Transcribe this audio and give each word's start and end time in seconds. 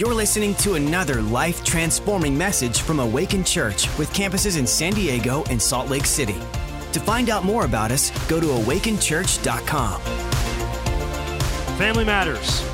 You're 0.00 0.14
listening 0.14 0.54
to 0.54 0.76
another 0.76 1.20
life 1.20 1.62
transforming 1.62 2.38
message 2.38 2.80
from 2.80 3.00
Awaken 3.00 3.44
Church 3.44 3.86
with 3.98 4.10
campuses 4.14 4.58
in 4.58 4.66
San 4.66 4.94
Diego 4.94 5.44
and 5.50 5.60
Salt 5.60 5.90
Lake 5.90 6.06
City. 6.06 6.36
To 6.92 7.00
find 7.00 7.28
out 7.28 7.44
more 7.44 7.66
about 7.66 7.90
us, 7.90 8.08
go 8.26 8.40
to 8.40 8.46
awakenchurch.com. 8.46 10.00
Family 11.76 12.04
matters. 12.06 12.66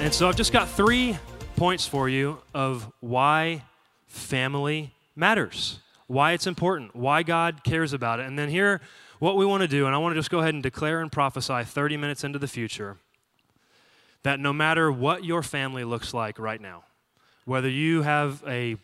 And 0.00 0.14
so 0.14 0.28
I've 0.28 0.36
just 0.36 0.52
got 0.52 0.68
three 0.68 1.18
points 1.56 1.88
for 1.88 2.08
you 2.08 2.38
of 2.54 2.88
why 3.00 3.64
family 4.06 4.94
matters, 5.16 5.80
why 6.06 6.34
it's 6.34 6.46
important, 6.46 6.94
why 6.94 7.24
God 7.24 7.64
cares 7.64 7.92
about 7.92 8.20
it. 8.20 8.26
And 8.26 8.38
then 8.38 8.48
here, 8.48 8.80
what 9.18 9.36
we 9.36 9.44
want 9.44 9.62
to 9.62 9.68
do, 9.68 9.86
and 9.86 9.94
I 9.94 9.98
want 9.98 10.14
to 10.14 10.20
just 10.20 10.30
go 10.30 10.38
ahead 10.38 10.54
and 10.54 10.62
declare 10.62 11.00
and 11.00 11.10
prophesy 11.10 11.64
30 11.64 11.96
minutes 11.96 12.22
into 12.22 12.38
the 12.38 12.46
future 12.46 12.98
that 14.22 14.40
no 14.40 14.52
matter 14.52 14.90
what 14.90 15.24
your 15.24 15.42
family 15.42 15.84
looks 15.84 16.14
like 16.14 16.38
right 16.38 16.60
now, 16.60 16.84
whether 17.44 17.68
you 17.68 18.02
have 18.02 18.42
a 18.46 18.76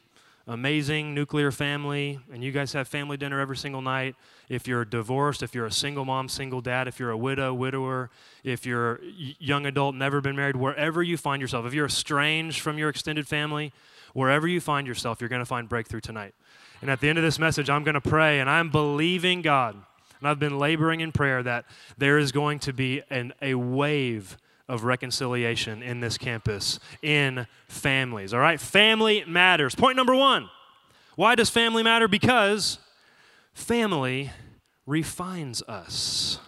amazing 0.48 1.14
nuclear 1.14 1.52
family 1.52 2.18
and 2.32 2.42
you 2.42 2.50
guys 2.50 2.72
have 2.72 2.88
family 2.88 3.18
dinner 3.18 3.38
every 3.38 3.56
single 3.56 3.82
night, 3.82 4.16
if 4.48 4.66
you're 4.66 4.84
divorced, 4.84 5.42
if 5.42 5.54
you're 5.54 5.66
a 5.66 5.72
single 5.72 6.06
mom, 6.06 6.28
single 6.28 6.62
dad, 6.62 6.88
if 6.88 6.98
you're 6.98 7.10
a 7.10 7.16
widow, 7.18 7.52
widower, 7.52 8.10
if 8.42 8.64
you're 8.64 8.94
a 8.94 9.00
young 9.38 9.66
adult, 9.66 9.94
never 9.94 10.22
been 10.22 10.34
married, 10.34 10.56
wherever 10.56 11.02
you 11.02 11.18
find 11.18 11.42
yourself, 11.42 11.66
if 11.66 11.74
you're 11.74 11.86
estranged 11.86 12.60
from 12.60 12.78
your 12.78 12.88
extended 12.88 13.28
family, 13.28 13.72
wherever 14.14 14.48
you 14.48 14.58
find 14.58 14.86
yourself, 14.86 15.20
you're 15.20 15.28
going 15.28 15.42
to 15.42 15.46
find 15.46 15.68
breakthrough 15.68 16.00
tonight. 16.00 16.34
And 16.80 16.90
at 16.90 17.00
the 17.00 17.10
end 17.10 17.18
of 17.18 17.24
this 17.24 17.38
message, 17.38 17.68
I'm 17.68 17.84
going 17.84 17.94
to 17.94 18.00
pray 18.00 18.40
and 18.40 18.48
I'm 18.48 18.70
believing 18.70 19.42
God, 19.42 19.76
and 20.18 20.28
I've 20.28 20.38
been 20.38 20.58
laboring 20.58 21.00
in 21.00 21.12
prayer 21.12 21.42
that 21.42 21.66
there 21.98 22.16
is 22.16 22.32
going 22.32 22.58
to 22.60 22.72
be 22.72 23.02
an, 23.10 23.34
a 23.42 23.54
wave 23.54 24.38
of 24.68 24.84
reconciliation 24.84 25.82
in 25.82 26.00
this 26.00 26.18
campus, 26.18 26.78
in 27.02 27.46
families. 27.68 28.34
All 28.34 28.40
right? 28.40 28.60
Family 28.60 29.24
matters. 29.26 29.74
Point 29.74 29.96
number 29.96 30.14
one 30.14 30.48
why 31.16 31.34
does 31.34 31.50
family 31.50 31.82
matter? 31.82 32.06
Because 32.06 32.78
family 33.52 34.30
refines 34.86 35.62
us. 35.62 36.38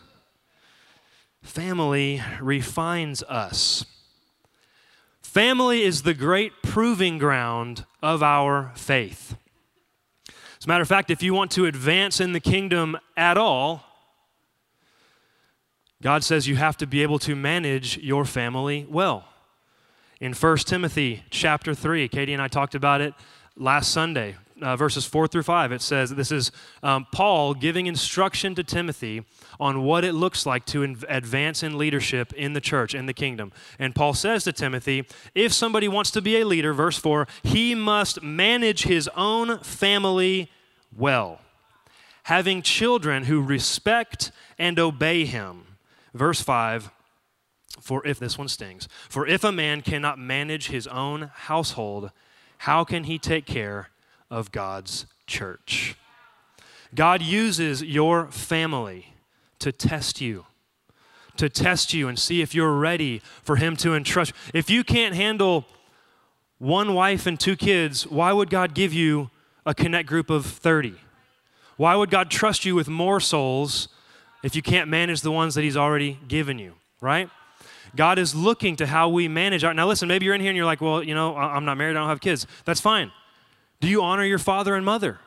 Family 1.43 2.23
refines 2.41 3.23
us. 3.25 3.85
Family 5.23 5.83
is 5.83 6.03
the 6.03 6.15
great 6.15 6.53
proving 6.63 7.19
ground 7.19 7.85
of 8.03 8.23
our 8.23 8.73
faith. 8.75 9.37
As 10.29 10.67
a 10.67 10.69
matter 10.69 10.83
of 10.83 10.89
fact, 10.89 11.11
if 11.11 11.23
you 11.23 11.35
want 11.35 11.51
to 11.53 11.67
advance 11.67 12.21
in 12.21 12.33
the 12.33 12.41
kingdom 12.41 12.99
at 13.17 13.39
all, 13.39 13.90
God 16.03 16.25
says 16.25 16.49
you 16.49 16.57
have 16.57 16.79
to 16.79 16.87
be 16.87 17.03
able 17.03 17.19
to 17.21 17.37
manage 17.37 17.99
your 17.99 18.25
family 18.25 18.87
well. 18.89 19.27
In 20.19 20.33
1 20.33 20.57
Timothy 20.59 21.25
chapter 21.31 21.75
3, 21.75 22.09
Katie 22.09 22.33
and 22.33 22.41
I 22.41 22.49
talked 22.49 22.75
about 22.75 23.03
it 23.03 23.13
last 23.55 23.91
Sunday, 23.91 24.37
uh, 24.63 24.77
verses 24.77 25.05
4 25.05 25.29
through 25.29 25.43
5. 25.43 25.73
It 25.73 25.83
says 25.83 26.11
this 26.11 26.33
is 26.33 26.53
um, 26.83 27.07
Paul 27.13 27.53
giving 27.53 27.87
instruction 27.87 28.55
to 28.55 28.65
Timothy 28.65 29.25
on 29.59 29.83
what 29.83 30.05
it 30.05 30.15
looks 30.15 30.47
like 30.47 30.65
to 30.67 30.83
advance 31.07 31.63
in 31.63 31.77
leadership 31.77 32.33
in 32.33 32.55
the 32.55 32.61
church, 32.63 32.95
in 32.95 33.05
the 33.05 33.13
kingdom. 33.13 33.53
And 33.79 33.95
Paul 33.95 34.15
says 34.15 34.45
to 34.45 34.53
Timothy, 34.53 35.07
if 35.35 35.53
somebody 35.53 35.87
wants 35.87 36.11
to 36.13 36.23
be 36.23 36.41
a 36.41 36.47
leader, 36.47 36.73
verse 36.73 36.97
4, 36.97 37.29
he 37.43 37.75
must 37.75 38.23
manage 38.23 38.85
his 38.85 39.09
own 39.17 39.59
family 39.59 40.51
well, 40.97 41.41
having 42.25 42.63
children 42.63 43.25
who 43.25 43.43
respect 43.43 44.33
and 44.59 44.79
obey 44.79 45.27
him 45.27 45.67
Verse 46.15 46.41
5 46.41 46.91
For 47.81 48.07
if 48.07 48.19
this 48.19 48.39
one 48.39 48.49
stings, 48.49 48.89
for 49.09 49.27
if 49.27 49.45
a 49.45 49.53
man 49.53 49.81
cannot 49.83 50.19
manage 50.19 50.69
his 50.69 50.87
own 50.87 51.31
household, 51.35 52.11
how 52.59 52.85
can 52.85 53.05
he 53.05 53.19
take 53.19 53.47
care 53.47 53.91
of 54.31 54.53
God's 54.53 55.07
church? 55.27 55.97
God 56.95 57.23
uses 57.23 57.83
your 57.83 58.27
family 58.27 59.15
to 59.61 59.71
test 59.71 60.21
you, 60.21 60.47
to 61.37 61.49
test 61.49 61.95
you 61.95 62.09
and 62.09 62.19
see 62.19 62.43
if 62.43 62.55
you're 62.55 62.73
ready 62.73 63.21
for 63.43 63.57
Him 63.57 63.77
to 63.77 63.95
entrust. 63.95 64.33
If 64.53 64.69
you 64.69 64.83
can't 64.83 65.15
handle 65.15 65.67
one 66.59 66.95
wife 66.95 67.27
and 67.27 67.39
two 67.39 67.57
kids, 67.57 68.07
why 68.07 68.33
would 68.33 68.51
God 68.51 68.75
give 68.75 68.93
you 68.93 69.31
a 69.65 69.75
connect 69.75 70.09
group 70.09 70.31
of 70.31 70.45
30? 70.45 70.95
Why 71.77 71.95
would 71.95 72.11
God 72.11 72.31
trust 72.31 72.65
you 72.65 72.75
with 72.75 72.89
more 72.89 73.21
souls 73.21 73.89
if 74.43 74.57
you 74.57 74.63
can't 74.63 74.89
manage 74.89 75.21
the 75.23 75.33
ones 75.33 75.55
that 75.55 75.63
He's 75.63 75.77
already 75.77 76.19
given 76.29 76.59
you, 76.59 76.75
right? 77.01 77.29
God 77.97 78.19
is 78.19 78.35
looking 78.35 78.77
to 78.77 78.87
how 78.87 79.09
we 79.09 79.29
manage 79.29 79.65
our. 79.65 79.75
Now, 79.75 79.89
listen, 79.89 80.09
maybe 80.09 80.25
you're 80.25 80.35
in 80.35 80.41
here 80.41 80.51
and 80.51 80.57
you're 80.57 80.67
like, 80.67 80.81
well, 80.81 81.03
you 81.03 81.15
know, 81.15 81.37
I'm 81.37 81.65
not 81.65 81.77
married, 81.77 81.97
I 81.97 82.01
don't 82.01 82.09
have 82.09 82.21
kids. 82.21 82.47
That's 82.65 82.81
fine. 82.81 83.11
Do 83.81 83.89
you 83.89 84.03
honor 84.03 84.25
your 84.25 84.39
father 84.39 84.75
and 84.75 84.85
mother? 84.85 85.19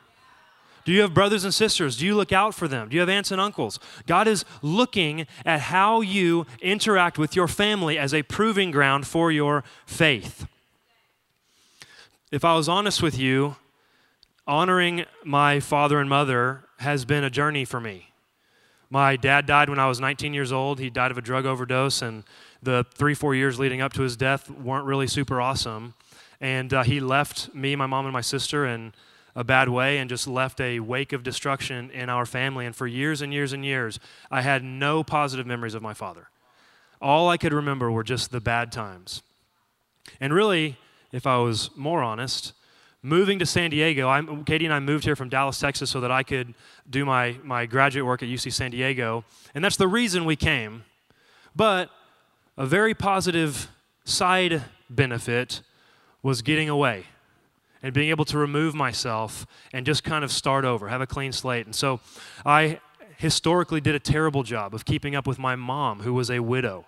Do 0.84 0.92
you 0.92 1.00
have 1.00 1.14
brothers 1.14 1.44
and 1.44 1.54
sisters? 1.54 1.96
Do 1.96 2.06
you 2.06 2.14
look 2.14 2.32
out 2.32 2.54
for 2.54 2.68
them? 2.68 2.88
Do 2.88 2.94
you 2.94 3.00
have 3.00 3.08
aunts 3.08 3.30
and 3.30 3.40
uncles? 3.40 3.78
God 4.06 4.28
is 4.28 4.44
looking 4.60 5.26
at 5.44 5.60
how 5.60 6.02
you 6.02 6.46
interact 6.60 7.18
with 7.18 7.34
your 7.34 7.48
family 7.48 7.98
as 7.98 8.12
a 8.12 8.22
proving 8.22 8.70
ground 8.70 9.06
for 9.06 9.32
your 9.32 9.64
faith. 9.86 10.46
If 12.30 12.44
I 12.44 12.54
was 12.54 12.68
honest 12.68 13.02
with 13.02 13.18
you, 13.18 13.56
honoring 14.46 15.06
my 15.24 15.58
father 15.58 16.00
and 16.00 16.08
mother 16.08 16.64
has 16.78 17.04
been 17.04 17.24
a 17.24 17.30
journey 17.30 17.64
for 17.64 17.80
me. 17.80 18.13
My 18.90 19.16
dad 19.16 19.46
died 19.46 19.68
when 19.68 19.78
I 19.78 19.88
was 19.88 20.00
19 20.00 20.34
years 20.34 20.52
old. 20.52 20.78
He 20.78 20.90
died 20.90 21.10
of 21.10 21.18
a 21.18 21.22
drug 21.22 21.46
overdose, 21.46 22.02
and 22.02 22.24
the 22.62 22.84
three, 22.94 23.14
four 23.14 23.34
years 23.34 23.58
leading 23.58 23.80
up 23.80 23.92
to 23.94 24.02
his 24.02 24.16
death 24.16 24.50
weren't 24.50 24.86
really 24.86 25.06
super 25.06 25.40
awesome. 25.40 25.94
And 26.40 26.72
uh, 26.74 26.82
he 26.82 27.00
left 27.00 27.54
me, 27.54 27.76
my 27.76 27.86
mom, 27.86 28.06
and 28.06 28.12
my 28.12 28.20
sister 28.20 28.66
in 28.66 28.92
a 29.36 29.44
bad 29.44 29.68
way 29.68 29.98
and 29.98 30.08
just 30.08 30.28
left 30.28 30.60
a 30.60 30.80
wake 30.80 31.12
of 31.12 31.22
destruction 31.22 31.90
in 31.90 32.08
our 32.08 32.26
family. 32.26 32.66
And 32.66 32.74
for 32.74 32.86
years 32.86 33.20
and 33.20 33.32
years 33.32 33.52
and 33.52 33.64
years, 33.64 33.98
I 34.30 34.42
had 34.42 34.62
no 34.62 35.02
positive 35.02 35.46
memories 35.46 35.74
of 35.74 35.82
my 35.82 35.94
father. 35.94 36.28
All 37.00 37.28
I 37.28 37.36
could 37.36 37.52
remember 37.52 37.90
were 37.90 38.04
just 38.04 38.30
the 38.30 38.40
bad 38.40 38.70
times. 38.70 39.22
And 40.20 40.32
really, 40.32 40.76
if 41.12 41.26
I 41.26 41.38
was 41.38 41.70
more 41.76 42.02
honest, 42.02 42.52
moving 43.04 43.38
to 43.38 43.44
San 43.44 43.70
Diego, 43.70 44.08
I, 44.08 44.22
Katie 44.46 44.64
and 44.64 44.72
I 44.72 44.80
moved 44.80 45.04
here 45.04 45.14
from 45.14 45.28
Dallas, 45.28 45.60
Texas, 45.60 45.90
so 45.90 46.00
that 46.00 46.10
I 46.10 46.22
could 46.22 46.54
do 46.88 47.04
my, 47.04 47.36
my 47.44 47.66
graduate 47.66 48.06
work 48.06 48.22
at 48.22 48.30
UC 48.30 48.50
San 48.52 48.70
Diego. 48.70 49.24
And 49.54 49.62
that's 49.62 49.76
the 49.76 49.86
reason 49.86 50.24
we 50.24 50.36
came. 50.36 50.84
But 51.54 51.90
a 52.56 52.64
very 52.64 52.94
positive 52.94 53.68
side 54.04 54.62
benefit 54.88 55.60
was 56.22 56.40
getting 56.40 56.70
away 56.70 57.04
and 57.82 57.92
being 57.92 58.08
able 58.08 58.24
to 58.24 58.38
remove 58.38 58.74
myself 58.74 59.46
and 59.74 59.84
just 59.84 60.02
kind 60.02 60.24
of 60.24 60.32
start 60.32 60.64
over, 60.64 60.88
have 60.88 61.02
a 61.02 61.06
clean 61.06 61.30
slate. 61.30 61.66
And 61.66 61.74
so 61.74 62.00
I 62.46 62.80
historically 63.18 63.82
did 63.82 63.94
a 63.94 64.00
terrible 64.00 64.42
job 64.42 64.74
of 64.74 64.86
keeping 64.86 65.14
up 65.14 65.26
with 65.26 65.38
my 65.38 65.56
mom, 65.56 66.00
who 66.00 66.14
was 66.14 66.30
a 66.30 66.40
widow. 66.40 66.86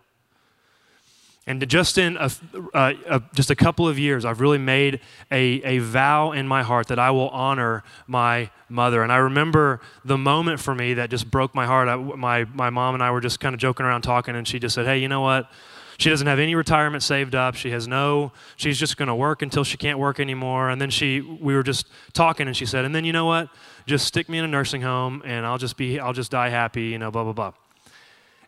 And 1.48 1.66
just 1.68 1.96
in 1.96 2.16
a, 2.16 2.28
uh, 2.74 2.92
a, 3.06 3.22
just 3.34 3.50
a 3.50 3.54
couple 3.54 3.86
of 3.86 4.00
years, 4.00 4.24
I've 4.24 4.40
really 4.40 4.58
made 4.58 5.00
a, 5.30 5.62
a 5.62 5.78
vow 5.78 6.32
in 6.32 6.48
my 6.48 6.64
heart 6.64 6.88
that 6.88 6.98
I 6.98 7.12
will 7.12 7.28
honor 7.28 7.84
my 8.08 8.50
mother. 8.68 9.04
And 9.04 9.12
I 9.12 9.18
remember 9.18 9.80
the 10.04 10.18
moment 10.18 10.58
for 10.58 10.74
me 10.74 10.94
that 10.94 11.08
just 11.08 11.30
broke 11.30 11.54
my 11.54 11.64
heart. 11.64 11.88
I, 11.88 11.94
my, 11.94 12.44
my 12.46 12.70
mom 12.70 12.94
and 12.94 13.02
I 13.02 13.12
were 13.12 13.20
just 13.20 13.38
kind 13.38 13.54
of 13.54 13.60
joking 13.60 13.86
around 13.86 14.02
talking, 14.02 14.34
and 14.34 14.46
she 14.46 14.58
just 14.58 14.74
said, 14.74 14.86
Hey, 14.86 14.98
you 14.98 15.06
know 15.06 15.20
what? 15.20 15.48
She 15.98 16.10
doesn't 16.10 16.26
have 16.26 16.40
any 16.40 16.54
retirement 16.54 17.02
saved 17.02 17.34
up. 17.34 17.54
She 17.54 17.70
has 17.70 17.86
no, 17.88 18.32
she's 18.56 18.78
just 18.78 18.96
going 18.96 19.08
to 19.08 19.14
work 19.14 19.40
until 19.40 19.64
she 19.64 19.76
can't 19.76 19.98
work 19.98 20.20
anymore. 20.20 20.68
And 20.68 20.80
then 20.80 20.90
she, 20.90 21.20
we 21.20 21.54
were 21.54 21.62
just 21.62 21.86
talking, 22.12 22.48
and 22.48 22.56
she 22.56 22.66
said, 22.66 22.84
And 22.84 22.92
then 22.92 23.04
you 23.04 23.12
know 23.12 23.24
what? 23.24 23.50
Just 23.86 24.04
stick 24.04 24.28
me 24.28 24.38
in 24.38 24.44
a 24.44 24.48
nursing 24.48 24.82
home, 24.82 25.22
and 25.24 25.46
I'll 25.46 25.58
just 25.58 25.76
be, 25.76 26.00
I'll 26.00 26.12
just 26.12 26.32
die 26.32 26.48
happy, 26.48 26.86
you 26.86 26.98
know, 26.98 27.12
blah, 27.12 27.22
blah, 27.22 27.32
blah. 27.32 27.52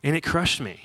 And 0.03 0.17
it 0.17 0.23
crushed 0.23 0.61
me 0.61 0.81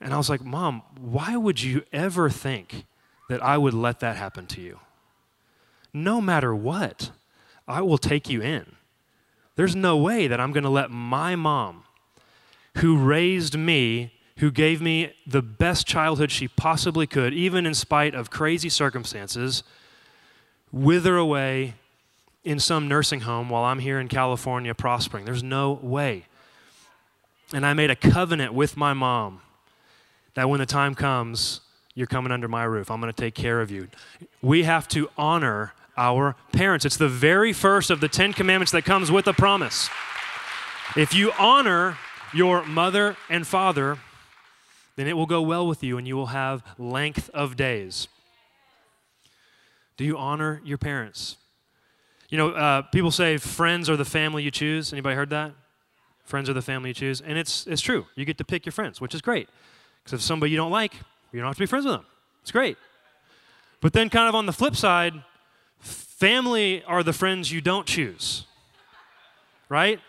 and 0.00 0.14
I 0.14 0.16
was 0.16 0.30
like, 0.30 0.44
Mom, 0.44 0.82
why 0.98 1.36
would 1.36 1.62
you 1.62 1.82
ever 1.92 2.30
think 2.30 2.84
that 3.28 3.42
I 3.42 3.58
would 3.58 3.74
let 3.74 4.00
that 4.00 4.16
happen 4.16 4.46
to 4.48 4.60
you? 4.60 4.78
No 5.92 6.20
matter 6.20 6.54
what, 6.54 7.10
I 7.66 7.82
will 7.82 7.98
take 7.98 8.28
you 8.28 8.40
in. 8.40 8.76
There's 9.56 9.74
no 9.74 9.96
way 9.96 10.28
that 10.28 10.40
I'm 10.40 10.52
going 10.52 10.64
to 10.64 10.70
let 10.70 10.90
my 10.90 11.34
mom, 11.34 11.82
who 12.76 12.96
raised 12.96 13.58
me, 13.58 14.12
who 14.36 14.52
gave 14.52 14.80
me 14.80 15.12
the 15.26 15.42
best 15.42 15.84
childhood 15.84 16.30
she 16.30 16.46
possibly 16.46 17.08
could, 17.08 17.34
even 17.34 17.66
in 17.66 17.74
spite 17.74 18.14
of 18.14 18.30
crazy 18.30 18.68
circumstances, 18.68 19.64
wither 20.70 21.16
away 21.16 21.74
in 22.44 22.60
some 22.60 22.86
nursing 22.86 23.20
home 23.20 23.50
while 23.50 23.64
I'm 23.64 23.80
here 23.80 23.98
in 23.98 24.06
California 24.06 24.74
prospering. 24.74 25.24
There's 25.24 25.42
no 25.42 25.72
way. 25.72 26.26
And 27.52 27.66
I 27.66 27.74
made 27.74 27.90
a 27.90 27.96
covenant 27.96 28.54
with 28.54 28.76
my 28.76 28.94
mom 28.94 29.40
that 30.38 30.48
when 30.48 30.60
the 30.60 30.66
time 30.66 30.94
comes, 30.94 31.62
you're 31.96 32.06
coming 32.06 32.30
under 32.30 32.46
my 32.46 32.62
roof. 32.62 32.92
I'm 32.92 33.00
going 33.00 33.12
to 33.12 33.22
take 33.22 33.34
care 33.34 33.60
of 33.60 33.72
you. 33.72 33.88
We 34.40 34.62
have 34.62 34.86
to 34.88 35.10
honor 35.18 35.72
our 35.96 36.36
parents. 36.52 36.84
It's 36.84 36.96
the 36.96 37.08
very 37.08 37.52
first 37.52 37.90
of 37.90 37.98
the 37.98 38.06
Ten 38.06 38.32
Commandments 38.32 38.70
that 38.70 38.84
comes 38.84 39.10
with 39.10 39.26
a 39.26 39.32
promise. 39.32 39.90
If 40.96 41.12
you 41.12 41.32
honor 41.40 41.98
your 42.32 42.64
mother 42.64 43.16
and 43.28 43.44
father, 43.44 43.98
then 44.94 45.08
it 45.08 45.16
will 45.16 45.26
go 45.26 45.42
well 45.42 45.66
with 45.66 45.82
you 45.82 45.98
and 45.98 46.06
you 46.06 46.14
will 46.14 46.26
have 46.26 46.62
length 46.78 47.30
of 47.30 47.56
days. 47.56 48.06
Do 49.96 50.04
you 50.04 50.16
honor 50.16 50.62
your 50.64 50.78
parents? 50.78 51.34
You 52.28 52.38
know, 52.38 52.50
uh, 52.50 52.82
people 52.82 53.10
say 53.10 53.38
friends 53.38 53.90
are 53.90 53.96
the 53.96 54.04
family 54.04 54.44
you 54.44 54.52
choose. 54.52 54.92
Anybody 54.92 55.16
heard 55.16 55.30
that? 55.30 55.50
Friends 56.22 56.48
are 56.48 56.52
the 56.52 56.62
family 56.62 56.90
you 56.90 56.94
choose. 56.94 57.20
And 57.20 57.36
it's, 57.36 57.66
it's 57.66 57.82
true. 57.82 58.06
You 58.14 58.24
get 58.24 58.38
to 58.38 58.44
pick 58.44 58.66
your 58.66 58.72
friends, 58.72 59.00
which 59.00 59.16
is 59.16 59.20
great. 59.20 59.48
Because 60.08 60.20
if 60.20 60.26
somebody 60.26 60.50
you 60.50 60.56
don't 60.56 60.70
like, 60.70 60.94
you 61.32 61.40
don't 61.40 61.48
have 61.48 61.56
to 61.56 61.60
be 61.60 61.66
friends 61.66 61.84
with 61.84 61.96
them. 61.96 62.06
It's 62.40 62.50
great. 62.50 62.78
But 63.82 63.92
then, 63.92 64.08
kind 64.08 64.26
of 64.26 64.34
on 64.34 64.46
the 64.46 64.54
flip 64.54 64.74
side, 64.74 65.12
family 65.80 66.82
are 66.84 67.02
the 67.02 67.12
friends 67.12 67.52
you 67.52 67.60
don't 67.60 67.86
choose, 67.86 68.46
right? 69.68 70.00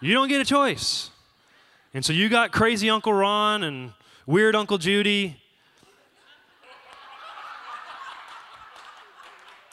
You 0.00 0.14
don't 0.14 0.28
get 0.28 0.40
a 0.40 0.46
choice. 0.46 1.10
And 1.92 2.02
so 2.02 2.14
you 2.14 2.30
got 2.30 2.52
crazy 2.52 2.88
Uncle 2.88 3.12
Ron 3.12 3.64
and 3.64 3.92
weird 4.24 4.56
Uncle 4.56 4.78
Judy. 4.78 5.36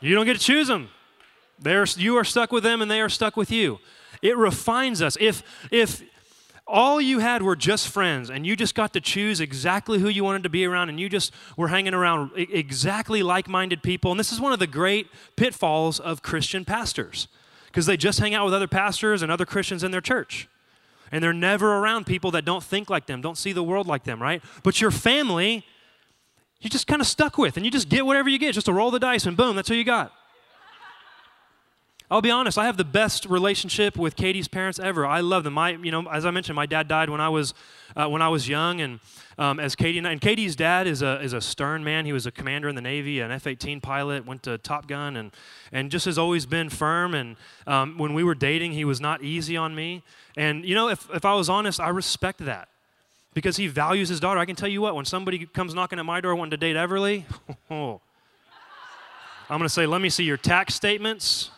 You 0.02 0.16
don't 0.16 0.26
get 0.26 0.34
to 0.34 0.44
choose 0.44 0.68
them. 0.68 0.90
They're, 1.58 1.86
you 1.86 2.18
are 2.18 2.26
stuck 2.26 2.52
with 2.52 2.64
them 2.64 2.82
and 2.82 2.92
they 2.92 3.00
are 3.00 3.08
stuck 3.08 3.38
with 3.38 3.52
you. 3.52 3.80
It 4.22 4.36
refines 4.36 5.02
us. 5.02 5.18
If, 5.22 5.44
if 5.72 6.04
all 6.70 7.02
you 7.02 7.20
had 7.20 7.42
were 7.42 7.56
just 7.56 7.88
friends 7.88 8.30
and 8.30 8.46
you 8.46 8.56
just 8.56 8.76
got 8.76 8.94
to 8.94 9.02
choose 9.02 9.42
exactly 9.42 10.00
who 10.00 10.08
you 10.08 10.24
wanted 10.24 10.44
to 10.44 10.50
be 10.50 10.66
around 10.66 10.90
and 10.90 11.00
you 11.00 11.10
just 11.10 11.34
were 11.58 11.70
hanging 11.70 11.94
around 11.94 12.32
exactly 12.36 13.24
like 13.24 13.48
minded 13.48 13.82
people, 13.82 14.12
and 14.12 14.20
this 14.20 14.32
is 14.32 14.40
one 14.40 14.54
of 14.54 14.60
the 14.60 14.68
great 14.68 15.08
pitfalls 15.36 16.00
of 16.00 16.22
Christian 16.22 16.64
pastors 16.64 17.28
because 17.66 17.86
they 17.86 17.98
just 17.98 18.20
hang 18.20 18.34
out 18.34 18.46
with 18.46 18.54
other 18.54 18.68
pastors 18.68 19.22
and 19.22 19.32
other 19.32 19.46
Christians 19.46 19.84
in 19.84 19.92
their 19.92 20.02
church. 20.02 20.48
And 21.12 21.24
they're 21.24 21.34
never 21.34 21.78
around 21.78 22.06
people 22.06 22.32
that 22.32 22.46
don't 22.46 22.64
think 22.64 22.90
like 22.90 23.08
them, 23.08 23.20
don't 23.20 23.38
see 23.38 23.52
the 23.52 23.64
world 23.64 23.88
like 23.88 24.04
them, 24.04 24.22
right? 24.22 24.44
But 24.62 24.80
your 24.80 24.92
family, 24.92 25.66
you 26.62 26.70
just 26.70 26.86
kind 26.86 27.02
of 27.02 27.08
stuck 27.08 27.38
with, 27.38 27.58
and 27.58 27.66
you 27.66 27.72
just 27.72 27.90
get 27.90 28.06
whatever 28.06 28.30
you 28.30 28.38
get, 28.38 28.54
just 28.54 28.68
to 28.68 28.74
roll 28.74 28.92
the 28.92 29.00
dice, 29.00 29.26
and 29.26 29.36
boom, 29.36 29.56
that's 29.56 29.70
who 29.70 29.76
you 29.76 29.84
got. 29.84 30.14
I'll 32.12 32.22
be 32.22 32.32
honest, 32.32 32.58
I 32.58 32.66
have 32.66 32.78
the 32.78 32.84
best 32.84 33.26
relationship 33.26 33.96
with 33.96 34.16
Katie's 34.16 34.48
parents 34.48 34.80
ever. 34.80 35.06
I 35.06 35.20
love 35.20 35.44
them. 35.44 35.54
My, 35.54 35.72
you 35.72 35.92
know, 35.92 36.10
as 36.10 36.26
I 36.26 36.32
mentioned, 36.32 36.56
my 36.56 36.66
dad 36.66 36.88
died 36.88 37.08
when 37.12 37.22
I 37.22 37.30
was, 37.30 37.54
uh, 37.96 38.08
when 38.08 38.24
I 38.24 38.30
was 38.30 38.50
young, 38.50 38.82
and 38.82 39.00
um, 39.38 39.60
as 39.60 39.76
Katie 39.76 40.00
and, 40.00 40.08
I, 40.08 40.14
and 40.14 40.20
Katie's 40.20 40.56
dad 40.56 40.88
is 40.88 41.04
a, 41.04 41.22
is 41.22 41.34
a 41.34 41.42
stern 41.42 41.84
man. 41.84 42.08
He 42.08 42.12
was 42.12 42.26
a 42.26 42.32
commander 42.32 42.68
in 42.68 42.74
the 42.74 42.82
Navy, 42.82 43.20
an 43.20 43.30
F-18 43.30 43.84
pilot, 43.84 44.26
went 44.26 44.42
to 44.44 44.58
Top 44.58 44.88
Gun, 44.88 45.18
and, 45.18 45.32
and 45.72 45.92
just 45.92 46.06
has 46.06 46.18
always 46.18 46.48
been 46.48 46.70
firm. 46.70 47.14
And 47.14 47.36
um, 47.68 48.00
when 48.00 48.16
we 48.16 48.24
were 48.24 48.34
dating, 48.34 48.72
he 48.72 48.86
was 48.86 49.00
not 49.00 49.22
easy 49.22 49.56
on 49.56 49.76
me. 49.76 50.02
And, 50.36 50.66
you 50.66 50.74
know, 50.74 50.90
if, 50.90 51.08
if 51.14 51.26
I 51.26 51.36
was 51.36 51.48
honest, 51.48 51.80
I 51.80 51.90
respect 51.90 52.40
that 52.40 52.70
because 53.36 53.58
he 53.58 53.68
values 53.68 54.10
his 54.10 54.20
daughter. 54.20 54.40
I 54.40 54.46
can 54.46 54.56
tell 54.56 54.68
you 54.68 54.82
what, 54.82 54.96
when 54.96 55.06
somebody 55.06 55.46
comes 55.46 55.76
knocking 55.76 56.00
at 56.00 56.06
my 56.06 56.22
door 56.22 56.36
wanting 56.36 56.52
to 56.52 56.58
date 56.58 56.76
Everly, 56.76 57.26
oh, 57.70 58.02
I'm 59.48 59.60
going 59.60 59.68
to 59.68 59.70
say, 59.70 59.86
let 59.86 60.02
me 60.02 60.10
see 60.10 60.24
your 60.24 60.38
tax 60.38 60.74
statements. 60.74 61.52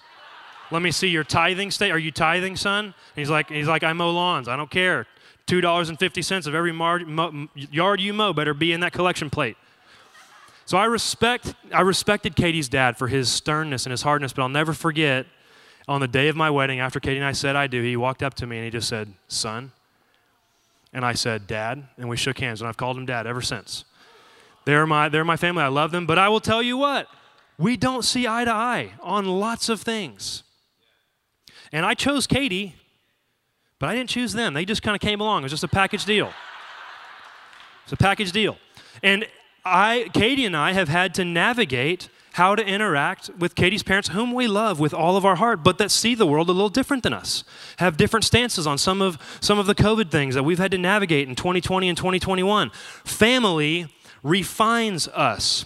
Let 0.71 0.81
me 0.81 0.91
see 0.91 1.09
your 1.09 1.23
tithing 1.23 1.71
state. 1.71 1.91
Are 1.91 1.99
you 1.99 2.11
tithing, 2.11 2.55
son? 2.55 2.93
he's 3.15 3.29
like, 3.29 3.49
he's 3.49 3.67
like, 3.67 3.83
I 3.83 3.93
mow 3.93 4.11
lawns. 4.11 4.47
I 4.47 4.55
don't 4.55 4.71
care. 4.71 5.05
Two 5.45 5.59
dollars 5.59 5.89
and 5.89 5.99
fifty 5.99 6.21
cents 6.21 6.47
of 6.47 6.55
every 6.55 6.71
mar- 6.71 6.99
mo- 6.99 7.49
yard 7.55 7.99
you 7.99 8.13
mow 8.13 8.31
better 8.31 8.53
be 8.53 8.71
in 8.71 8.79
that 8.79 8.93
collection 8.93 9.29
plate. 9.29 9.57
So 10.65 10.77
I 10.77 10.85
respect, 10.85 11.53
I 11.73 11.81
respected 11.81 12.35
Katie's 12.35 12.69
dad 12.69 12.97
for 12.97 13.09
his 13.09 13.29
sternness 13.29 13.85
and 13.85 13.91
his 13.91 14.03
hardness, 14.03 14.31
but 14.31 14.43
I'll 14.43 14.49
never 14.49 14.71
forget 14.71 15.25
on 15.87 15.99
the 15.99 16.07
day 16.07 16.29
of 16.29 16.35
my 16.35 16.49
wedding, 16.49 16.79
after 16.79 16.99
Katie 16.99 17.17
and 17.17 17.25
I 17.25 17.33
said 17.33 17.55
I 17.55 17.67
do, 17.67 17.81
he 17.81 17.97
walked 17.97 18.23
up 18.23 18.35
to 18.35 18.47
me 18.47 18.57
and 18.57 18.65
he 18.65 18.71
just 18.71 18.87
said, 18.87 19.13
Son. 19.27 19.73
And 20.93 21.03
I 21.03 21.13
said, 21.13 21.47
Dad. 21.47 21.87
And 21.97 22.07
we 22.07 22.15
shook 22.15 22.39
hands, 22.39 22.61
and 22.61 22.67
I've 22.67 22.77
called 22.77 22.97
him 22.97 23.05
Dad 23.05 23.27
ever 23.27 23.41
since. 23.41 23.83
They're 24.63 24.85
my, 24.85 25.09
they're 25.09 25.25
my 25.25 25.37
family. 25.37 25.63
I 25.63 25.67
love 25.67 25.91
them. 25.91 26.05
But 26.05 26.19
I 26.19 26.29
will 26.29 26.39
tell 26.39 26.61
you 26.61 26.77
what, 26.77 27.07
we 27.57 27.75
don't 27.75 28.03
see 28.05 28.27
eye 28.27 28.45
to 28.45 28.51
eye 28.51 28.91
on 29.01 29.25
lots 29.25 29.67
of 29.69 29.81
things. 29.81 30.43
And 31.71 31.85
I 31.85 31.93
chose 31.93 32.27
Katie, 32.27 32.75
but 33.79 33.89
I 33.89 33.95
didn't 33.95 34.09
choose 34.09 34.33
them. 34.33 34.53
They 34.53 34.65
just 34.65 34.83
kind 34.83 34.95
of 34.95 35.01
came 35.01 35.21
along. 35.21 35.41
It 35.41 35.43
was 35.43 35.51
just 35.51 35.63
a 35.63 35.67
package 35.67 36.05
deal. 36.05 36.31
It's 37.83 37.93
a 37.93 37.97
package 37.97 38.31
deal. 38.31 38.57
And 39.01 39.25
I, 39.63 40.09
Katie 40.13 40.45
and 40.45 40.55
I 40.55 40.73
have 40.73 40.89
had 40.89 41.13
to 41.15 41.25
navigate 41.25 42.09
how 42.33 42.55
to 42.55 42.65
interact 42.65 43.29
with 43.37 43.55
Katie's 43.55 43.83
parents, 43.83 44.09
whom 44.09 44.33
we 44.33 44.47
love 44.47 44.79
with 44.79 44.93
all 44.93 45.17
of 45.17 45.25
our 45.25 45.35
heart, 45.35 45.63
but 45.63 45.77
that 45.77 45.91
see 45.91 46.15
the 46.15 46.25
world 46.25 46.47
a 46.47 46.53
little 46.53 46.69
different 46.69 47.03
than 47.03 47.13
us, 47.13 47.43
have 47.77 47.97
different 47.97 48.23
stances 48.23 48.65
on 48.65 48.77
some 48.77 49.01
of, 49.01 49.17
some 49.41 49.59
of 49.59 49.65
the 49.65 49.75
COVID 49.75 50.09
things 50.09 50.35
that 50.35 50.43
we've 50.43 50.59
had 50.59 50.71
to 50.71 50.77
navigate 50.77 51.27
in 51.27 51.35
2020 51.35 51.89
and 51.89 51.97
2021. 51.97 52.71
Family 53.03 53.93
refines 54.23 55.07
us. 55.09 55.65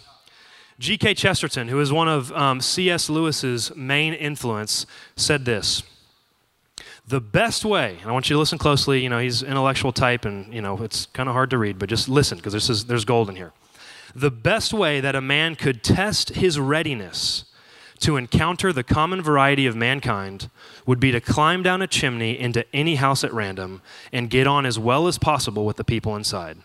G.K. 0.79 1.13
Chesterton, 1.13 1.69
who 1.69 1.79
is 1.79 1.93
one 1.93 2.09
of 2.09 2.31
um, 2.33 2.59
C.S. 2.59 3.09
Lewis's 3.09 3.73
main 3.75 4.13
influence, 4.13 4.85
said 5.15 5.45
this 5.45 5.83
the 7.07 7.21
best 7.21 7.63
way, 7.63 7.97
and 8.01 8.09
I 8.09 8.13
want 8.13 8.29
you 8.29 8.35
to 8.35 8.39
listen 8.39 8.57
closely, 8.57 9.01
you 9.01 9.09
know, 9.09 9.19
he's 9.19 9.43
intellectual 9.43 9.91
type 9.91 10.25
and, 10.25 10.51
you 10.53 10.61
know, 10.61 10.81
it's 10.81 11.05
kind 11.07 11.29
of 11.29 11.33
hard 11.33 11.51
to 11.51 11.57
read, 11.57 11.77
but 11.77 11.87
just 11.87 12.09
listen 12.09 12.37
because 12.37 12.53
there's, 12.53 12.85
there's 12.85 13.05
gold 13.05 13.29
in 13.29 13.35
here. 13.35 13.53
The 14.15 14.31
best 14.31 14.73
way 14.73 15.01
that 15.01 15.15
a 15.15 15.21
man 15.21 15.55
could 15.55 15.83
test 15.83 16.29
his 16.29 16.59
readiness 16.59 17.45
to 17.99 18.17
encounter 18.17 18.73
the 18.73 18.83
common 18.83 19.21
variety 19.21 19.65
of 19.65 19.75
mankind 19.75 20.49
would 20.85 20.99
be 20.99 21.11
to 21.11 21.21
climb 21.21 21.63
down 21.63 21.81
a 21.81 21.87
chimney 21.87 22.37
into 22.39 22.65
any 22.73 22.95
house 22.95 23.23
at 23.23 23.33
random 23.33 23.81
and 24.11 24.29
get 24.29 24.47
on 24.47 24.65
as 24.65 24.79
well 24.79 25.07
as 25.07 25.17
possible 25.17 25.65
with 25.65 25.77
the 25.77 25.83
people 25.83 26.15
inside. 26.15 26.57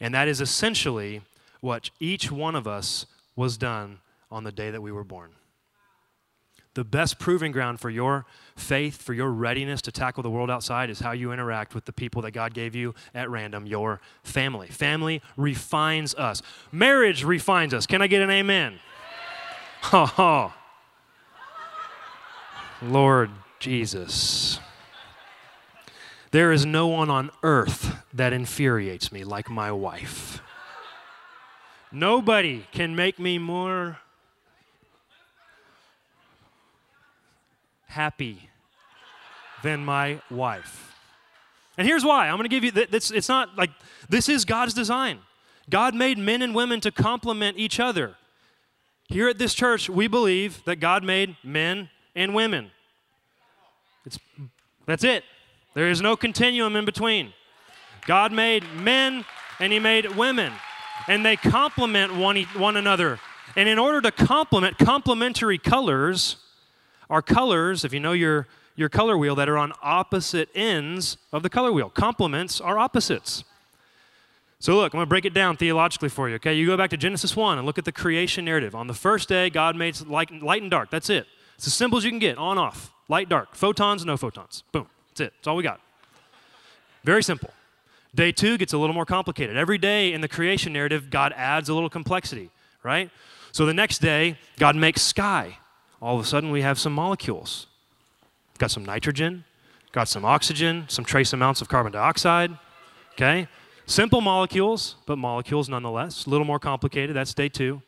And 0.00 0.14
that 0.14 0.28
is 0.28 0.40
essentially 0.40 1.22
what 1.60 1.90
each 2.00 2.30
one 2.32 2.56
of 2.56 2.66
us 2.66 3.06
was 3.36 3.56
done 3.56 3.98
on 4.30 4.44
the 4.44 4.52
day 4.52 4.70
that 4.70 4.82
we 4.82 4.92
were 4.92 5.04
born. 5.04 5.30
The 6.74 6.84
best 6.84 7.18
proving 7.18 7.52
ground 7.52 7.80
for 7.80 7.90
your 7.90 8.24
faith, 8.56 9.02
for 9.02 9.12
your 9.12 9.30
readiness 9.30 9.82
to 9.82 9.92
tackle 9.92 10.22
the 10.22 10.30
world 10.30 10.50
outside, 10.50 10.88
is 10.88 11.00
how 11.00 11.12
you 11.12 11.30
interact 11.30 11.74
with 11.74 11.84
the 11.84 11.92
people 11.92 12.22
that 12.22 12.30
God 12.30 12.54
gave 12.54 12.74
you 12.74 12.94
at 13.14 13.28
random, 13.28 13.66
your 13.66 14.00
family. 14.22 14.68
Family 14.68 15.20
refines 15.36 16.14
us, 16.14 16.40
marriage 16.70 17.24
refines 17.24 17.74
us. 17.74 17.86
Can 17.86 18.00
I 18.00 18.06
get 18.06 18.22
an 18.22 18.30
amen? 18.30 18.78
Ha 19.82 20.06
ha. 20.06 20.56
Lord 22.80 23.30
Jesus. 23.58 24.58
There 26.30 26.50
is 26.50 26.64
no 26.64 26.86
one 26.86 27.10
on 27.10 27.30
earth 27.42 27.96
that 28.14 28.32
infuriates 28.32 29.12
me 29.12 29.22
like 29.22 29.50
my 29.50 29.70
wife. 29.70 30.40
Nobody 31.92 32.66
can 32.72 32.96
make 32.96 33.18
me 33.18 33.36
more 33.36 33.98
happy 37.92 38.48
than 39.62 39.84
my 39.84 40.20
wife. 40.30 40.94
And 41.78 41.86
here's 41.86 42.04
why. 42.04 42.28
I'm 42.28 42.36
going 42.36 42.48
to 42.48 42.54
give 42.60 42.64
you 42.64 42.70
this. 42.70 43.10
It's 43.10 43.28
not 43.28 43.56
like 43.56 43.70
this 44.08 44.28
is 44.28 44.44
God's 44.44 44.74
design. 44.74 45.20
God 45.70 45.94
made 45.94 46.18
men 46.18 46.42
and 46.42 46.54
women 46.54 46.80
to 46.80 46.90
complement 46.90 47.56
each 47.56 47.80
other. 47.80 48.16
Here 49.08 49.28
at 49.28 49.38
this 49.38 49.54
church, 49.54 49.88
we 49.88 50.06
believe 50.06 50.64
that 50.64 50.76
God 50.76 51.04
made 51.04 51.36
men 51.44 51.90
and 52.14 52.34
women. 52.34 52.70
It's, 54.04 54.18
that's 54.86 55.04
it. 55.04 55.24
There 55.74 55.88
is 55.88 56.00
no 56.00 56.16
continuum 56.16 56.76
in 56.76 56.84
between. 56.84 57.32
God 58.06 58.32
made 58.32 58.64
men 58.74 59.24
and 59.60 59.72
He 59.72 59.78
made 59.78 60.16
women, 60.16 60.52
and 61.08 61.24
they 61.24 61.36
complement 61.36 62.16
one, 62.16 62.42
one 62.56 62.76
another. 62.76 63.18
And 63.54 63.68
in 63.68 63.78
order 63.78 64.00
to 64.00 64.10
complement 64.10 64.78
complementary 64.78 65.58
colors, 65.58 66.36
are 67.12 67.20
colors, 67.20 67.84
if 67.84 67.92
you 67.92 68.00
know 68.00 68.12
your, 68.12 68.48
your 68.74 68.88
color 68.88 69.18
wheel, 69.18 69.34
that 69.34 69.46
are 69.46 69.58
on 69.58 69.74
opposite 69.82 70.48
ends 70.54 71.18
of 71.30 71.42
the 71.42 71.50
color 71.50 71.70
wheel. 71.70 71.90
Complements 71.90 72.58
are 72.58 72.78
opposites. 72.78 73.44
So, 74.58 74.76
look, 74.76 74.94
I'm 74.94 74.98
going 74.98 75.06
to 75.06 75.08
break 75.10 75.26
it 75.26 75.34
down 75.34 75.58
theologically 75.58 76.08
for 76.08 76.30
you, 76.30 76.36
okay? 76.36 76.54
You 76.54 76.64
go 76.66 76.76
back 76.76 76.88
to 76.88 76.96
Genesis 76.96 77.36
1 77.36 77.58
and 77.58 77.66
look 77.66 77.76
at 77.76 77.84
the 77.84 77.92
creation 77.92 78.46
narrative. 78.46 78.74
On 78.74 78.86
the 78.86 78.94
first 78.94 79.28
day, 79.28 79.50
God 79.50 79.76
made 79.76 80.00
light, 80.06 80.42
light 80.42 80.62
and 80.62 80.70
dark. 80.70 80.88
That's 80.88 81.10
it. 81.10 81.26
It's 81.56 81.66
as 81.66 81.74
simple 81.74 81.98
as 81.98 82.04
you 82.04 82.10
can 82.10 82.18
get 82.18 82.38
on, 82.38 82.56
off, 82.56 82.90
light, 83.10 83.28
dark. 83.28 83.54
Photons, 83.54 84.06
no 84.06 84.16
photons. 84.16 84.62
Boom. 84.72 84.88
That's 85.10 85.20
it. 85.20 85.34
That's 85.36 85.48
all 85.48 85.56
we 85.56 85.62
got. 85.62 85.80
Very 87.04 87.22
simple. 87.22 87.50
Day 88.14 88.32
two 88.32 88.56
gets 88.56 88.72
a 88.72 88.78
little 88.78 88.94
more 88.94 89.04
complicated. 89.04 89.58
Every 89.58 89.76
day 89.76 90.14
in 90.14 90.22
the 90.22 90.28
creation 90.28 90.72
narrative, 90.72 91.10
God 91.10 91.34
adds 91.36 91.68
a 91.68 91.74
little 91.74 91.90
complexity, 91.90 92.48
right? 92.82 93.10
So 93.50 93.66
the 93.66 93.74
next 93.74 93.98
day, 93.98 94.38
God 94.56 94.76
makes 94.76 95.02
sky 95.02 95.58
all 96.02 96.18
of 96.18 96.24
a 96.24 96.28
sudden 96.28 96.50
we 96.50 96.62
have 96.62 96.78
some 96.78 96.92
molecules. 96.92 97.68
Got 98.58 98.70
some 98.70 98.84
nitrogen, 98.84 99.44
got 99.92 100.08
some 100.08 100.24
oxygen, 100.24 100.84
some 100.88 101.04
trace 101.04 101.32
amounts 101.32 101.62
of 101.62 101.68
carbon 101.68 101.92
dioxide. 101.92 102.58
Okay? 103.12 103.48
Simple 103.86 104.20
molecules, 104.20 104.96
but 105.06 105.16
molecules 105.16 105.68
nonetheless. 105.68 106.26
A 106.26 106.30
little 106.30 106.44
more 106.44 106.58
complicated. 106.58 107.16
That's 107.16 107.32
day 107.32 107.48
two. 107.48 107.82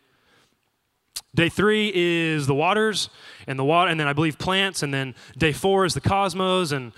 Day 1.34 1.48
three 1.48 1.90
is 1.94 2.46
the 2.46 2.54
waters 2.54 3.10
and 3.46 3.58
the 3.58 3.64
water, 3.64 3.90
and 3.90 3.98
then 3.98 4.06
I 4.06 4.12
believe 4.12 4.38
plants, 4.38 4.82
and 4.82 4.94
then 4.94 5.14
day 5.36 5.52
four 5.52 5.84
is 5.84 5.94
the 5.94 6.00
cosmos, 6.00 6.70
and 6.70 6.92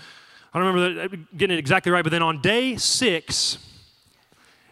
I 0.52 0.58
don't 0.58 0.74
remember 0.74 1.16
getting 1.36 1.56
it 1.56 1.58
exactly 1.58 1.90
right, 1.90 2.02
but 2.02 2.10
then 2.10 2.22
on 2.22 2.42
day 2.42 2.76
six, 2.76 3.58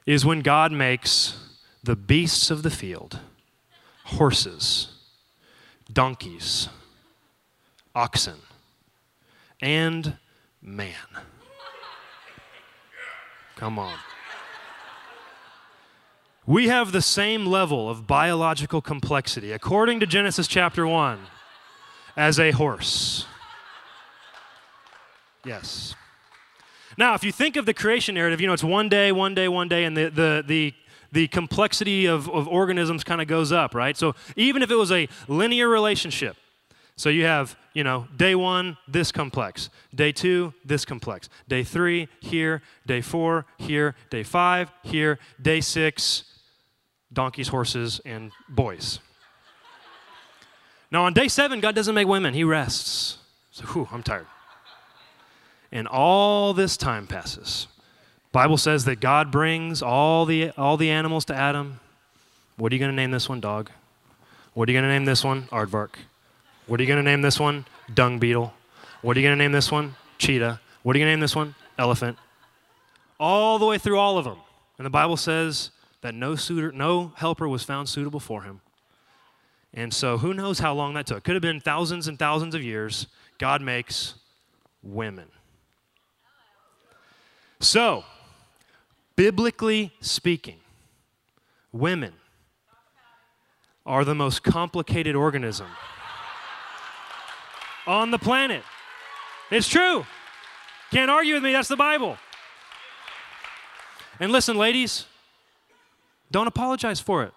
is 0.06 0.24
when 0.24 0.40
God 0.40 0.70
makes 0.70 1.38
the 1.82 1.96
beasts 1.96 2.50
of 2.50 2.62
the 2.62 2.70
field, 2.70 3.20
horses, 4.04 4.93
donkeys, 5.94 6.68
oxen, 7.94 8.40
and 9.62 10.18
man. 10.60 10.94
Come 13.56 13.78
on. 13.78 13.96
We 16.46 16.68
have 16.68 16.92
the 16.92 17.00
same 17.00 17.46
level 17.46 17.88
of 17.88 18.06
biological 18.06 18.82
complexity, 18.82 19.52
according 19.52 20.00
to 20.00 20.06
Genesis 20.06 20.46
chapter 20.46 20.86
1, 20.86 21.18
as 22.16 22.38
a 22.38 22.50
horse. 22.50 23.26
Yes. 25.44 25.94
Now, 26.98 27.14
if 27.14 27.24
you 27.24 27.32
think 27.32 27.56
of 27.56 27.66
the 27.66 27.74
creation 27.74 28.14
narrative, 28.14 28.40
you 28.40 28.46
know, 28.46 28.52
it's 28.52 28.64
one 28.64 28.88
day, 28.88 29.10
one 29.10 29.34
day, 29.34 29.48
one 29.48 29.68
day, 29.68 29.84
and 29.84 29.96
the, 29.96 30.10
the, 30.10 30.44
the, 30.46 30.74
the 31.14 31.28
complexity 31.28 32.06
of, 32.06 32.28
of 32.28 32.49
organisms 32.49 33.04
kind 33.04 33.23
of 33.23 33.28
goes 33.28 33.52
up, 33.52 33.73
right? 33.73 33.97
So 33.97 34.16
even 34.35 34.62
if 34.62 34.71
it 34.71 34.75
was 34.75 34.90
a 34.90 35.09
linear 35.28 35.68
relationship, 35.68 36.37
so 36.97 37.09
you 37.09 37.25
have, 37.25 37.56
you 37.73 37.85
know, 37.85 38.09
day 38.16 38.35
one, 38.35 38.76
this 38.88 39.12
complex. 39.12 39.71
Day 39.94 40.11
two, 40.11 40.54
this 40.64 40.85
complex. 40.85 41.28
Day 41.49 41.62
three, 41.62 42.09
here. 42.21 42.62
Day 42.85 43.00
four, 43.00 43.47
here. 43.59 43.94
Day 44.11 44.25
five, 44.25 44.73
here. 44.83 45.21
Day 45.40 45.61
six, 45.61 46.25
donkeys, 47.12 47.49
horses, 47.49 48.00
and 48.04 48.33
boys. 48.49 48.99
Now, 50.90 51.04
on 51.04 51.12
day 51.12 51.28
seven, 51.28 51.61
God 51.61 51.76
doesn't 51.76 51.94
make 51.94 52.09
women, 52.09 52.35
He 52.35 52.44
rests. 52.44 53.18
So, 53.52 53.64
whew, 53.66 53.88
I'm 53.92 54.02
tired. 54.02 54.26
And 55.71 55.87
all 55.87 56.54
this 56.54 56.76
time 56.76 57.06
passes. 57.06 57.68
Bible 58.34 58.56
says 58.56 58.84
that 58.86 58.98
God 58.98 59.30
brings 59.30 59.80
all 59.80 60.26
the, 60.26 60.50
all 60.58 60.76
the 60.76 60.90
animals 60.90 61.24
to 61.26 61.34
Adam. 61.36 61.78
What 62.56 62.72
are 62.72 62.74
you 62.74 62.80
going 62.80 62.90
to 62.90 62.96
name 62.96 63.12
this 63.12 63.28
one? 63.28 63.38
Dog. 63.38 63.70
What 64.54 64.68
are 64.68 64.72
you 64.72 64.76
going 64.76 64.90
to 64.90 64.92
name 64.92 65.04
this 65.04 65.22
one? 65.22 65.44
Aardvark. 65.52 65.90
What 66.66 66.80
are 66.80 66.82
you 66.82 66.88
going 66.88 66.98
to 66.98 67.08
name 67.08 67.22
this 67.22 67.38
one? 67.38 67.64
Dung 67.94 68.18
beetle. 68.18 68.52
What 69.02 69.16
are 69.16 69.20
you 69.20 69.24
going 69.24 69.38
to 69.38 69.40
name 69.40 69.52
this 69.52 69.70
one? 69.70 69.94
Cheetah. 70.18 70.60
What 70.82 70.96
are 70.96 70.98
you 70.98 71.04
going 71.04 71.12
to 71.12 71.16
name 71.16 71.20
this 71.20 71.36
one? 71.36 71.54
Elephant. 71.78 72.18
All 73.20 73.60
the 73.60 73.66
way 73.66 73.78
through 73.78 74.00
all 74.00 74.18
of 74.18 74.24
them. 74.24 74.38
And 74.78 74.84
the 74.84 74.90
Bible 74.90 75.16
says 75.16 75.70
that 76.00 76.12
no 76.12 76.34
suitor, 76.34 76.72
no 76.72 77.12
helper 77.14 77.48
was 77.48 77.62
found 77.62 77.88
suitable 77.88 78.18
for 78.18 78.42
him. 78.42 78.62
And 79.72 79.94
so 79.94 80.18
who 80.18 80.34
knows 80.34 80.58
how 80.58 80.74
long 80.74 80.94
that 80.94 81.06
took? 81.06 81.22
Could 81.22 81.36
have 81.36 81.42
been 81.42 81.60
thousands 81.60 82.08
and 82.08 82.18
thousands 82.18 82.56
of 82.56 82.64
years. 82.64 83.06
God 83.38 83.62
makes 83.62 84.14
women. 84.82 85.28
So, 87.60 88.04
biblically 89.16 89.92
speaking, 90.00 90.59
women 91.73 92.12
are 93.87 94.04
the 94.04 94.14
most 94.14 94.42
complicated 94.42 95.14
organism 95.14 95.66
on 97.87 98.11
the 98.11 98.18
planet. 98.18 98.62
It's 99.50 99.68
true. 99.68 100.06
Can't 100.90 101.11
argue 101.11 101.35
with 101.35 101.42
me, 101.42 101.52
that's 101.52 101.68
the 101.68 101.76
Bible. 101.76 102.16
And 104.21 104.33
listen, 104.33 104.56
ladies, 104.56 105.06
don't 106.30 106.47
apologize 106.47 107.00
for 107.00 107.25
it. 107.25 107.33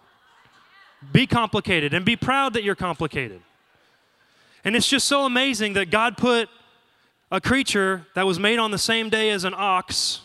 Be 1.11 1.27
complicated 1.27 1.93
and 1.93 2.05
be 2.05 2.15
proud 2.15 2.53
that 2.53 2.63
you're 2.63 2.75
complicated. 2.75 3.41
And 4.63 4.75
it's 4.75 4.87
just 4.87 5.07
so 5.07 5.25
amazing 5.25 5.73
that 5.73 5.91
God 5.91 6.17
put 6.17 6.49
a 7.31 7.41
creature 7.41 8.05
that 8.15 8.25
was 8.25 8.39
made 8.39 8.57
on 8.57 8.71
the 8.71 8.77
same 8.77 9.09
day 9.09 9.29
as 9.31 9.43
an 9.43 9.53
ox 9.55 10.21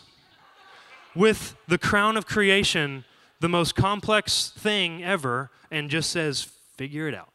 with 1.15 1.55
the 1.67 1.77
crown 1.77 2.17
of 2.17 2.25
creation, 2.25 3.05
the 3.39 3.49
most 3.49 3.75
complex 3.75 4.51
thing 4.57 5.03
ever, 5.03 5.51
and 5.69 5.89
just 5.89 6.09
says, 6.09 6.43
figure 6.77 7.07
it 7.07 7.15
out. 7.15 7.29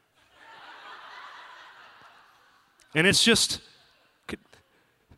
And 2.95 3.07
it's 3.07 3.23
just 3.23 3.61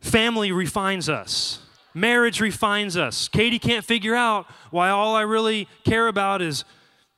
family 0.01 0.51
refines 0.51 1.09
us. 1.09 1.59
Marriage 1.93 2.39
refines 2.39 2.95
us. 2.97 3.27
Katie 3.27 3.59
can't 3.59 3.83
figure 3.83 4.15
out 4.15 4.45
why 4.69 4.89
all 4.89 5.15
I 5.15 5.21
really 5.21 5.67
care 5.83 6.07
about 6.07 6.41
is 6.41 6.63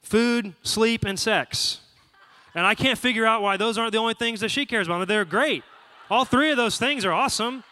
food, 0.01 0.53
sleep, 0.63 1.05
and 1.05 1.19
sex. 1.19 1.79
And 2.55 2.65
I 2.65 2.75
can't 2.75 2.99
figure 2.99 3.25
out 3.25 3.41
why 3.41 3.57
those 3.57 3.77
aren't 3.77 3.93
the 3.93 3.97
only 3.97 4.13
things 4.13 4.39
that 4.41 4.49
she 4.49 4.65
cares 4.65 4.87
about. 4.87 5.07
They're 5.07 5.25
great. 5.25 5.63
All 6.09 6.25
three 6.25 6.51
of 6.51 6.57
those 6.57 6.77
things 6.77 7.05
are 7.05 7.11
awesome. 7.11 7.63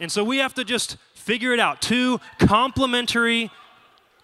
And 0.00 0.10
so 0.10 0.22
we 0.22 0.38
have 0.38 0.54
to 0.54 0.64
just 0.64 0.96
figure 1.14 1.52
it 1.52 1.60
out. 1.60 1.82
Two 1.82 2.20
complementary 2.38 3.50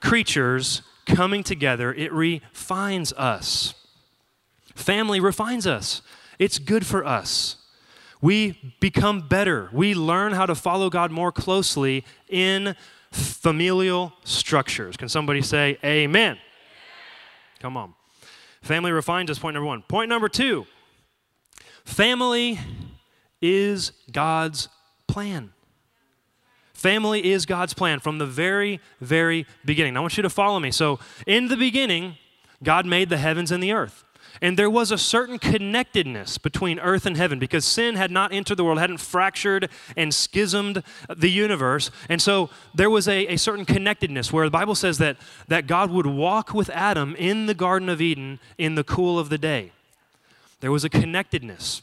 creatures 0.00 0.82
coming 1.06 1.42
together, 1.42 1.92
it 1.92 2.12
refines 2.12 3.12
us. 3.14 3.74
Family 4.74 5.20
refines 5.20 5.66
us. 5.66 6.02
It's 6.38 6.58
good 6.58 6.86
for 6.86 7.04
us. 7.04 7.56
We 8.20 8.74
become 8.80 9.28
better. 9.28 9.68
We 9.72 9.94
learn 9.94 10.32
how 10.32 10.46
to 10.46 10.54
follow 10.54 10.88
God 10.90 11.10
more 11.10 11.30
closely 11.30 12.04
in 12.28 12.74
familial 13.12 14.12
structures. 14.24 14.96
Can 14.96 15.08
somebody 15.08 15.42
say 15.42 15.78
amen? 15.84 16.38
Come 17.60 17.76
on. 17.76 17.94
Family 18.62 18.92
refines 18.92 19.30
us, 19.30 19.38
point 19.38 19.54
number 19.54 19.66
one. 19.66 19.82
Point 19.82 20.08
number 20.08 20.28
two 20.28 20.66
family 21.84 22.58
is 23.40 23.92
God's 24.10 24.68
plan. 25.06 25.53
Family 26.74 27.32
is 27.32 27.46
God's 27.46 27.72
plan 27.72 28.00
from 28.00 28.18
the 28.18 28.26
very, 28.26 28.80
very 29.00 29.46
beginning. 29.64 29.96
I 29.96 30.00
want 30.00 30.16
you 30.16 30.22
to 30.22 30.30
follow 30.30 30.60
me. 30.60 30.70
So, 30.70 30.98
in 31.26 31.48
the 31.48 31.56
beginning, 31.56 32.16
God 32.62 32.84
made 32.84 33.08
the 33.08 33.16
heavens 33.16 33.50
and 33.50 33.62
the 33.62 33.72
earth. 33.72 34.04
And 34.42 34.58
there 34.58 34.68
was 34.68 34.90
a 34.90 34.98
certain 34.98 35.38
connectedness 35.38 36.38
between 36.38 36.80
earth 36.80 37.06
and 37.06 37.16
heaven 37.16 37.38
because 37.38 37.64
sin 37.64 37.94
had 37.94 38.10
not 38.10 38.32
entered 38.32 38.56
the 38.56 38.64
world, 38.64 38.78
hadn't 38.78 38.98
fractured 38.98 39.70
and 39.96 40.12
schismed 40.12 40.82
the 41.08 41.30
universe. 41.30 41.92
And 42.08 42.20
so 42.20 42.50
there 42.74 42.90
was 42.90 43.06
a, 43.06 43.26
a 43.28 43.36
certain 43.36 43.64
connectedness 43.64 44.32
where 44.32 44.44
the 44.44 44.50
Bible 44.50 44.74
says 44.74 44.98
that, 44.98 45.16
that 45.46 45.68
God 45.68 45.90
would 45.92 46.06
walk 46.06 46.52
with 46.52 46.68
Adam 46.70 47.14
in 47.16 47.46
the 47.46 47.54
Garden 47.54 47.88
of 47.88 48.00
Eden 48.00 48.40
in 48.58 48.74
the 48.74 48.84
cool 48.84 49.18
of 49.18 49.28
the 49.28 49.38
day. 49.38 49.70
There 50.60 50.72
was 50.72 50.84
a 50.84 50.88
connectedness. 50.88 51.82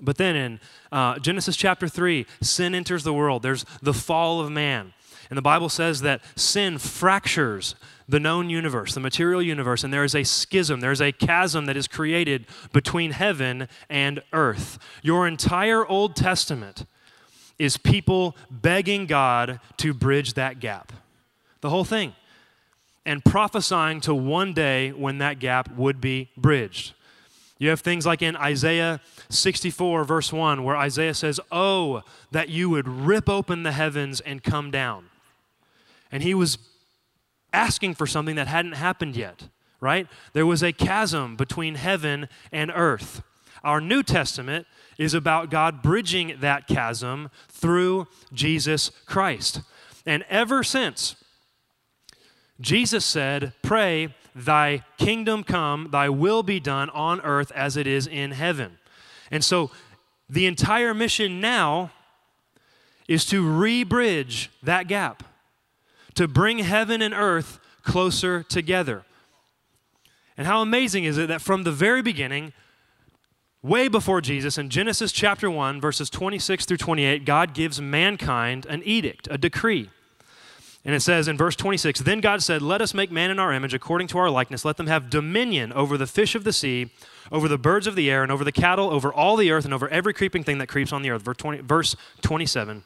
But 0.00 0.16
then 0.16 0.36
in 0.36 0.60
uh, 0.90 1.18
Genesis 1.18 1.56
chapter 1.56 1.88
3, 1.88 2.26
sin 2.40 2.74
enters 2.74 3.04
the 3.04 3.12
world. 3.12 3.42
There's 3.42 3.64
the 3.82 3.94
fall 3.94 4.40
of 4.40 4.50
man. 4.50 4.92
And 5.28 5.36
the 5.36 5.42
Bible 5.42 5.68
says 5.68 6.00
that 6.00 6.22
sin 6.34 6.78
fractures 6.78 7.76
the 8.08 8.18
known 8.18 8.50
universe, 8.50 8.94
the 8.94 9.00
material 9.00 9.40
universe, 9.40 9.84
and 9.84 9.92
there 9.92 10.02
is 10.02 10.16
a 10.16 10.24
schism, 10.24 10.80
there's 10.80 11.00
a 11.00 11.12
chasm 11.12 11.66
that 11.66 11.76
is 11.76 11.86
created 11.86 12.44
between 12.72 13.12
heaven 13.12 13.68
and 13.88 14.20
earth. 14.32 14.80
Your 15.02 15.28
entire 15.28 15.86
Old 15.86 16.16
Testament 16.16 16.84
is 17.60 17.76
people 17.76 18.36
begging 18.50 19.06
God 19.06 19.60
to 19.76 19.94
bridge 19.94 20.34
that 20.34 20.58
gap. 20.58 20.92
The 21.60 21.70
whole 21.70 21.84
thing. 21.84 22.14
And 23.06 23.24
prophesying 23.24 24.00
to 24.02 24.14
one 24.14 24.52
day 24.52 24.90
when 24.90 25.18
that 25.18 25.38
gap 25.38 25.76
would 25.76 26.00
be 26.00 26.30
bridged. 26.36 26.94
You 27.60 27.68
have 27.68 27.80
things 27.80 28.06
like 28.06 28.22
in 28.22 28.36
Isaiah 28.36 29.02
64, 29.28 30.04
verse 30.04 30.32
1, 30.32 30.64
where 30.64 30.76
Isaiah 30.76 31.12
says, 31.12 31.38
Oh, 31.52 32.00
that 32.30 32.48
you 32.48 32.70
would 32.70 32.88
rip 32.88 33.28
open 33.28 33.64
the 33.64 33.72
heavens 33.72 34.20
and 34.22 34.42
come 34.42 34.70
down. 34.70 35.10
And 36.10 36.22
he 36.22 36.32
was 36.32 36.56
asking 37.52 37.96
for 37.96 38.06
something 38.06 38.34
that 38.36 38.46
hadn't 38.46 38.72
happened 38.72 39.14
yet, 39.14 39.48
right? 39.78 40.08
There 40.32 40.46
was 40.46 40.62
a 40.62 40.72
chasm 40.72 41.36
between 41.36 41.74
heaven 41.74 42.30
and 42.50 42.72
earth. 42.74 43.22
Our 43.62 43.82
New 43.82 44.02
Testament 44.02 44.66
is 44.96 45.12
about 45.12 45.50
God 45.50 45.82
bridging 45.82 46.36
that 46.40 46.66
chasm 46.66 47.30
through 47.50 48.08
Jesus 48.32 48.90
Christ. 49.04 49.60
And 50.06 50.24
ever 50.30 50.64
since, 50.64 51.14
Jesus 52.58 53.04
said, 53.04 53.52
Pray, 53.62 54.14
thy 54.34 54.84
kingdom 54.98 55.44
come, 55.44 55.88
thy 55.90 56.08
will 56.08 56.42
be 56.42 56.60
done 56.60 56.90
on 56.90 57.20
earth 57.22 57.50
as 57.52 57.76
it 57.76 57.86
is 57.86 58.06
in 58.06 58.32
heaven. 58.32 58.78
And 59.30 59.44
so 59.44 59.70
the 60.28 60.46
entire 60.46 60.94
mission 60.94 61.40
now 61.40 61.90
is 63.08 63.24
to 63.26 63.42
re-bridge 63.42 64.50
that 64.62 64.86
gap 64.86 65.24
to 66.14 66.28
bring 66.28 66.58
heaven 66.58 67.02
and 67.02 67.14
earth 67.14 67.58
closer 67.82 68.42
together. 68.42 69.04
And 70.36 70.46
how 70.46 70.62
amazing 70.62 71.04
is 71.04 71.18
it 71.18 71.28
that 71.28 71.40
from 71.40 71.64
the 71.64 71.72
very 71.72 72.02
beginning, 72.02 72.52
way 73.62 73.88
before 73.88 74.20
Jesus, 74.20 74.58
in 74.58 74.70
Genesis 74.70 75.12
chapter 75.12 75.50
1, 75.50 75.80
verses 75.80 76.10
26 76.10 76.64
through 76.64 76.76
28, 76.76 77.24
God 77.24 77.54
gives 77.54 77.80
mankind 77.80 78.66
an 78.66 78.82
edict, 78.84 79.28
a 79.30 79.38
decree. 79.38 79.90
And 80.84 80.94
it 80.94 81.00
says 81.00 81.28
in 81.28 81.36
verse 81.36 81.56
26 81.56 82.00
Then 82.00 82.20
God 82.20 82.42
said, 82.42 82.62
Let 82.62 82.80
us 82.80 82.94
make 82.94 83.10
man 83.10 83.30
in 83.30 83.38
our 83.38 83.52
image, 83.52 83.74
according 83.74 84.08
to 84.08 84.18
our 84.18 84.30
likeness. 84.30 84.64
Let 84.64 84.76
them 84.76 84.86
have 84.86 85.10
dominion 85.10 85.72
over 85.72 85.98
the 85.98 86.06
fish 86.06 86.34
of 86.34 86.44
the 86.44 86.52
sea, 86.52 86.90
over 87.30 87.48
the 87.48 87.58
birds 87.58 87.86
of 87.86 87.96
the 87.96 88.10
air, 88.10 88.22
and 88.22 88.32
over 88.32 88.44
the 88.44 88.52
cattle, 88.52 88.90
over 88.90 89.12
all 89.12 89.36
the 89.36 89.50
earth, 89.50 89.64
and 89.64 89.74
over 89.74 89.88
every 89.88 90.14
creeping 90.14 90.42
thing 90.42 90.58
that 90.58 90.68
creeps 90.68 90.92
on 90.92 91.02
the 91.02 91.10
earth. 91.10 91.22
Verse, 91.22 91.36
20, 91.36 91.60
verse 91.60 91.96
27. 92.22 92.82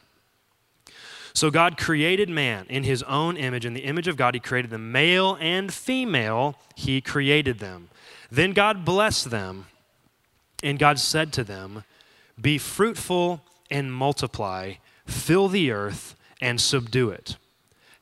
So 1.35 1.51
God 1.51 1.77
created 1.77 2.29
man 2.29 2.67
in 2.69 2.85
his 2.85 3.03
own 3.05 3.37
image. 3.37 3.67
In 3.67 3.75
the 3.75 3.85
image 3.85 4.09
of 4.09 4.17
God, 4.17 4.35
he 4.35 4.41
created 4.41 4.71
them. 4.71 4.93
Male 4.93 5.37
and 5.41 5.73
female, 5.73 6.57
he 6.77 7.01
created 7.01 7.59
them. 7.59 7.91
Then 8.31 8.53
God 8.53 8.85
blessed 8.85 9.31
them, 9.31 9.67
and 10.63 10.79
God 10.79 10.99
said 10.99 11.33
to 11.35 11.45
them, 11.45 11.85
Be 12.41 12.59
fruitful 12.59 13.43
and 13.71 13.93
multiply, 13.93 14.75
fill 15.07 15.49
the 15.49 15.71
earth 15.71 16.17
and 16.41 16.61
subdue 16.61 17.11
it. 17.11 17.37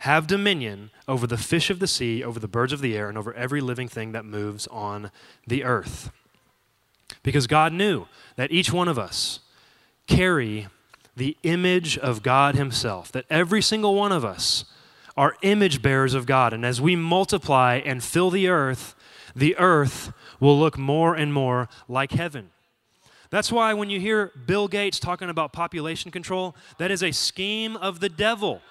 Have 0.02 0.26
dominion 0.26 0.90
over 1.06 1.28
the 1.28 1.36
fish 1.36 1.70
of 1.70 1.78
the 1.78 1.86
sea, 1.86 2.24
over 2.24 2.40
the 2.40 2.48
birds 2.48 2.72
of 2.72 2.80
the 2.80 2.96
air, 2.96 3.08
and 3.08 3.16
over 3.16 3.32
every 3.34 3.60
living 3.60 3.86
thing 3.86 4.10
that 4.10 4.24
moves 4.24 4.66
on 4.66 5.12
the 5.46 5.62
earth. 5.62 6.10
Because 7.22 7.46
God 7.46 7.72
knew 7.72 8.06
that 8.34 8.50
each 8.50 8.72
one 8.72 8.88
of 8.88 8.98
us 8.98 9.38
carry 10.08 10.66
the 11.16 11.36
image 11.44 11.96
of 11.96 12.24
God 12.24 12.56
Himself, 12.56 13.12
that 13.12 13.26
every 13.30 13.62
single 13.62 13.94
one 13.94 14.10
of 14.10 14.24
us 14.24 14.64
are 15.16 15.36
image 15.42 15.82
bearers 15.82 16.14
of 16.14 16.26
God. 16.26 16.52
And 16.52 16.66
as 16.66 16.80
we 16.80 16.96
multiply 16.96 17.76
and 17.76 18.02
fill 18.02 18.30
the 18.30 18.48
earth, 18.48 18.96
the 19.36 19.56
earth 19.56 20.12
will 20.40 20.58
look 20.58 20.76
more 20.76 21.14
and 21.14 21.32
more 21.32 21.68
like 21.86 22.10
heaven. 22.10 22.50
That's 23.30 23.52
why 23.52 23.72
when 23.72 23.88
you 23.88 24.00
hear 24.00 24.32
Bill 24.46 24.66
Gates 24.66 24.98
talking 24.98 25.30
about 25.30 25.52
population 25.52 26.10
control, 26.10 26.56
that 26.78 26.90
is 26.90 27.04
a 27.04 27.12
scheme 27.12 27.76
of 27.76 28.00
the 28.00 28.08
devil. 28.08 28.62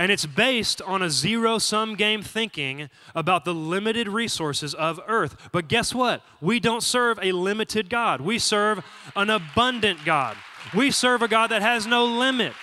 And 0.00 0.10
it's 0.10 0.24
based 0.24 0.80
on 0.80 1.02
a 1.02 1.10
zero 1.10 1.58
sum 1.58 1.94
game 1.94 2.22
thinking 2.22 2.88
about 3.14 3.44
the 3.44 3.52
limited 3.52 4.08
resources 4.08 4.72
of 4.72 4.98
earth. 5.06 5.36
But 5.52 5.68
guess 5.68 5.94
what? 5.94 6.22
We 6.40 6.58
don't 6.58 6.82
serve 6.82 7.18
a 7.20 7.32
limited 7.32 7.90
God, 7.90 8.22
we 8.22 8.38
serve 8.38 8.82
an 9.14 9.28
abundant 9.28 10.06
God. 10.06 10.38
We 10.74 10.90
serve 10.90 11.20
a 11.20 11.28
God 11.28 11.50
that 11.50 11.60
has 11.60 11.86
no 11.86 12.06
limit. 12.06 12.54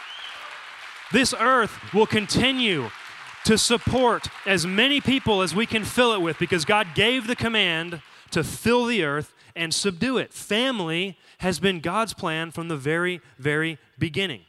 This 1.11 1.31
earth 1.39 1.93
will 1.93 2.07
continue 2.07 2.89
to 3.45 3.55
support 3.55 4.29
as 4.47 4.65
many 4.65 4.99
people 4.99 5.43
as 5.43 5.53
we 5.53 5.67
can 5.67 5.83
fill 5.83 6.13
it 6.13 6.21
with 6.21 6.39
because 6.39 6.65
God 6.65 6.87
gave 6.95 7.27
the 7.27 7.35
command 7.35 8.01
to 8.31 8.43
fill 8.43 8.85
the 8.85 9.03
earth 9.03 9.35
and 9.55 9.71
subdue 9.75 10.17
it. 10.17 10.33
Family 10.33 11.19
has 11.37 11.59
been 11.59 11.81
God's 11.81 12.15
plan 12.15 12.49
from 12.49 12.67
the 12.67 12.77
very, 12.77 13.21
very 13.37 13.77
beginning. 13.99 14.41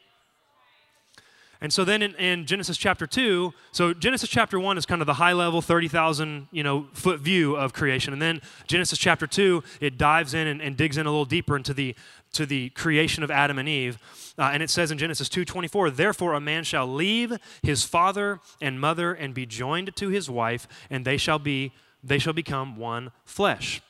And 1.60 1.72
so 1.72 1.84
then 1.84 2.02
in, 2.02 2.14
in, 2.14 2.46
Genesis 2.46 2.76
chapter 2.76 3.04
2, 3.04 3.52
so 3.72 3.92
Genesis 3.92 4.28
chapter 4.28 4.60
1 4.60 4.78
is 4.78 4.86
kind 4.86 5.02
of 5.02 5.06
the 5.06 5.14
high 5.14 5.32
level 5.32 5.60
30,000, 5.60 6.46
you 6.52 6.62
know, 6.62 6.86
foot 6.92 7.18
view 7.18 7.56
of 7.56 7.72
creation. 7.72 8.12
And 8.12 8.22
then 8.22 8.40
Genesis 8.68 8.96
chapter 8.96 9.26
2, 9.26 9.64
it 9.80 9.98
dives 9.98 10.34
in 10.34 10.46
and, 10.46 10.62
and 10.62 10.76
digs 10.76 10.96
in 10.96 11.06
a 11.06 11.10
little 11.10 11.24
deeper 11.24 11.56
into 11.56 11.74
the 11.74 11.96
to 12.30 12.44
the 12.44 12.68
creation 12.70 13.22
of 13.22 13.30
Adam 13.30 13.58
and 13.58 13.68
Eve. 13.68 13.98
Uh, 14.38 14.50
and 14.52 14.62
it 14.62 14.70
says 14.70 14.90
in 14.90 14.98
Genesis 14.98 15.30
2:24, 15.30 15.90
"Therefore 15.90 16.34
a 16.34 16.40
man 16.40 16.62
shall 16.62 16.86
leave 16.86 17.32
his 17.62 17.84
father 17.84 18.40
and 18.60 18.78
mother 18.78 19.14
and 19.14 19.32
be 19.34 19.46
joined 19.46 19.96
to 19.96 20.08
his 20.08 20.28
wife, 20.28 20.68
and 20.90 21.04
they 21.04 21.16
shall 21.16 21.38
be 21.38 21.72
they 22.02 22.18
shall 22.18 22.34
become 22.34 22.76
one 22.76 23.12
flesh." 23.24 23.80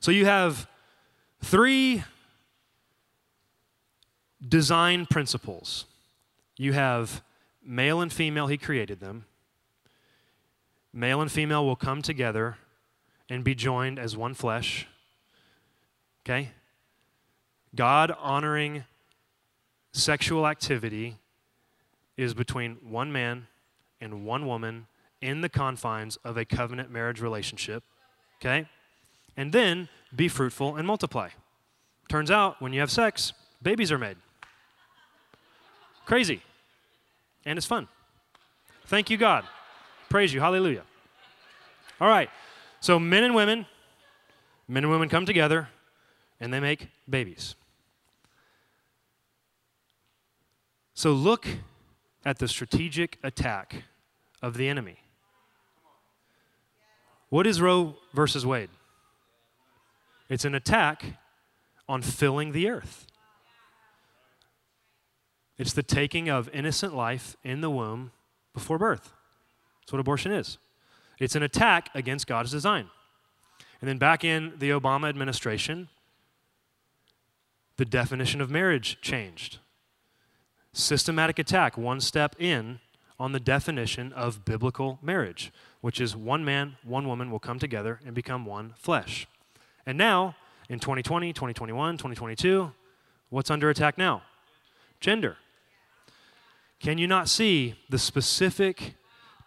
So 0.00 0.10
you 0.10 0.24
have 0.24 0.66
three 1.42 2.02
design 4.48 5.06
principles 5.06 5.84
you 6.62 6.72
have 6.72 7.24
male 7.64 8.00
and 8.00 8.12
female, 8.12 8.46
he 8.46 8.56
created 8.56 9.00
them. 9.00 9.24
Male 10.92 11.20
and 11.20 11.32
female 11.32 11.66
will 11.66 11.74
come 11.74 12.02
together 12.02 12.56
and 13.28 13.42
be 13.42 13.52
joined 13.52 13.98
as 13.98 14.16
one 14.16 14.32
flesh. 14.32 14.86
Okay? 16.24 16.50
God 17.74 18.12
honoring 18.16 18.84
sexual 19.92 20.46
activity 20.46 21.16
is 22.16 22.32
between 22.32 22.76
one 22.76 23.10
man 23.10 23.48
and 24.00 24.24
one 24.24 24.46
woman 24.46 24.86
in 25.20 25.40
the 25.40 25.48
confines 25.48 26.16
of 26.24 26.36
a 26.36 26.44
covenant 26.44 26.92
marriage 26.92 27.20
relationship. 27.20 27.82
Okay? 28.40 28.68
And 29.36 29.52
then 29.52 29.88
be 30.14 30.28
fruitful 30.28 30.76
and 30.76 30.86
multiply. 30.86 31.30
Turns 32.08 32.30
out 32.30 32.62
when 32.62 32.72
you 32.72 32.78
have 32.78 32.90
sex, 32.90 33.32
babies 33.62 33.90
are 33.90 33.98
made. 33.98 34.16
Crazy. 36.06 36.40
And 37.44 37.56
it's 37.56 37.66
fun. 37.66 37.88
Thank 38.86 39.10
you, 39.10 39.16
God. 39.16 39.44
Praise 40.08 40.32
you. 40.32 40.40
Hallelujah. 40.40 40.82
All 42.00 42.08
right. 42.08 42.30
So, 42.80 42.98
men 42.98 43.24
and 43.24 43.34
women, 43.34 43.66
men 44.68 44.84
and 44.84 44.92
women 44.92 45.08
come 45.08 45.24
together 45.24 45.68
and 46.40 46.52
they 46.52 46.60
make 46.60 46.88
babies. 47.08 47.54
So, 50.94 51.12
look 51.12 51.46
at 52.24 52.38
the 52.38 52.48
strategic 52.48 53.18
attack 53.22 53.84
of 54.42 54.56
the 54.56 54.68
enemy. 54.68 54.98
What 57.28 57.46
is 57.46 57.60
Roe 57.62 57.96
versus 58.12 58.44
Wade? 58.44 58.70
It's 60.28 60.44
an 60.44 60.54
attack 60.54 61.04
on 61.88 62.02
filling 62.02 62.52
the 62.52 62.68
earth. 62.68 63.06
It's 65.58 65.72
the 65.72 65.82
taking 65.82 66.28
of 66.28 66.48
innocent 66.52 66.94
life 66.94 67.36
in 67.44 67.60
the 67.60 67.70
womb 67.70 68.12
before 68.54 68.78
birth. 68.78 69.12
That's 69.80 69.92
what 69.92 70.00
abortion 70.00 70.32
is. 70.32 70.58
It's 71.18 71.36
an 71.36 71.42
attack 71.42 71.90
against 71.94 72.26
God's 72.26 72.50
design. 72.50 72.88
And 73.80 73.88
then 73.88 73.98
back 73.98 74.24
in 74.24 74.54
the 74.58 74.70
Obama 74.70 75.08
administration, 75.08 75.88
the 77.76 77.84
definition 77.84 78.40
of 78.40 78.50
marriage 78.50 78.98
changed. 79.00 79.58
Systematic 80.72 81.38
attack, 81.38 81.76
one 81.76 82.00
step 82.00 82.36
in 82.38 82.80
on 83.18 83.32
the 83.32 83.40
definition 83.40 84.12
of 84.12 84.44
biblical 84.44 84.98
marriage, 85.02 85.52
which 85.80 86.00
is 86.00 86.16
one 86.16 86.44
man, 86.44 86.76
one 86.82 87.06
woman 87.06 87.30
will 87.30 87.38
come 87.38 87.58
together 87.58 88.00
and 88.06 88.14
become 88.14 88.46
one 88.46 88.74
flesh. 88.76 89.26
And 89.84 89.98
now, 89.98 90.36
in 90.68 90.78
2020, 90.78 91.32
2021, 91.32 91.96
2022, 91.96 92.72
what's 93.30 93.50
under 93.50 93.68
attack 93.68 93.98
now? 93.98 94.22
Gender. 95.00 95.36
Can 96.82 96.98
you 96.98 97.06
not 97.06 97.28
see 97.28 97.76
the 97.88 97.98
specific 97.98 98.94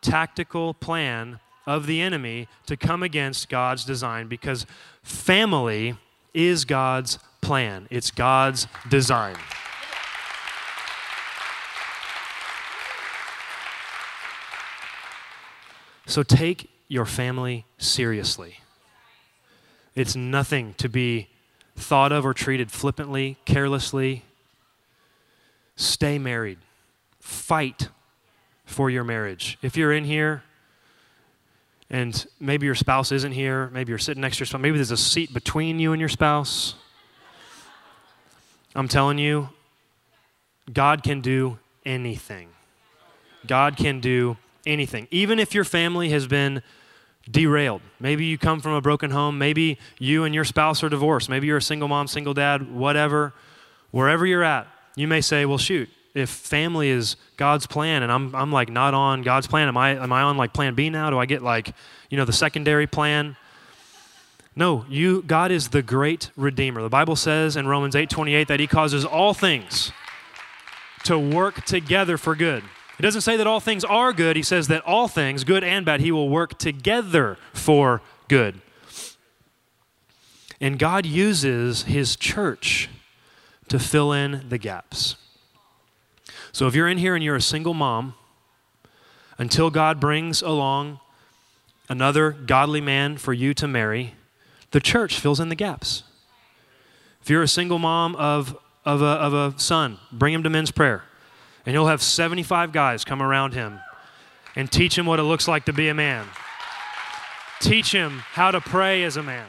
tactical 0.01 0.73
plan 0.73 1.41
of 1.67 1.85
the 1.85 1.99
enemy 1.99 2.47
to 2.65 2.77
come 2.77 3.03
against 3.03 3.49
God's 3.49 3.83
design? 3.83 4.29
Because 4.29 4.65
family 5.03 5.97
is 6.33 6.63
God's 6.63 7.19
plan, 7.41 7.87
it's 7.91 8.09
God's 8.09 8.67
design. 8.87 9.35
So 16.05 16.23
take 16.23 16.69
your 16.87 17.05
family 17.05 17.65
seriously. 17.77 18.59
It's 19.93 20.15
nothing 20.15 20.73
to 20.75 20.87
be 20.87 21.27
thought 21.75 22.13
of 22.13 22.25
or 22.25 22.33
treated 22.33 22.71
flippantly, 22.71 23.35
carelessly. 23.43 24.23
Stay 25.75 26.17
married 26.17 26.59
fight 27.25 27.89
for 28.65 28.89
your 28.89 29.03
marriage. 29.03 29.57
If 29.61 29.75
you're 29.75 29.91
in 29.91 30.05
here 30.05 30.43
and 31.89 32.25
maybe 32.39 32.65
your 32.65 32.75
spouse 32.75 33.11
isn't 33.11 33.31
here, 33.31 33.69
maybe 33.73 33.89
you're 33.89 33.97
sitting 33.97 34.21
next 34.21 34.37
to 34.37 34.41
your 34.41 34.45
spouse, 34.45 34.61
maybe 34.61 34.77
there's 34.77 34.91
a 34.91 34.97
seat 34.97 35.33
between 35.33 35.79
you 35.79 35.91
and 35.91 35.99
your 35.99 36.09
spouse. 36.09 36.75
I'm 38.75 38.87
telling 38.87 39.17
you, 39.17 39.49
God 40.71 41.01
can 41.03 41.21
do 41.21 41.57
anything. 41.85 42.49
God 43.47 43.75
can 43.75 43.99
do 43.99 44.37
anything. 44.65 45.07
Even 45.09 45.39
if 45.39 45.55
your 45.55 45.63
family 45.63 46.09
has 46.09 46.27
been 46.27 46.61
derailed. 47.29 47.81
Maybe 47.99 48.25
you 48.25 48.37
come 48.37 48.59
from 48.61 48.73
a 48.73 48.81
broken 48.81 49.09
home. 49.09 49.39
Maybe 49.39 49.79
you 49.97 50.25
and 50.25 50.35
your 50.35 50.45
spouse 50.45 50.83
are 50.83 50.89
divorced. 50.89 51.27
Maybe 51.27 51.47
you're 51.47 51.57
a 51.57 51.61
single 51.61 51.87
mom, 51.87 52.07
single 52.07 52.35
dad, 52.35 52.71
whatever. 52.71 53.33
Wherever 53.89 54.27
you're 54.27 54.43
at, 54.43 54.67
you 54.95 55.07
may 55.07 55.21
say, 55.21 55.45
well, 55.45 55.57
shoot, 55.57 55.89
if 56.15 56.29
family 56.29 56.89
is 56.89 57.17
God's 57.37 57.67
plan 57.67 58.01
and 58.01 58.11
I'm, 58.11 58.33
I'm 58.33 58.51
like 58.51 58.69
not 58.69 58.93
on 58.93 59.21
God's 59.21 59.45
plan, 59.45 59.67
am 59.67 59.77
I, 59.77 59.91
am 59.91 60.11
I 60.11 60.23
on 60.23 60.37
like 60.37 60.53
plan 60.53 60.73
B 60.73 60.89
now? 60.89 61.09
Do 61.09 61.19
I 61.19 61.25
get 61.25 61.43
like, 61.43 61.73
you 62.09 62.17
know, 62.17 62.25
the 62.25 62.33
secondary 62.33 62.87
plan? 62.87 63.35
No, 64.55 64.85
you, 64.89 65.21
God 65.21 65.51
is 65.51 65.69
the 65.69 65.81
great 65.81 66.31
redeemer. 66.37 66.81
The 66.81 66.89
Bible 66.89 67.17
says 67.17 67.57
in 67.57 67.67
Romans 67.67 67.95
8 67.95 68.09
28 68.09 68.47
that 68.47 68.59
he 68.61 68.67
causes 68.67 69.03
all 69.03 69.33
things 69.33 69.91
to 71.03 71.19
work 71.19 71.65
together 71.65 72.17
for 72.17 72.33
good. 72.33 72.63
He 72.97 73.03
doesn't 73.03 73.21
say 73.21 73.35
that 73.35 73.45
all 73.45 73.59
things 73.59 73.83
are 73.83 74.13
good. 74.13 74.37
He 74.37 74.43
says 74.43 74.69
that 74.69 74.81
all 74.85 75.09
things, 75.09 75.43
good 75.43 75.65
and 75.65 75.85
bad, 75.85 75.99
he 75.99 76.13
will 76.13 76.29
work 76.29 76.57
together 76.57 77.37
for 77.53 78.01
good. 78.29 78.61
And 80.61 80.79
God 80.79 81.05
uses 81.05 81.83
his 81.83 82.15
church 82.15 82.89
to 83.67 83.77
fill 83.77 84.13
in 84.13 84.47
the 84.47 84.57
gaps. 84.57 85.17
So 86.55 86.67
if 86.67 86.73
you're 86.73 86.87
in 86.87 86.99
here 86.99 87.15
and 87.15 87.21
you're 87.21 87.35
a 87.35 87.41
single 87.41 87.73
mom, 87.73 88.13
until 89.37 89.69
God 89.69 89.99
brings 89.99 90.41
along 90.41 91.01
another 91.89 92.31
godly 92.31 92.79
man 92.79 93.17
for 93.17 93.33
you 93.33 93.53
to 93.55 93.67
marry, 93.67 94.13
the 94.71 94.79
church 94.79 95.19
fills 95.19 95.41
in 95.41 95.49
the 95.49 95.55
gaps. 95.55 96.03
If 97.21 97.29
you're 97.29 97.43
a 97.43 97.47
single 97.49 97.77
mom 97.77 98.15
of, 98.15 98.57
of, 98.85 99.01
a, 99.01 99.05
of 99.05 99.33
a 99.33 99.59
son, 99.59 99.97
bring 100.13 100.33
him 100.33 100.43
to 100.43 100.49
men's 100.49 100.71
prayer. 100.71 101.03
And 101.65 101.75
he'll 101.75 101.87
have 101.87 102.01
75 102.01 102.71
guys 102.71 103.03
come 103.03 103.21
around 103.21 103.53
him 103.53 103.81
and 104.55 104.71
teach 104.71 104.97
him 104.97 105.05
what 105.05 105.19
it 105.19 105.23
looks 105.23 105.49
like 105.49 105.65
to 105.65 105.73
be 105.73 105.89
a 105.89 105.93
man. 105.93 106.25
Teach 107.59 107.91
him 107.91 108.19
how 108.31 108.51
to 108.51 108.61
pray 108.61 109.03
as 109.03 109.17
a 109.17 109.23
man. 109.23 109.47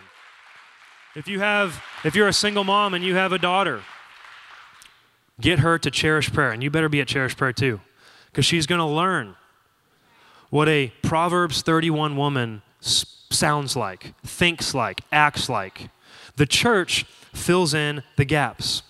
If 1.14 1.29
you 1.29 1.38
have 1.38 1.81
if 2.03 2.16
you're 2.16 2.27
a 2.27 2.33
single 2.33 2.64
mom 2.64 2.95
and 2.95 3.05
you 3.05 3.14
have 3.14 3.31
a 3.31 3.38
daughter, 3.38 3.83
get 5.40 5.61
her 5.61 5.79
to 5.79 5.90
cherish 5.90 6.33
prayer 6.33 6.51
and 6.51 6.62
you 6.62 6.70
better 6.70 6.88
be 6.88 7.01
at 7.01 7.09
cherish 7.09 7.37
prayer 7.37 7.53
too 7.53 7.81
because 8.31 8.44
she's 8.44 8.66
going 8.66 8.79
to 8.79 8.85
learn 8.85 9.37
what 10.51 10.68
a 10.68 10.92
Proverbs 11.03 11.62
31 11.62 12.16
woman 12.16 12.62
sounds 12.81 13.77
like, 13.77 14.14
thinks 14.25 14.75
like, 14.75 15.01
acts 15.11 15.49
like. 15.49 15.90
The 16.37 16.46
church 16.46 17.05
fills 17.35 17.75
in 17.75 18.03
the 18.16 18.25
gaps. 18.25 18.83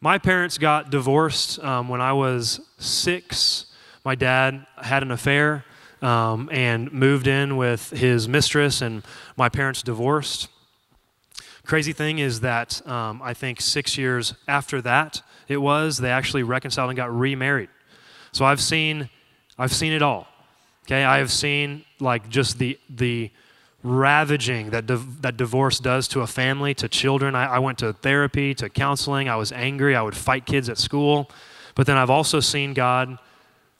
My 0.00 0.18
parents 0.18 0.58
got 0.58 0.90
divorced 0.90 1.58
um, 1.60 1.88
when 1.88 2.00
I 2.00 2.12
was 2.12 2.60
six. 2.78 3.66
My 4.04 4.14
dad 4.14 4.66
had 4.76 5.02
an 5.02 5.10
affair 5.10 5.64
um, 6.02 6.50
and 6.52 6.92
moved 6.92 7.26
in 7.26 7.56
with 7.56 7.90
his 7.90 8.28
mistress, 8.28 8.82
and 8.82 9.02
my 9.36 9.48
parents 9.48 9.82
divorced. 9.82 10.48
Crazy 11.64 11.92
thing 11.92 12.18
is 12.18 12.40
that 12.40 12.86
um, 12.86 13.22
I 13.22 13.32
think 13.32 13.60
six 13.60 13.96
years 13.96 14.34
after 14.46 14.82
that, 14.82 15.22
it 15.48 15.56
was, 15.56 15.98
they 15.98 16.10
actually 16.10 16.42
reconciled 16.42 16.90
and 16.90 16.96
got 16.96 17.16
remarried. 17.16 17.70
So 18.32 18.44
I've 18.44 18.60
seen, 18.60 19.08
I've 19.58 19.72
seen 19.72 19.92
it 19.92 20.02
all. 20.02 20.28
Okay, 20.86 21.02
I 21.02 21.18
have 21.18 21.32
seen 21.32 21.84
like 21.98 22.28
just 22.28 22.58
the 22.58 22.78
the 22.90 23.30
ravaging 23.82 24.70
that 24.70 24.86
div- 24.86 25.22
that 25.22 25.38
divorce 25.38 25.78
does 25.78 26.06
to 26.08 26.20
a 26.20 26.26
family, 26.26 26.74
to 26.74 26.88
children. 26.88 27.34
I, 27.34 27.46
I 27.46 27.58
went 27.58 27.78
to 27.78 27.94
therapy, 27.94 28.54
to 28.56 28.68
counseling. 28.68 29.28
I 29.28 29.36
was 29.36 29.50
angry. 29.50 29.96
I 29.96 30.02
would 30.02 30.16
fight 30.16 30.44
kids 30.44 30.68
at 30.68 30.76
school, 30.76 31.30
but 31.74 31.86
then 31.86 31.96
I've 31.96 32.10
also 32.10 32.40
seen 32.40 32.74
God 32.74 33.18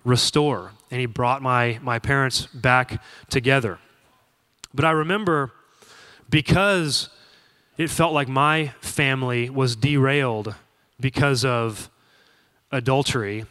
restore, 0.03 0.73
and 0.91 0.99
He 0.99 1.05
brought 1.05 1.43
my 1.43 1.79
my 1.83 1.99
parents 1.99 2.47
back 2.47 3.03
together. 3.29 3.79
But 4.73 4.87
I 4.87 4.93
remember 4.93 5.53
because 6.31 7.11
it 7.77 7.91
felt 7.91 8.13
like 8.13 8.29
my 8.29 8.69
family 8.81 9.51
was 9.51 9.77
derailed 9.77 10.55
because 11.01 11.45
of 11.45 11.91
adultery 12.71 13.45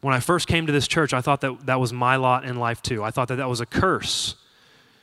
when 0.00 0.14
I 0.14 0.20
first 0.20 0.46
came 0.46 0.66
to 0.66 0.72
this 0.72 0.88
church, 0.88 1.12
I 1.12 1.20
thought 1.20 1.40
that 1.42 1.66
that 1.66 1.80
was 1.80 1.92
my 1.92 2.16
lot 2.16 2.44
in 2.44 2.56
life 2.56 2.82
too. 2.82 3.02
I 3.02 3.10
thought 3.10 3.28
that 3.28 3.36
that 3.36 3.48
was 3.48 3.60
a 3.60 3.66
curse 3.66 4.36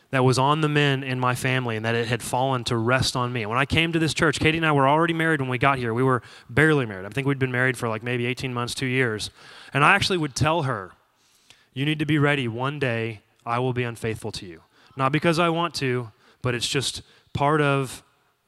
that 0.09 0.23
was 0.23 0.39
on 0.39 0.61
the 0.61 0.69
men 0.69 1.03
in 1.03 1.19
my 1.19 1.35
family 1.35 1.75
and 1.75 1.85
that 1.85 1.93
it 1.93 2.07
had 2.07 2.23
fallen 2.23 2.63
to 2.63 2.77
rest 2.77 3.15
on 3.15 3.31
me. 3.33 3.45
When 3.45 3.57
I 3.57 3.65
came 3.65 3.91
to 3.91 3.99
this 3.99 4.13
church, 4.13 4.39
Katie 4.39 4.57
and 4.57 4.65
I 4.65 4.71
were 4.71 4.87
already 4.87 5.13
married 5.13 5.41
when 5.41 5.49
we 5.49 5.57
got 5.57 5.77
here. 5.77 5.93
We 5.93 6.01
were 6.01 6.23
barely 6.49 6.85
married. 6.85 7.05
I 7.05 7.09
think 7.09 7.27
we'd 7.27 7.37
been 7.37 7.51
married 7.51 7.77
for 7.77 7.89
like 7.89 8.03
maybe 8.03 8.25
18 8.25 8.53
months, 8.53 8.73
two 8.73 8.85
years. 8.85 9.29
And 9.73 9.83
I 9.83 9.93
actually 9.95 10.17
would 10.17 10.33
tell 10.33 10.63
her, 10.63 10.93
You 11.73 11.85
need 11.85 11.99
to 11.99 12.05
be 12.05 12.17
ready. 12.17 12.47
One 12.47 12.79
day 12.79 13.21
I 13.45 13.59
will 13.59 13.73
be 13.73 13.83
unfaithful 13.83 14.31
to 14.33 14.45
you. 14.45 14.61
Not 14.95 15.11
because 15.11 15.39
I 15.39 15.49
want 15.49 15.75
to, 15.75 16.11
but 16.41 16.55
it's 16.55 16.67
just 16.67 17.01
part 17.33 17.61
of 17.61 18.01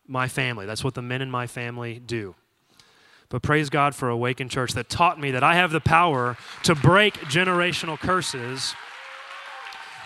my 0.09 0.27
family. 0.27 0.65
That's 0.65 0.83
what 0.83 0.95
the 0.95 1.01
men 1.01 1.21
in 1.21 1.29
my 1.29 1.47
family 1.47 1.99
do. 1.99 2.35
But 3.29 3.43
praise 3.43 3.69
God 3.69 3.93
for 3.93 4.09
Awaken 4.09 4.49
Church 4.49 4.73
that 4.73 4.89
taught 4.89 5.19
me 5.19 5.31
that 5.31 5.43
I 5.43 5.55
have 5.55 5.71
the 5.71 5.79
power 5.79 6.35
to 6.63 6.73
break 6.73 7.13
generational 7.25 7.99
curses. 7.99 8.73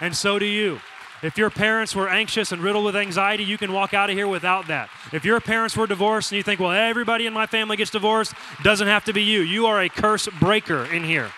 And 0.01 0.15
so 0.15 0.37
do 0.37 0.45
you. 0.45 0.81
If 1.21 1.37
your 1.37 1.49
parents 1.49 1.95
were 1.95 2.09
anxious 2.09 2.51
and 2.51 2.61
riddled 2.61 2.83
with 2.83 2.97
anxiety, 2.97 3.45
you 3.45 3.57
can 3.57 3.71
walk 3.71 3.93
out 3.93 4.09
of 4.09 4.17
here 4.17 4.27
without 4.27 4.67
that. 4.67 4.89
If 5.13 5.23
your 5.23 5.39
parents 5.39 5.77
were 5.77 5.87
divorced 5.87 6.33
and 6.33 6.37
you 6.37 6.43
think, 6.43 6.59
well, 6.59 6.71
everybody 6.71 7.25
in 7.25 7.31
my 7.31 7.45
family 7.45 7.77
gets 7.77 7.91
divorced, 7.91 8.33
doesn't 8.61 8.87
have 8.87 9.05
to 9.05 9.13
be 9.13 9.23
you. 9.23 9.39
You 9.39 9.67
are 9.67 9.81
a 9.81 9.87
curse 9.87 10.27
breaker 10.41 10.83
in 10.83 11.05
here. 11.05 11.31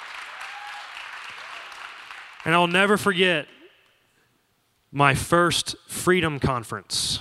And 2.45 2.55
I'll 2.55 2.65
never 2.65 2.97
forget 2.97 3.47
my 4.91 5.13
first 5.13 5.75
freedom 5.87 6.39
conference. 6.39 7.19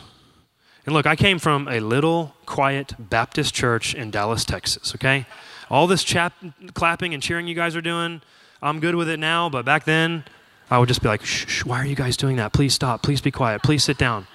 And 0.87 0.95
look, 0.95 1.07
I 1.07 1.17
came 1.17 1.39
from 1.39 1.67
a 1.69 1.81
little 1.81 2.35
quiet 2.45 2.95
Baptist 2.99 3.55
church 3.55 3.95
in 3.95 4.11
Dallas, 4.11 4.45
Texas, 4.45 4.95
okay? 4.95 5.27
All 5.71 5.87
this 5.87 6.05
chap- 6.05 6.35
clapping 6.75 7.15
and 7.15 7.23
cheering 7.23 7.47
you 7.47 7.55
guys 7.55 7.75
are 7.75 7.81
doing, 7.81 8.21
I'm 8.63 8.81
good 8.81 8.95
with 8.95 9.09
it 9.09 9.19
now, 9.19 9.49
but 9.49 9.65
back 9.65 9.85
then, 9.85 10.25
I 10.71 10.79
would 10.79 10.89
just 10.89 11.03
be 11.03 11.09
like, 11.09 11.25
shh, 11.25 11.47
shh, 11.47 11.65
why 11.65 11.79
are 11.79 11.87
you 11.87 11.97
guys 11.97 12.17
doing 12.17 12.37
that? 12.37 12.53
Please 12.53 12.75
stop. 12.75 13.03
Please 13.03 13.21
be 13.21 13.31
quiet. 13.31 13.63
Please 13.63 13.85
sit 13.85 13.99
down. 13.99 14.27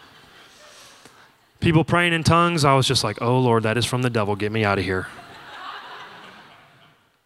People 1.60 1.84
praying 1.84 2.14
in 2.14 2.24
tongues, 2.24 2.64
I 2.64 2.74
was 2.76 2.88
just 2.88 3.04
like, 3.04 3.22
oh 3.22 3.38
Lord, 3.40 3.64
that 3.64 3.78
is 3.78 3.86
from 3.86 4.02
the 4.02 4.10
devil. 4.10 4.36
Get 4.36 4.52
me 4.52 4.64
out 4.64 4.78
of 4.78 4.86
here. 4.86 5.08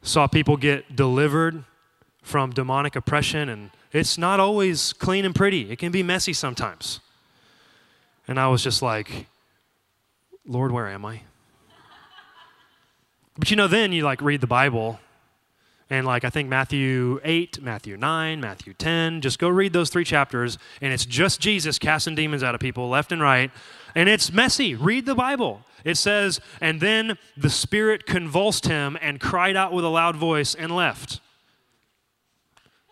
Saw 0.01 0.27
people 0.27 0.57
get 0.57 0.95
delivered 0.95 1.63
from 2.21 2.51
demonic 2.51 2.95
oppression, 2.95 3.47
and 3.47 3.69
it's 3.91 4.17
not 4.17 4.39
always 4.39 4.91
clean 4.93 5.23
and 5.23 5.35
pretty, 5.35 5.69
it 5.69 5.77
can 5.77 5.91
be 5.91 6.03
messy 6.03 6.33
sometimes. 6.33 6.99
And 8.27 8.39
I 8.39 8.47
was 8.47 8.63
just 8.63 8.81
like, 8.81 9.27
Lord, 10.45 10.71
where 10.71 10.87
am 10.87 11.05
I? 11.05 11.21
But 13.37 13.49
you 13.49 13.57
know, 13.57 13.67
then 13.67 13.91
you 13.91 14.03
like 14.03 14.21
read 14.21 14.41
the 14.41 14.47
Bible, 14.47 14.99
and 15.89 16.05
like 16.05 16.23
I 16.23 16.29
think 16.29 16.49
Matthew 16.49 17.19
8, 17.23 17.61
Matthew 17.61 17.97
9, 17.97 18.39
Matthew 18.39 18.73
10, 18.73 19.21
just 19.21 19.39
go 19.39 19.49
read 19.49 19.73
those 19.73 19.89
three 19.89 20.03
chapters, 20.03 20.57
and 20.81 20.93
it's 20.93 21.05
just 21.05 21.39
Jesus 21.39 21.79
casting 21.79 22.15
demons 22.15 22.43
out 22.43 22.53
of 22.53 22.61
people 22.61 22.89
left 22.89 23.11
and 23.11 23.21
right. 23.21 23.51
And 23.95 24.07
it's 24.07 24.31
messy. 24.31 24.75
Read 24.75 25.05
the 25.05 25.15
Bible. 25.15 25.65
It 25.83 25.97
says, 25.97 26.39
and 26.61 26.79
then 26.79 27.17
the 27.35 27.49
Spirit 27.49 28.05
convulsed 28.05 28.65
him 28.65 28.97
and 29.01 29.19
cried 29.19 29.55
out 29.55 29.73
with 29.73 29.83
a 29.83 29.89
loud 29.89 30.15
voice 30.15 30.55
and 30.55 30.75
left. 30.75 31.19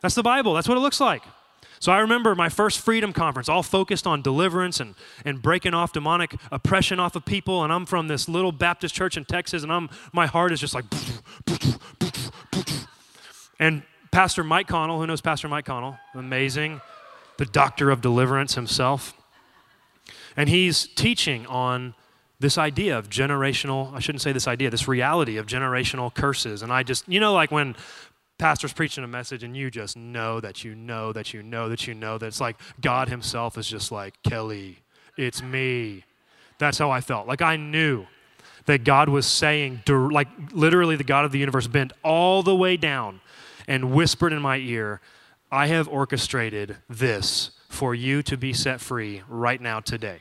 That's 0.02 0.16
the 0.16 0.24
Bible. 0.24 0.54
That's 0.54 0.68
what 0.68 0.78
it 0.78 0.82
looks 0.82 1.00
like. 1.00 1.24
So 1.82 1.92
I 1.92 1.98
remember 1.98 2.36
my 2.36 2.48
first 2.48 2.80
freedom 2.80 3.12
conference, 3.12 3.50
all 3.50 3.64
focused 3.64 4.06
on 4.06 4.22
deliverance 4.22 4.80
and, 4.80 4.94
and 5.26 5.42
breaking 5.42 5.74
off 5.74 5.92
demonic 5.92 6.36
oppression 6.52 7.00
off 7.00 7.16
of 7.16 7.26
people. 7.26 7.64
And 7.64 7.74
I'm 7.74 7.88
from 7.88 8.08
this 8.08 8.30
little 8.30 8.52
Baptist 8.52 8.94
church 8.94 9.18
in 9.18 9.26
Texas, 9.26 9.64
and 9.64 9.74
I'm, 9.74 9.90
my 10.14 10.28
heart 10.28 10.52
is 10.52 10.60
just 10.60 10.76
like. 10.76 10.86
And 13.60 13.82
Pastor 14.12 14.44
Mike 14.44 14.68
Connell, 14.68 15.00
who 15.00 15.08
knows 15.08 15.22
Pastor 15.22 15.48
Mike 15.48 15.66
Connell? 15.66 15.98
Amazing. 16.14 16.82
The 17.38 17.46
doctor 17.46 17.90
of 17.90 18.00
deliverance 18.00 18.54
himself. 18.54 19.16
And 20.38 20.50
he's 20.50 20.86
teaching 20.86 21.48
on 21.48 21.96
this 22.40 22.60
idea 22.60 22.96
of 22.96 23.10
generational, 23.10 23.92
I 23.96 24.00
shouldn't 24.00 24.22
say 24.22 24.32
this 24.32 24.48
idea, 24.48 24.70
this 24.70 24.88
reality 24.88 25.38
of 25.38 25.48
generational 25.48 26.14
curses. 26.14 26.62
And 26.62 26.72
I 26.72 26.84
just, 26.84 27.08
you 27.08 27.20
know, 27.20 27.34
like 27.34 27.52
when 27.52 27.76
pastor's 28.42 28.74
preaching 28.74 29.04
a 29.04 29.08
message 29.08 29.44
and 29.44 29.56
you 29.56 29.70
just 29.70 29.96
know 29.96 30.40
that 30.40 30.64
you 30.64 30.74
know 30.74 31.14
that 31.14 31.32
you 31.32 31.44
know 31.44 31.70
that 31.70 31.86
you 31.86 31.94
know 31.94 32.18
that 32.18 32.26
it's 32.26 32.42
like 32.42 32.58
God 32.82 33.08
Himself 33.08 33.56
is 33.56 33.68
just 33.68 33.92
like, 33.92 34.16
Kelly, 34.24 34.80
it's 35.16 35.44
me. 35.44 36.06
That's 36.58 36.80
how 36.80 36.90
I 36.90 37.02
felt. 37.02 37.28
Like 37.28 37.44
I 37.44 37.56
knew 37.56 38.08
that 38.66 38.84
God 38.84 39.10
was 39.10 39.28
saying, 39.28 39.84
like 39.88 40.28
literally 40.52 40.96
the 40.96 41.04
God 41.04 41.24
of 41.24 41.32
the 41.32 41.38
universe 41.38 41.68
bent 41.68 41.94
all 42.04 42.42
the 42.42 42.56
way 42.56 42.78
down 42.78 43.22
and 43.68 43.92
whispered 43.92 44.34
in 44.34 44.42
my 44.42 44.58
ear, 44.58 45.02
I 45.52 45.68
have 45.68 45.88
orchestrated 45.88 46.78
this 46.90 47.52
for 47.70 47.94
you 47.94 48.24
to 48.24 48.38
be 48.38 48.54
set 48.54 48.82
free 48.82 49.22
right 49.30 49.62
now 49.62 49.82
today. 49.82 50.18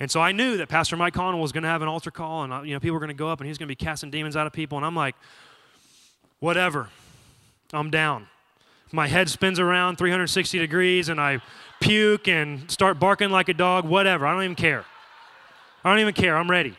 And 0.00 0.10
so 0.10 0.22
I 0.22 0.32
knew 0.32 0.56
that 0.56 0.70
Pastor 0.70 0.96
Mike 0.96 1.12
Connell 1.12 1.40
was 1.42 1.52
going 1.52 1.64
to 1.64 1.68
have 1.68 1.82
an 1.82 1.88
altar 1.88 2.10
call, 2.10 2.44
and 2.44 2.52
uh, 2.52 2.62
you 2.62 2.72
know 2.72 2.80
people 2.80 2.94
were 2.94 3.00
going 3.00 3.08
to 3.08 3.14
go 3.14 3.28
up, 3.28 3.40
and 3.40 3.46
he's 3.46 3.58
going 3.58 3.68
to 3.68 3.70
be 3.70 3.76
casting 3.76 4.10
demons 4.10 4.36
out 4.36 4.46
of 4.46 4.54
people. 4.54 4.78
And 4.78 4.86
I'm 4.86 4.96
like, 4.96 5.16
whatever. 6.40 6.88
I'm 7.72 7.90
down. 7.90 8.28
My 8.92 9.06
head 9.06 9.30
spins 9.30 9.58
around 9.58 9.96
360 9.96 10.58
degrees 10.58 11.08
and 11.08 11.20
I 11.20 11.40
puke 11.80 12.28
and 12.28 12.70
start 12.70 13.00
barking 13.00 13.30
like 13.30 13.48
a 13.48 13.54
dog, 13.54 13.86
whatever. 13.86 14.26
I 14.26 14.34
don't 14.34 14.44
even 14.44 14.56
care. 14.56 14.84
I 15.82 15.90
don't 15.90 16.00
even 16.00 16.14
care. 16.14 16.36
I'm 16.36 16.50
ready. 16.50 16.76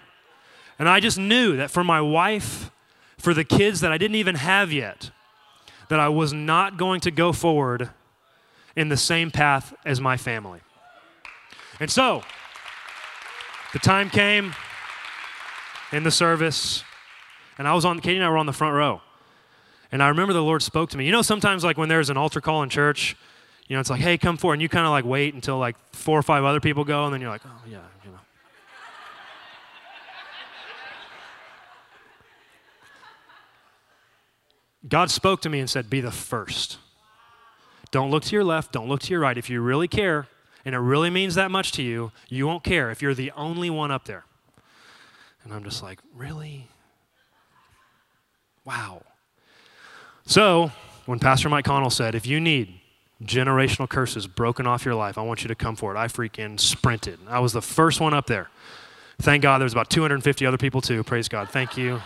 And 0.78 0.88
I 0.88 1.00
just 1.00 1.18
knew 1.18 1.58
that 1.58 1.72
for 1.72 1.84
my 1.84 2.02
wife, 2.02 2.72
for 3.18 3.34
the 3.34 3.44
kids 3.44 3.82
that 3.82 3.92
I 3.92 3.98
didn't 3.98 4.16
even 4.16 4.36
have 4.36 4.72
yet, 4.72 5.12
that 5.90 6.00
I 6.00 6.10
was 6.10 6.34
not 6.34 6.78
going 6.78 7.02
to 7.02 7.12
go 7.12 7.32
forward 7.32 7.90
in 8.76 8.90
the 8.90 8.98
same 8.98 9.32
path 9.32 9.74
as 9.86 10.00
my 10.00 10.18
family. 10.18 10.62
And 11.80 11.92
so, 11.92 12.24
the 13.72 13.80
time 13.80 14.10
came 14.10 14.54
in 15.92 16.04
the 16.04 16.12
service, 16.12 16.84
and 17.58 17.68
I 17.68 17.74
was 17.74 17.86
on, 17.86 18.00
Katie 18.00 18.18
and 18.18 18.26
I 18.26 18.30
were 18.30 18.38
on 18.38 18.46
the 18.46 18.54
front 18.54 18.76
row. 18.76 19.02
And 19.94 20.02
I 20.02 20.08
remember 20.08 20.34
the 20.34 20.42
Lord 20.42 20.64
spoke 20.64 20.90
to 20.90 20.98
me. 20.98 21.06
You 21.06 21.12
know, 21.12 21.22
sometimes 21.22 21.64
like 21.64 21.78
when 21.78 21.88
there's 21.88 22.10
an 22.10 22.18
altar 22.18 22.42
call 22.42 22.64
in 22.64 22.70
church, 22.70 23.16
you 23.68 23.76
know, 23.76 23.80
it's 23.80 23.92
like, 23.92 24.02
hey, 24.02 24.18
come 24.18 24.38
forward. 24.38 24.56
And 24.56 24.62
you 24.64 24.68
kind 24.68 24.88
of 24.88 24.92
like 24.92 25.06
wait 25.06 25.36
until 25.36 25.60
like 25.60 25.76
four 25.92 26.18
or 26.18 26.24
five 26.24 26.44
other 26.44 26.60
people 26.60 26.84
go, 26.84 27.06
and 27.06 27.14
then 27.14 27.22
you're 27.22 27.30
like, 27.30 27.44
oh, 27.46 27.62
yeah, 27.70 27.78
you 28.04 28.10
know. 28.10 28.18
God 34.90 35.12
spoke 35.12 35.42
to 35.44 35.50
me 35.50 35.60
and 35.60 35.70
said, 35.70 35.92
be 35.92 36.02
the 36.02 36.12
first. 36.12 36.80
Don't 37.92 38.10
look 38.10 38.24
to 38.24 38.36
your 38.36 38.44
left, 38.44 38.72
don't 38.72 38.90
look 38.90 39.02
to 39.02 39.12
your 39.12 39.20
right. 39.20 39.38
If 39.38 39.48
you 39.48 39.62
really 39.62 39.88
care, 39.88 40.28
and 40.66 40.74
it 40.74 40.80
really 40.80 41.12
means 41.12 41.36
that 41.36 41.52
much 41.52 41.72
to 41.74 41.84
you, 41.84 42.12
you 42.30 42.48
won't 42.48 42.64
care 42.64 42.90
if 42.90 43.04
you're 43.04 43.14
the 43.14 43.32
only 43.34 43.70
one 43.70 43.92
up 43.92 44.06
there. 44.06 44.26
And 45.44 45.54
I'm 45.54 45.64
just 45.64 45.84
like, 45.84 46.00
really? 46.16 46.68
Wow. 48.66 49.04
So, 50.26 50.72
when 51.06 51.20
Pastor 51.20 51.50
Mike 51.50 51.66
Connell 51.66 51.90
said, 51.90 52.16
if 52.16 52.26
you 52.26 52.40
need 52.40 52.80
generational 53.22 53.90
curses 53.90 54.26
broken 54.26 54.66
off 54.66 54.86
your 54.86 54.96
life, 54.96 55.18
I 55.18 55.22
want 55.22 55.44
you 55.44 55.50
to 55.50 55.56
come 55.56 55.76
forward, 55.76 55.98
I 55.98 56.08
freaking 56.08 56.60
sprinted. 56.60 57.20
I 57.28 57.40
was 57.40 57.54
the 57.54 57.62
first 57.62 58.00
one 58.00 58.14
up 58.14 58.28
there. 58.28 58.50
Thank 59.20 59.44
God 59.44 59.60
there's 59.60 59.74
about 59.74 59.90
250 59.90 60.46
other 60.46 60.58
people 60.58 60.82
too. 60.82 61.04
Praise 61.04 61.28
God. 61.28 61.50
Thank 61.50 61.78
you. 61.78 62.02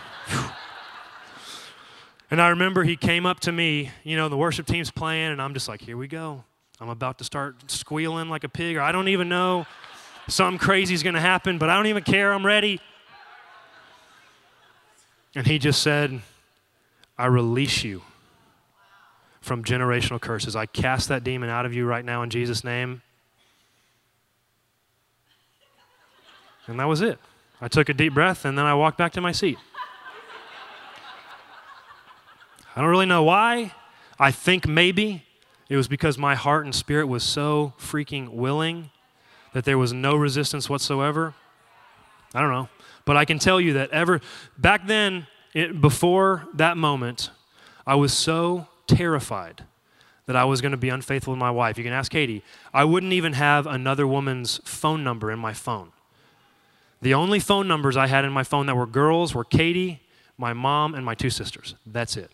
and 2.30 2.40
I 2.40 2.48
remember 2.48 2.82
he 2.84 2.96
came 2.96 3.24
up 3.24 3.40
to 3.40 3.52
me, 3.52 3.90
you 4.04 4.16
know, 4.16 4.28
the 4.28 4.36
worship 4.36 4.66
team's 4.66 4.90
playing, 4.90 5.32
and 5.32 5.40
I'm 5.40 5.54
just 5.54 5.68
like, 5.68 5.80
here 5.80 5.96
we 5.96 6.08
go. 6.08 6.44
I'm 6.80 6.88
about 6.88 7.18
to 7.18 7.24
start 7.24 7.70
squealing 7.70 8.28
like 8.28 8.44
a 8.44 8.48
pig, 8.48 8.76
or 8.76 8.80
I 8.82 8.92
don't 8.92 9.08
even 9.08 9.28
know. 9.28 9.66
Something 10.28 10.58
crazy 10.58 10.94
is 10.94 11.02
going 11.02 11.14
to 11.14 11.20
happen, 11.20 11.58
but 11.58 11.70
I 11.70 11.76
don't 11.76 11.86
even 11.86 12.02
care. 12.02 12.32
I'm 12.32 12.44
ready. 12.44 12.80
And 15.34 15.46
he 15.46 15.58
just 15.58 15.82
said, 15.82 16.20
I 17.16 17.26
release 17.26 17.82
you 17.82 18.02
from 19.48 19.64
generational 19.64 20.20
curses. 20.20 20.54
I 20.54 20.66
cast 20.66 21.08
that 21.08 21.24
demon 21.24 21.48
out 21.48 21.64
of 21.64 21.74
you 21.74 21.86
right 21.86 22.04
now 22.04 22.22
in 22.22 22.28
Jesus' 22.28 22.62
name. 22.62 23.00
And 26.66 26.78
that 26.78 26.84
was 26.84 27.00
it. 27.00 27.18
I 27.58 27.66
took 27.66 27.88
a 27.88 27.94
deep 27.94 28.12
breath 28.12 28.44
and 28.44 28.58
then 28.58 28.66
I 28.66 28.74
walked 28.74 28.98
back 28.98 29.12
to 29.12 29.22
my 29.22 29.32
seat. 29.32 29.58
I 32.76 32.82
don't 32.82 32.90
really 32.90 33.06
know 33.06 33.22
why. 33.22 33.72
I 34.20 34.30
think 34.30 34.68
maybe 34.68 35.24
it 35.70 35.76
was 35.76 35.88
because 35.88 36.18
my 36.18 36.34
heart 36.34 36.66
and 36.66 36.74
spirit 36.74 37.06
was 37.06 37.24
so 37.24 37.72
freaking 37.78 38.28
willing 38.28 38.90
that 39.54 39.64
there 39.64 39.78
was 39.78 39.94
no 39.94 40.14
resistance 40.14 40.68
whatsoever. 40.68 41.34
I 42.34 42.42
don't 42.42 42.52
know. 42.52 42.68
But 43.06 43.16
I 43.16 43.24
can 43.24 43.38
tell 43.38 43.60
you 43.60 43.72
that 43.72 43.90
ever 43.90 44.20
back 44.58 44.86
then, 44.86 45.26
it, 45.54 45.80
before 45.80 46.46
that 46.54 46.76
moment, 46.76 47.30
I 47.86 47.94
was 47.94 48.12
so 48.12 48.68
terrified 48.88 49.62
that 50.26 50.34
I 50.34 50.44
was 50.44 50.60
going 50.60 50.72
to 50.72 50.78
be 50.78 50.88
unfaithful 50.88 51.32
to 51.32 51.38
my 51.38 51.50
wife. 51.50 51.78
You 51.78 51.84
can 51.84 51.92
ask 51.92 52.10
Katie. 52.10 52.42
I 52.74 52.84
wouldn't 52.84 53.12
even 53.12 53.34
have 53.34 53.66
another 53.66 54.06
woman's 54.06 54.60
phone 54.64 55.04
number 55.04 55.30
in 55.30 55.38
my 55.38 55.54
phone. 55.54 55.92
The 57.00 57.14
only 57.14 57.38
phone 57.38 57.68
numbers 57.68 57.96
I 57.96 58.08
had 58.08 58.24
in 58.24 58.32
my 58.32 58.42
phone 58.42 58.66
that 58.66 58.76
were 58.76 58.86
girls 58.86 59.34
were 59.34 59.44
Katie, 59.44 60.00
my 60.36 60.52
mom, 60.52 60.94
and 60.94 61.04
my 61.04 61.14
two 61.14 61.30
sisters. 61.30 61.76
That's 61.86 62.16
it. 62.16 62.30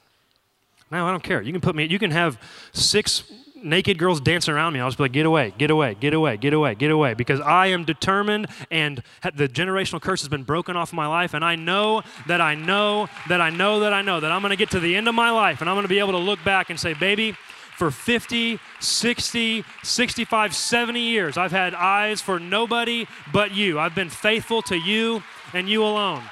Now 0.91 1.07
I 1.07 1.11
don't 1.11 1.23
care. 1.23 1.43
You 1.43 1.53
can 1.53 1.61
put 1.61 1.77
me. 1.77 1.85
You 1.85 1.99
can 1.99 2.11
have 2.11 2.41
six 2.73 3.25
naked 3.65 3.99
girls 3.99 4.21
dancing 4.21 4.55
around 4.55 4.73
me, 4.73 4.81
I'll 4.81 4.89
just 4.89 4.99
be 4.99 5.05
like, 5.05 5.13
get 5.13 5.27
away, 5.27 5.53
get 5.59 5.71
away, 5.71 5.95
get 5.95 6.15
away, 6.15 6.37
get 6.37 6.53
away, 6.53 6.75
get 6.75 6.91
away, 6.91 7.15
because 7.15 7.41
I 7.41 7.69
am 7.69 7.85
determined 7.85 8.47
and 8.71 9.03
the 9.35 9.49
generational 9.49 10.01
curse 10.01 10.21
has 10.21 10.29
been 10.29 10.43
broken 10.45 10.77
off 10.77 10.91
of 10.91 10.95
my 10.95 11.07
life, 11.07 11.35
and 11.35 11.45
I 11.45 11.57
know 11.57 12.03
that 12.27 12.41
I 12.41 12.55
know 12.55 13.09
that 13.29 13.41
I 13.41 13.51
know 13.51 13.81
that 13.81 13.93
I 13.93 14.03
know 14.03 14.21
that 14.21 14.31
I'm 14.31 14.43
going 14.43 14.51
to 14.51 14.57
get 14.57 14.71
to 14.73 14.81
the 14.81 14.95
end 14.95 15.09
of 15.09 15.15
my 15.15 15.31
life 15.31 15.61
and 15.61 15.71
I'm 15.71 15.75
going 15.75 15.85
to 15.85 15.89
be 15.89 15.99
able 15.99 16.13
to 16.13 16.19
look 16.19 16.43
back 16.45 16.71
and 16.71 16.79
say, 16.79 16.95
baby, 16.95 17.35
for 17.77 17.91
50, 17.91 18.61
60, 18.79 19.65
65, 19.83 20.55
70 20.55 21.01
years, 21.01 21.37
I've 21.37 21.51
had 21.51 21.75
eyes 21.75 22.21
for 22.21 22.39
nobody 22.39 23.07
but 23.33 23.53
you. 23.53 23.79
I've 23.81 23.95
been 23.95 24.11
faithful 24.11 24.63
to 24.63 24.77
you 24.77 25.23
and 25.53 25.69
you 25.69 25.83
alone. 25.83 26.23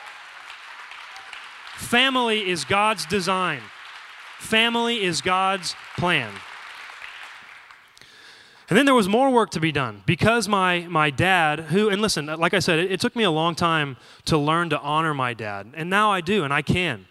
Family 1.76 2.48
is 2.48 2.64
God's 2.64 3.04
design. 3.06 3.60
Family 4.38 5.02
is 5.02 5.20
God's 5.20 5.74
plan. 5.96 6.32
And 8.72 8.78
then 8.78 8.86
there 8.86 8.94
was 8.94 9.06
more 9.06 9.28
work 9.28 9.50
to 9.50 9.60
be 9.60 9.70
done 9.70 10.02
because 10.06 10.48
my, 10.48 10.86
my 10.88 11.10
dad, 11.10 11.60
who, 11.60 11.90
and 11.90 12.00
listen, 12.00 12.24
like 12.24 12.54
I 12.54 12.58
said, 12.58 12.78
it, 12.78 12.92
it, 12.92 13.00
took 13.00 13.14
me 13.14 13.22
a 13.22 13.30
long 13.30 13.54
time 13.54 13.98
to 14.24 14.38
learn 14.38 14.70
to 14.70 14.80
honor 14.80 15.12
my 15.12 15.34
dad. 15.34 15.74
And 15.74 15.90
now 15.90 16.10
I 16.10 16.22
do, 16.22 16.42
and 16.42 16.54
I 16.54 16.62
can. 16.62 17.04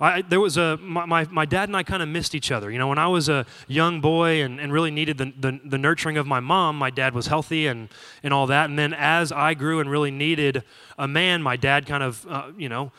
I, 0.00 0.22
there 0.22 0.40
was 0.40 0.56
a, 0.56 0.76
my, 0.78 1.04
my, 1.04 1.24
my 1.30 1.44
dad 1.44 1.68
and 1.68 1.76
I 1.76 1.84
kind 1.84 2.02
of 2.02 2.08
missed 2.08 2.34
each 2.34 2.50
other. 2.50 2.68
You 2.68 2.80
know, 2.80 2.88
when 2.88 2.98
I 2.98 3.06
was 3.06 3.28
a 3.28 3.46
young 3.68 4.00
boy 4.00 4.42
and, 4.42 4.58
and 4.58 4.72
really 4.72 4.90
needed 4.90 5.18
the, 5.18 5.32
the, 5.38 5.60
the 5.64 5.78
nurturing 5.78 6.16
of 6.16 6.26
my 6.26 6.40
mom, 6.40 6.76
my 6.76 6.90
dad 6.90 7.14
was 7.14 7.28
healthy 7.28 7.68
and, 7.68 7.90
and 8.24 8.34
all 8.34 8.48
that. 8.48 8.68
And 8.68 8.76
then 8.76 8.92
as 8.92 9.30
I 9.30 9.54
grew 9.54 9.78
and 9.78 9.88
really 9.88 10.10
needed 10.10 10.64
a 10.98 11.06
man, 11.06 11.44
my 11.44 11.54
dad 11.54 11.86
kind 11.86 12.02
of, 12.02 12.26
uh, 12.28 12.50
you 12.58 12.68
know, 12.68 12.90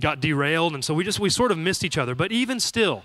got 0.00 0.18
derailed. 0.18 0.74
And 0.74 0.84
so 0.84 0.92
we 0.92 1.04
just, 1.04 1.20
we 1.20 1.30
sort 1.30 1.52
of 1.52 1.58
missed 1.58 1.84
each 1.84 1.98
other. 1.98 2.16
But 2.16 2.32
even 2.32 2.58
still, 2.58 3.04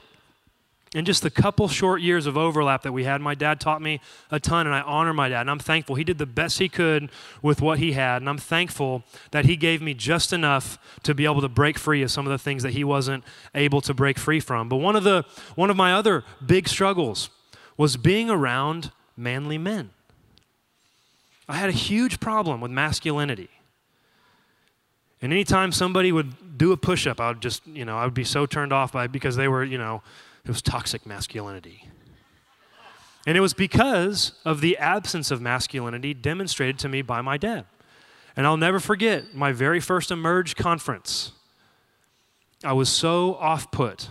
in 0.94 1.06
just 1.06 1.22
the 1.22 1.30
couple 1.30 1.68
short 1.68 2.02
years 2.02 2.26
of 2.26 2.36
overlap 2.36 2.82
that 2.82 2.92
we 2.92 3.04
had, 3.04 3.22
my 3.22 3.36
dad 3.36 3.60
taught 3.60 3.82
me 3.82 4.02
a 4.32 4.40
ton, 4.40 4.66
and 4.66 4.76
I 4.76 4.82
honor 4.82 5.14
my 5.14 5.30
dad. 5.30 5.42
And 5.42 5.52
I'm 5.52 5.60
thankful. 5.60 5.96
He 5.96 6.04
did 6.04 6.18
the 6.18 6.26
best 6.26 6.58
he 6.58 6.68
could 6.68 7.12
with 7.42 7.62
what 7.62 7.78
he 7.78 7.92
had, 7.92 8.22
and 8.22 8.30
I'm 8.30 8.40
thankful 8.40 9.04
that 9.32 9.46
he 9.46 9.56
gave 9.56 9.82
me 9.82 9.94
just 9.94 10.34
enough 10.34 10.80
to 11.04 11.14
be 11.14 11.26
able 11.26 11.42
to 11.42 11.50
break 11.50 11.78
free 11.78 12.02
of 12.02 12.10
some 12.10 12.26
of 12.26 12.32
the 12.32 12.40
things 12.40 12.64
that 12.64 12.72
he 12.74 12.84
wasn't 12.84 13.24
able 13.54 13.82
to 13.82 13.94
break 13.94 14.18
free 14.18 14.40
from. 14.40 14.68
But 14.68 14.78
one 14.78 14.96
of 14.96 15.04
the 15.04 15.26
one 15.56 15.70
of 15.70 15.78
my 15.78 15.94
other 15.94 16.24
big 16.44 16.68
struggles 16.68 17.30
was 17.78 17.96
being 17.96 18.30
around 18.30 18.92
manly 19.16 19.58
men. 19.58 19.92
I 21.48 21.54
had 21.54 21.70
a 21.70 21.74
huge 21.74 22.20
problem 22.20 22.62
with 22.62 22.72
masculinity. 22.72 23.50
And 25.22 25.34
anytime 25.34 25.72
somebody 25.72 26.12
would 26.12 26.58
do 26.58 26.72
a 26.72 26.78
push-up, 26.78 27.20
I 27.20 27.30
would 27.30 27.42
just, 27.42 27.66
you 27.68 27.84
know, 27.86 27.98
I 27.98 28.06
would 28.06 28.14
be 28.14 28.24
so 28.24 28.46
turned 28.46 28.72
off 28.72 28.94
by 28.94 29.08
because 29.08 29.36
they 29.36 29.48
were, 29.48 29.64
you 29.64 29.78
know, 29.78 30.02
it 30.50 30.52
was 30.52 30.64
toxic 30.64 31.06
masculinity. 31.06 31.88
And 33.28 33.38
it 33.38 33.40
was 33.40 33.54
because 33.54 34.32
of 34.44 34.62
the 34.62 34.80
absence 34.80 35.30
of 35.30 35.40
masculinity 35.40 36.16
demonstrated 36.16 36.80
to 36.80 36.90
me 36.90 37.04
by 37.04 37.22
my 37.22 37.38
dad. 37.38 37.66
And 38.36 38.48
I'll 38.48 38.58
never 38.58 38.80
forget 38.80 39.36
my 39.36 39.52
very 39.52 39.80
first 39.80 40.10
Emerge 40.10 40.56
conference. 40.56 41.34
I 42.64 42.74
was 42.74 42.90
so 42.90 43.36
off 43.36 43.70
put. 43.70 44.10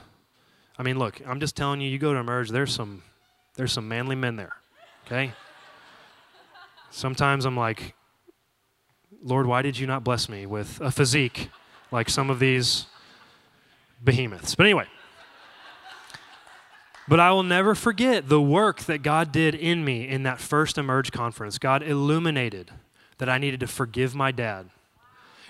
I 0.78 0.84
mean, 0.84 0.96
look, 0.96 1.20
I'm 1.26 1.40
just 1.40 1.56
telling 1.56 1.80
you, 1.80 1.90
you 1.90 1.98
go 1.98 2.12
to 2.12 2.20
Emerge, 2.20 2.50
there's 2.50 2.72
some, 2.72 3.02
there's 3.56 3.72
some 3.72 3.88
manly 3.88 4.14
men 4.14 4.36
there, 4.36 4.52
okay? 5.06 5.32
Sometimes 6.92 7.46
I'm 7.46 7.56
like, 7.56 7.96
Lord, 9.24 9.46
why 9.46 9.62
did 9.62 9.76
you 9.76 9.88
not 9.88 10.04
bless 10.04 10.28
me 10.28 10.46
with 10.46 10.80
a 10.80 10.92
physique 10.92 11.50
like 11.90 12.08
some 12.08 12.30
of 12.30 12.38
these 12.38 12.86
behemoths? 14.04 14.54
But 14.54 14.66
anyway, 14.66 14.86
but 17.08 17.20
I 17.20 17.30
will 17.32 17.42
never 17.42 17.74
forget 17.74 18.28
the 18.28 18.40
work 18.40 18.80
that 18.80 19.02
God 19.02 19.32
did 19.32 19.54
in 19.54 19.84
me 19.84 20.06
in 20.06 20.22
that 20.24 20.40
first 20.40 20.76
Emerge 20.76 21.10
conference. 21.10 21.58
God 21.58 21.82
illuminated 21.82 22.70
that 23.18 23.28
I 23.28 23.38
needed 23.38 23.60
to 23.60 23.66
forgive 23.66 24.14
my 24.14 24.30
dad 24.30 24.70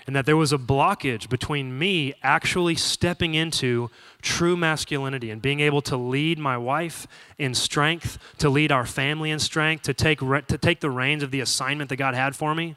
and 0.07 0.15
that 0.15 0.25
there 0.25 0.37
was 0.37 0.51
a 0.51 0.57
blockage 0.57 1.29
between 1.29 1.77
me 1.77 2.15
actually 2.23 2.73
stepping 2.73 3.35
into 3.35 3.91
true 4.23 4.57
masculinity 4.57 5.29
and 5.29 5.39
being 5.39 5.59
able 5.59 5.83
to 5.83 5.95
lead 5.95 6.39
my 6.39 6.57
wife 6.57 7.05
in 7.37 7.53
strength, 7.53 8.17
to 8.39 8.49
lead 8.49 8.71
our 8.71 8.87
family 8.87 9.29
in 9.29 9.37
strength, 9.37 9.83
to 9.83 9.93
take, 9.93 10.19
re- 10.19 10.41
to 10.41 10.57
take 10.57 10.79
the 10.79 10.89
reins 10.89 11.21
of 11.21 11.29
the 11.29 11.41
assignment 11.41 11.89
that 11.89 11.97
God 11.97 12.15
had 12.15 12.35
for 12.35 12.55
me 12.55 12.75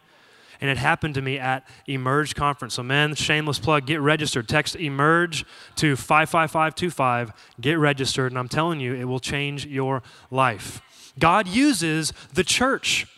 and 0.63 0.71
it 0.71 0.79
happened 0.79 1.15
to 1.15 1.23
me 1.23 1.41
at 1.41 1.67
Emerge 1.89 2.37
Conference. 2.37 2.75
So, 2.75 2.85
man, 2.85 3.17
shameless 3.17 3.59
plug, 3.59 3.85
get 3.85 4.01
registered. 4.01 4.49
Text 4.49 4.77
Emerge 4.77 5.45
to 5.75 5.97
55525, 5.97 7.33
get 7.61 7.81
registered, 7.81 8.31
and 8.31 8.39
I'm 8.39 8.49
telling 8.49 8.79
you, 8.79 8.95
it 8.95 9.05
will 9.05 9.19
change 9.19 9.67
your 9.67 10.05
life. 10.31 10.81
God 11.19 11.49
uses 11.49 12.13
the 12.33 12.45
church 12.45 13.09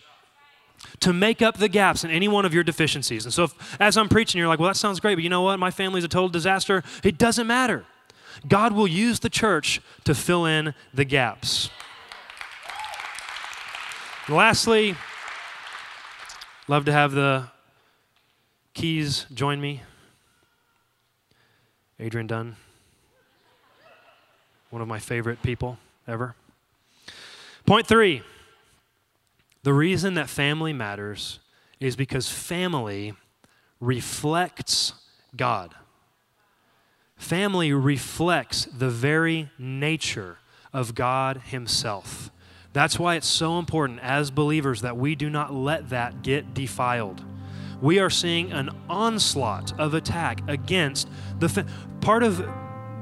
to 1.01 1.13
make 1.13 1.43
up 1.43 1.59
the 1.59 1.69
gaps 1.69 2.03
in 2.03 2.11
any 2.11 2.29
one 2.29 2.47
of 2.47 2.55
your 2.55 2.65
deficiencies. 2.65 3.27
And 3.27 3.35
so, 3.35 3.45
if, 3.45 3.79
as 3.79 3.99
I'm 3.99 4.09
preaching, 4.09 4.39
you're 4.39 4.49
like, 4.49 4.59
well, 4.59 4.71
that 4.71 4.77
sounds 4.77 4.99
great, 4.99 5.17
but 5.17 5.23
you 5.23 5.31
know 5.31 5.43
what? 5.43 5.59
My 5.59 5.71
family's 5.71 6.05
a 6.05 6.09
total 6.09 6.31
disaster. 6.31 6.83
It 7.03 7.19
doesn't 7.19 7.47
matter. 7.47 7.85
God 8.49 8.73
will 8.73 8.89
use 8.89 9.21
the 9.21 9.31
church 9.31 9.83
to 10.05 10.15
fill 10.15 10.47
in 10.47 10.73
the 10.95 11.05
gaps. 11.05 11.69
Lastly, 14.31 14.97
Love 16.67 16.87
to 16.87 16.93
have 16.93 17.13
the 17.13 17.49
keys 18.73 19.27
join 19.35 19.61
me. 19.61 19.83
Adrian 22.01 22.27
Dunn, 22.27 22.57
one 24.71 24.81
of 24.81 24.89
my 24.89 24.99
favorite 24.99 25.43
people 25.43 25.79
ever. 26.09 26.35
Point 27.67 27.87
three 27.87 28.23
the 29.63 29.75
reason 29.75 30.15
that 30.15 30.31
family 30.31 30.73
matters 30.73 31.39
is 31.81 31.97
because 31.97 32.31
family 32.31 33.13
reflects 33.79 34.95
God. 35.37 35.75
Family 37.17 37.75
reflects 37.75 38.65
the 38.65 38.91
very 38.91 39.51
nature 39.59 40.39
of 40.73 40.95
God 40.95 41.43
Himself. 41.47 42.31
That's 42.75 42.99
why 42.99 43.15
it's 43.15 43.29
so 43.29 43.59
important 43.61 44.01
as 44.01 44.33
believers 44.33 44.81
that 44.83 44.97
we 44.97 45.15
do 45.15 45.31
not 45.31 45.55
let 45.55 45.91
that 45.91 46.23
get 46.23 46.55
defiled. 46.55 47.23
We 47.81 48.01
are 48.01 48.11
seeing 48.11 48.53
an 48.53 48.71
onslaught 48.91 49.79
of 49.79 49.95
attack 49.95 50.41
against 50.49 51.09
the 51.39 51.49
fa- 51.49 51.67
part 52.01 52.25
of 52.25 52.45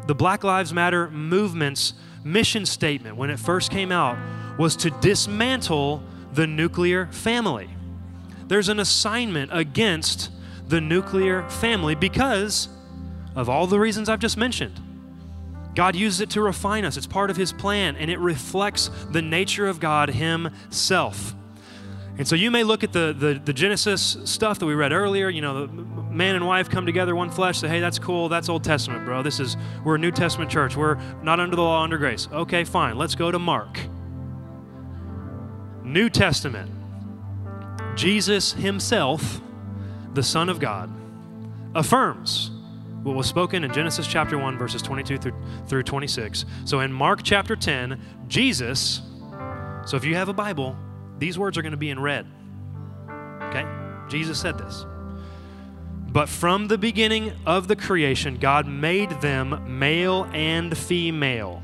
the 0.06 0.14
Black 0.14 0.44
Lives 0.44 0.74
Matter 0.74 1.10
movement's 1.10 1.94
mission 2.22 2.66
statement 2.66 3.16
when 3.16 3.30
it 3.30 3.38
first 3.38 3.70
came 3.70 3.90
out 3.90 4.18
was 4.58 4.76
to 4.76 4.90
dismantle 5.00 6.02
the 6.34 6.46
nuclear 6.46 7.06
family. 7.06 7.70
There's 8.48 8.68
an 8.68 8.78
assignment 8.78 9.52
against 9.54 10.30
the 10.68 10.82
nuclear 10.82 11.48
family 11.48 11.94
because 11.94 12.68
of 13.34 13.48
all 13.48 13.66
the 13.66 13.80
reasons 13.80 14.10
I've 14.10 14.20
just 14.20 14.36
mentioned. 14.36 14.78
God 15.74 15.96
uses 15.96 16.20
it 16.20 16.30
to 16.30 16.42
refine 16.42 16.84
us. 16.84 16.96
It's 16.96 17.06
part 17.06 17.30
of 17.30 17.36
His 17.36 17.52
plan, 17.52 17.96
and 17.96 18.10
it 18.10 18.18
reflects 18.18 18.90
the 19.10 19.22
nature 19.22 19.66
of 19.66 19.80
God 19.80 20.10
Himself. 20.10 21.34
And 22.18 22.28
so 22.28 22.36
you 22.36 22.50
may 22.50 22.62
look 22.62 22.84
at 22.84 22.92
the, 22.92 23.14
the, 23.18 23.40
the, 23.42 23.54
Genesis 23.54 24.18
stuff 24.24 24.58
that 24.58 24.66
we 24.66 24.74
read 24.74 24.92
earlier, 24.92 25.30
you 25.30 25.40
know, 25.40 25.66
the 25.66 25.72
man 25.72 26.36
and 26.36 26.46
wife 26.46 26.68
come 26.68 26.84
together, 26.84 27.16
one 27.16 27.30
flesh, 27.30 27.60
say, 27.60 27.68
hey, 27.68 27.80
that's 27.80 27.98
cool, 27.98 28.28
that's 28.28 28.50
Old 28.50 28.62
Testament, 28.62 29.06
bro. 29.06 29.22
This 29.22 29.40
is, 29.40 29.56
we're 29.82 29.94
a 29.94 29.98
New 29.98 30.10
Testament 30.10 30.50
church. 30.50 30.76
We're 30.76 30.96
not 31.22 31.40
under 31.40 31.56
the 31.56 31.62
law, 31.62 31.82
under 31.82 31.96
grace. 31.96 32.28
Okay, 32.30 32.64
fine. 32.64 32.98
Let's 32.98 33.14
go 33.14 33.30
to 33.30 33.38
Mark. 33.38 33.78
New 35.82 36.10
Testament. 36.10 36.70
Jesus 37.96 38.52
himself, 38.52 39.40
the 40.12 40.22
Son 40.22 40.48
of 40.48 40.60
God, 40.60 40.90
affirms 41.74 42.50
what 43.02 43.16
was 43.16 43.26
spoken 43.26 43.64
in 43.64 43.72
Genesis 43.72 44.06
chapter 44.06 44.38
1, 44.38 44.58
verses 44.58 44.80
22 44.82 45.18
through, 45.18 45.34
through 45.66 45.82
26. 45.82 46.44
So 46.64 46.80
in 46.80 46.92
Mark 46.92 47.22
chapter 47.22 47.56
10, 47.56 48.00
Jesus, 48.28 49.02
so 49.84 49.96
if 49.96 50.04
you 50.04 50.14
have 50.14 50.28
a 50.28 50.32
Bible, 50.32 50.76
these 51.18 51.38
words 51.38 51.58
are 51.58 51.62
going 51.62 51.72
to 51.72 51.78
be 51.78 51.90
in 51.90 51.98
red. 51.98 52.26
Okay? 53.42 53.66
Jesus 54.08 54.40
said 54.40 54.56
this. 54.58 54.86
But 56.08 56.28
from 56.28 56.68
the 56.68 56.78
beginning 56.78 57.32
of 57.46 57.68
the 57.68 57.76
creation, 57.76 58.36
God 58.36 58.68
made 58.68 59.10
them 59.22 59.78
male 59.78 60.28
and 60.32 60.76
female. 60.76 61.62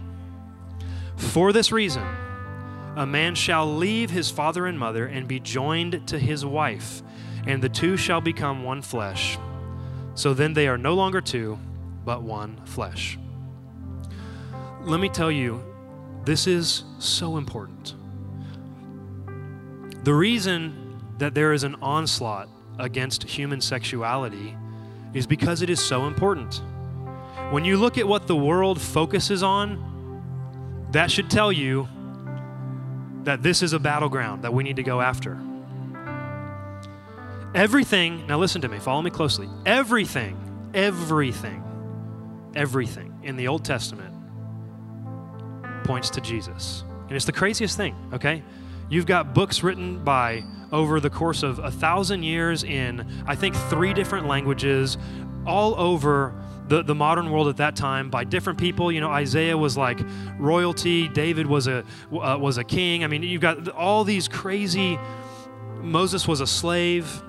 For 1.17 1.53
this 1.53 1.71
reason, 1.71 2.05
a 2.97 3.07
man 3.07 3.35
shall 3.35 3.67
leave 3.67 4.11
his 4.11 4.31
father 4.31 4.67
and 4.67 4.79
mother 4.79 5.07
and 5.07 5.29
be 5.29 5.39
joined 5.39 6.09
to 6.09 6.19
his 6.19 6.45
wife, 6.45 7.03
and 7.47 7.63
the 7.63 7.69
two 7.69 7.97
shall 7.97 8.21
become 8.21 8.65
one 8.65 8.83
flesh. 8.83 9.39
So 10.19 10.35
then 10.35 10.53
they 10.53 10.67
are 10.67 10.77
no 10.77 10.95
longer 10.95 11.21
two, 11.21 11.61
but 12.05 12.25
one 12.25 12.61
flesh. 12.65 13.17
Let 14.83 14.99
me 14.99 15.09
tell 15.09 15.31
you, 15.31 15.63
this 16.25 16.49
is 16.49 16.83
so 16.99 17.37
important. 17.37 17.95
The 20.03 20.13
reason 20.13 20.99
that 21.19 21.35
there 21.35 21.53
is 21.53 21.63
an 21.63 21.77
onslaught 21.81 22.49
against 22.81 23.23
human 23.23 23.61
sexuality 23.61 24.57
is 25.15 25.25
because 25.25 25.63
it 25.63 25.71
is 25.71 25.79
so 25.79 26.09
important. 26.09 26.63
When 27.53 27.65
you 27.65 27.77
look 27.77 27.97
at 27.97 28.09
what 28.09 28.27
the 28.27 28.35
world 28.35 28.81
focuses 28.81 29.45
on, 29.45 30.89
that 30.91 31.13
should 31.13 31.31
tell 31.31 31.53
you 31.53 31.87
that 33.23 33.45
this 33.45 33.63
is 33.63 33.73
a 33.73 33.79
battleground 33.79 34.43
that 34.43 34.53
we 34.53 34.65
need 34.65 34.75
to 34.75 34.83
go 34.83 35.01
after. 35.01 35.39
Everything, 37.55 38.27
now 38.27 38.39
listen 38.39 38.61
to 38.61 38.69
me, 38.69 38.79
follow 38.79 39.03
me 39.03 39.11
closely. 39.11 39.49
Everything, 39.65 40.37
everything, 40.75 41.65
everything 42.55 43.19
in 43.23 43.37
the 43.37 43.49
Old 43.49 43.65
Testament 43.65 44.15
points 45.85 46.11
to 46.11 46.21
Jesus. 46.21 46.85
And 47.09 47.17
it's 47.17 47.25
the 47.25 47.33
craziest 47.33 47.77
thing, 47.77 47.97
okay? 48.13 48.43
You've 48.91 49.07
got 49.07 49.35
books 49.35 49.63
written 49.63 50.05
by 50.05 50.45
over 50.73 51.01
the 51.01 51.09
course 51.09 51.43
of 51.43 51.59
a 51.59 51.71
thousand 51.71 52.23
years 52.23 52.65
in, 52.65 53.07
I 53.27 53.35
think, 53.35 53.55
three 53.55 53.95
different 53.95 54.27
languages, 54.27 54.99
all 55.47 55.75
over 55.77 56.35
the, 56.69 56.83
the 56.83 56.95
modern 56.95 57.31
world 57.31 57.49
at 57.49 57.57
that 57.57 57.75
time 57.75 58.11
by 58.11 58.25
different 58.25 58.59
people. 58.59 58.93
You 58.93 59.01
know, 59.01 59.11
Isaiah 59.11 59.57
was 59.57 59.79
like 59.79 59.99
royalty, 60.39 61.09
David 61.09 61.47
was 61.47 61.67
a, 61.67 61.85
uh, 62.13 62.37
was 62.39 62.59
a 62.59 62.65
king. 62.65 63.05
I 63.05 63.07
mean, 63.07 63.23
you've 63.23 63.41
got 63.41 63.69
all 63.71 64.05
these 64.05 64.29
crazy, 64.29 64.99
Moses 65.81 66.29
was 66.29 66.41
a 66.41 66.47
slave. 66.47 67.23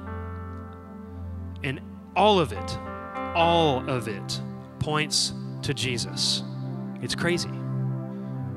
And 1.64 1.82
all 2.16 2.40
of 2.40 2.52
it, 2.52 2.78
all 3.36 3.88
of 3.90 4.08
it 4.08 4.42
points 4.80 5.34
to 5.64 5.74
Jesus. 5.74 6.44
It's 7.02 7.16
crazy. 7.16 7.50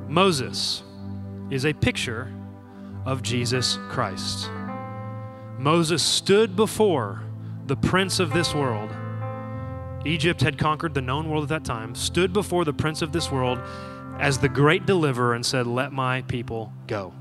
Moses 0.08 0.82
is 1.50 1.64
a 1.66 1.72
picture 1.72 2.32
of 3.04 3.22
Jesus 3.22 3.78
Christ. 3.88 4.50
Moses 5.58 6.02
stood 6.02 6.56
before 6.56 7.22
the 7.66 7.76
prince 7.76 8.20
of 8.20 8.32
this 8.32 8.54
world. 8.54 8.90
Egypt 10.04 10.40
had 10.40 10.58
conquered 10.58 10.94
the 10.94 11.00
known 11.00 11.28
world 11.28 11.44
at 11.44 11.48
that 11.48 11.64
time, 11.64 11.94
stood 11.94 12.32
before 12.32 12.64
the 12.64 12.72
prince 12.72 13.02
of 13.02 13.12
this 13.12 13.30
world 13.30 13.60
as 14.18 14.38
the 14.38 14.48
great 14.48 14.86
deliverer 14.86 15.34
and 15.34 15.46
said, 15.46 15.66
Let 15.66 15.92
my 15.92 16.22
people 16.22 16.72
go. 16.86 17.14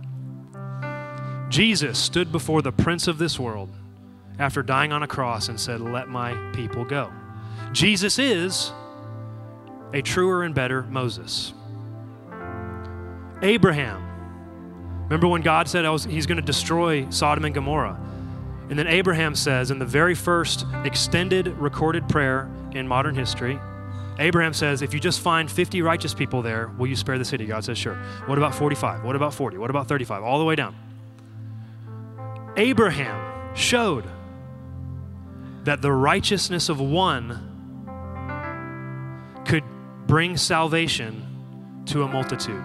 Jesus 1.49 1.99
stood 1.99 2.31
before 2.31 2.61
the 2.61 2.71
prince 2.71 3.07
of 3.07 3.17
this 3.17 3.39
world 3.39 3.69
after 4.41 4.63
dying 4.63 4.91
on 4.91 5.03
a 5.03 5.07
cross 5.07 5.49
and 5.49 5.59
said, 5.59 5.79
Let 5.79 6.09
my 6.09 6.33
people 6.51 6.83
go. 6.83 7.11
Jesus 7.71 8.17
is 8.19 8.73
a 9.93 10.01
truer 10.01 10.43
and 10.43 10.55
better 10.55 10.83
Moses. 10.83 11.53
Abraham. 13.43 14.07
Remember 15.03 15.27
when 15.27 15.41
God 15.41 15.67
said 15.67 15.87
was, 15.87 16.05
he's 16.05 16.25
going 16.25 16.37
to 16.37 16.45
destroy 16.45 17.09
Sodom 17.09 17.45
and 17.45 17.53
Gomorrah? 17.53 17.99
And 18.69 18.79
then 18.79 18.87
Abraham 18.87 19.35
says, 19.35 19.69
in 19.69 19.79
the 19.79 19.85
very 19.85 20.15
first 20.15 20.65
extended 20.85 21.47
recorded 21.57 22.07
prayer 22.07 22.49
in 22.71 22.87
modern 22.87 23.15
history, 23.15 23.59
Abraham 24.19 24.53
says, 24.53 24.81
If 24.81 24.93
you 24.93 24.99
just 24.99 25.19
find 25.19 25.51
50 25.51 25.81
righteous 25.81 26.13
people 26.13 26.41
there, 26.41 26.71
will 26.77 26.87
you 26.87 26.95
spare 26.95 27.17
the 27.17 27.25
city? 27.25 27.45
God 27.45 27.63
says, 27.63 27.77
Sure. 27.77 27.95
What 28.25 28.37
about 28.37 28.55
45? 28.55 29.03
What 29.03 29.15
about 29.15 29.33
40? 29.33 29.57
What 29.57 29.69
about 29.69 29.87
35? 29.87 30.23
All 30.23 30.39
the 30.39 30.45
way 30.45 30.55
down. 30.55 30.75
Abraham 32.57 33.55
showed 33.55 34.05
that 35.63 35.81
the 35.81 35.91
righteousness 35.91 36.69
of 36.69 36.79
one 36.79 37.47
could 39.45 39.63
bring 40.07 40.37
salvation 40.37 41.83
to 41.85 42.03
a 42.03 42.07
multitude. 42.07 42.63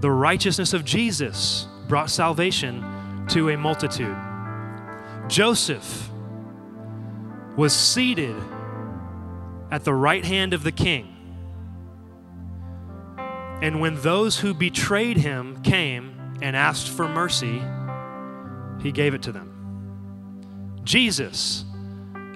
The 0.00 0.10
righteousness 0.10 0.72
of 0.72 0.84
Jesus 0.84 1.66
brought 1.88 2.10
salvation 2.10 2.84
to 3.28 3.50
a 3.50 3.56
multitude. 3.56 4.16
Joseph 5.28 6.10
was 7.56 7.72
seated 7.72 8.36
at 9.70 9.84
the 9.84 9.94
right 9.94 10.24
hand 10.24 10.52
of 10.52 10.62
the 10.62 10.72
king. 10.72 11.12
And 13.62 13.80
when 13.80 14.00
those 14.02 14.38
who 14.38 14.52
betrayed 14.52 15.16
him 15.16 15.62
came 15.62 16.38
and 16.42 16.54
asked 16.54 16.88
for 16.88 17.08
mercy, 17.08 17.62
he 18.82 18.92
gave 18.92 19.14
it 19.14 19.22
to 19.22 19.32
them. 19.32 19.55
Jesus 20.86 21.64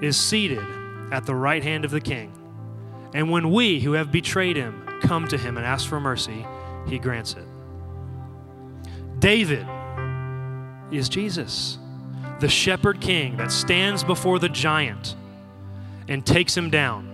is 0.02 0.16
seated 0.16 0.64
at 1.12 1.24
the 1.24 1.34
right 1.34 1.62
hand 1.62 1.84
of 1.84 1.92
the 1.92 2.00
king. 2.00 2.32
And 3.14 3.30
when 3.30 3.52
we 3.52 3.80
who 3.80 3.92
have 3.92 4.10
betrayed 4.10 4.56
him 4.56 4.84
come 5.02 5.28
to 5.28 5.38
him 5.38 5.56
and 5.56 5.64
ask 5.64 5.88
for 5.88 6.00
mercy, 6.00 6.44
he 6.88 6.98
grants 6.98 7.34
it. 7.34 7.44
David 9.20 9.66
is 10.90 11.08
Jesus, 11.08 11.78
the 12.40 12.48
shepherd 12.48 13.00
king 13.00 13.36
that 13.36 13.52
stands 13.52 14.02
before 14.02 14.40
the 14.40 14.48
giant 14.48 15.14
and 16.08 16.26
takes 16.26 16.56
him 16.56 16.70
down. 16.70 17.06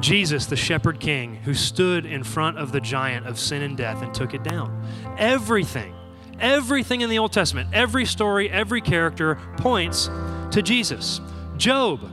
Jesus, 0.00 0.46
the 0.46 0.56
shepherd 0.56 0.98
king, 0.98 1.36
who 1.36 1.52
stood 1.52 2.06
in 2.06 2.24
front 2.24 2.58
of 2.58 2.72
the 2.72 2.80
giant 2.80 3.26
of 3.26 3.38
sin 3.38 3.62
and 3.62 3.76
death 3.76 4.02
and 4.02 4.14
took 4.14 4.32
it 4.32 4.42
down. 4.42 4.84
Everything 5.18 5.94
Everything 6.42 7.00
in 7.00 7.08
the 7.08 7.18
Old 7.18 7.32
Testament, 7.32 7.70
every 7.72 8.04
story, 8.04 8.50
every 8.50 8.80
character 8.80 9.38
points 9.56 10.10
to 10.50 10.60
Jesus. 10.60 11.20
Job, 11.56 12.10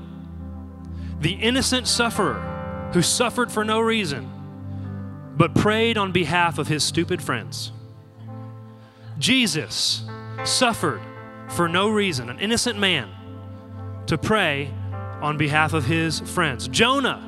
the 1.19 1.33
innocent 1.33 1.87
sufferer 1.87 2.39
who 2.93 3.01
suffered 3.01 3.51
for 3.51 3.65
no 3.65 3.79
reason, 3.79 4.29
but 5.35 5.55
prayed 5.55 5.97
on 5.97 6.11
behalf 6.11 6.57
of 6.57 6.67
his 6.67 6.83
stupid 6.83 7.21
friends. 7.21 7.71
Jesus 9.17 10.03
suffered 10.45 11.01
for 11.49 11.67
no 11.67 11.89
reason, 11.89 12.29
an 12.29 12.39
innocent 12.39 12.77
man, 12.79 13.09
to 14.05 14.17
pray 14.17 14.71
on 15.21 15.37
behalf 15.37 15.73
of 15.73 15.85
his 15.85 16.19
friends. 16.21 16.67
Jonah, 16.67 17.25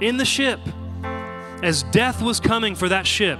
in 0.00 0.16
the 0.16 0.24
ship, 0.24 0.60
as 1.62 1.82
death 1.84 2.20
was 2.22 2.40
coming 2.40 2.74
for 2.74 2.88
that 2.88 3.06
ship, 3.06 3.38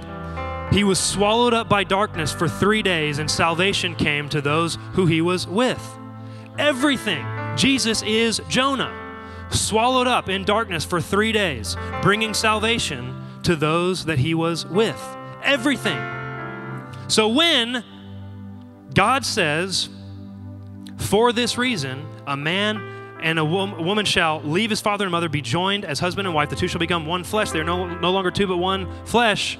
he 0.71 0.83
was 0.83 0.99
swallowed 0.99 1.53
up 1.53 1.69
by 1.69 1.83
darkness 1.83 2.31
for 2.31 2.47
three 2.47 2.81
days, 2.81 3.19
and 3.19 3.29
salvation 3.29 3.95
came 3.95 4.29
to 4.29 4.41
those 4.41 4.77
who 4.93 5.05
he 5.05 5.21
was 5.21 5.47
with. 5.47 5.81
Everything. 6.59 7.25
Jesus 7.55 8.01
is 8.03 8.41
Jonah, 8.49 8.93
swallowed 9.49 10.07
up 10.07 10.29
in 10.29 10.43
darkness 10.43 10.83
for 10.83 10.99
three 10.99 11.31
days, 11.31 11.75
bringing 12.01 12.33
salvation 12.33 13.23
to 13.43 13.55
those 13.55 14.05
that 14.05 14.19
he 14.19 14.33
was 14.33 14.65
with. 14.65 15.01
Everything. 15.43 15.97
So 17.07 17.29
when 17.29 17.83
God 18.93 19.25
says, 19.25 19.89
for 20.97 21.31
this 21.31 21.57
reason, 21.57 22.05
a 22.25 22.35
man 22.35 22.81
and 23.21 23.39
a, 23.39 23.45
woman 23.45 24.05
shall 24.05 24.41
leave 24.41 24.69
his 24.69 24.81
father 24.81 25.05
and 25.05 25.11
mother, 25.11 25.29
be 25.29 25.41
joined 25.41 25.85
as 25.85 25.99
husband 25.99 26.27
and 26.27 26.35
wife. 26.35 26.49
The 26.49 26.55
two 26.55 26.67
shall 26.67 26.79
become 26.79 27.05
one 27.05 27.23
flesh. 27.23 27.51
They're 27.51 27.63
no, 27.63 27.97
no 27.99 28.11
longer 28.11 28.31
two, 28.31 28.47
but 28.47 28.57
one 28.57 28.87
flesh. 29.05 29.57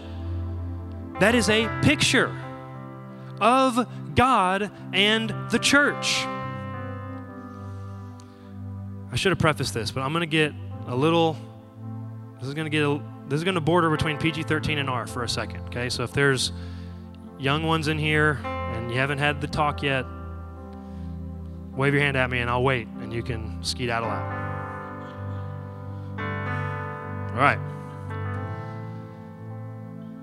That 1.20 1.34
is 1.34 1.50
a 1.50 1.68
picture 1.82 2.36
of 3.42 3.88
God 4.16 4.72
and 4.94 5.34
the 5.52 5.60
church. 5.60 6.26
I 9.12 9.16
should 9.16 9.32
have 9.32 9.40
prefaced 9.40 9.74
this, 9.74 9.92
but 9.92 10.02
I'm 10.02 10.12
going 10.12 10.22
to 10.22 10.28
get 10.28 10.54
a 10.88 10.96
little, 10.96 11.38
this 12.40 12.48
is 12.48 12.54
going 12.54 12.66
to 12.66 12.70
get 12.70 12.84
a, 12.84 13.02
this 13.28 13.38
is 13.38 13.44
going 13.44 13.56
to 13.56 13.62
border 13.62 13.90
between 13.90 14.18
PG 14.18 14.44
13 14.44 14.78
and 14.78 14.90
R 14.90 15.08
for 15.08 15.24
a 15.24 15.30
second, 15.30 15.62
okay? 15.68 15.90
So 15.90 16.04
if 16.04 16.14
there's 16.14 16.52
young 17.40 17.64
ones 17.64 17.88
in 17.88 17.98
here 17.98 18.40
and 18.46 18.92
you 18.92 18.98
haven't 18.98 19.18
had 19.18 19.42
the 19.42 19.48
talk 19.48 19.82
yet, 19.82 20.06
wave 21.76 21.94
your 21.94 22.04
hand 22.04 22.18
at 22.18 22.30
me 22.30 22.40
and 22.40 22.50
I'll 22.50 22.64
wait 22.64 22.88
and 22.88 23.14
you 23.14 23.24
can 23.24 23.64
skeet 23.64 23.90
out. 23.90 24.04
Loud. 24.04 24.48
All 27.32 27.44
right. 27.44 27.77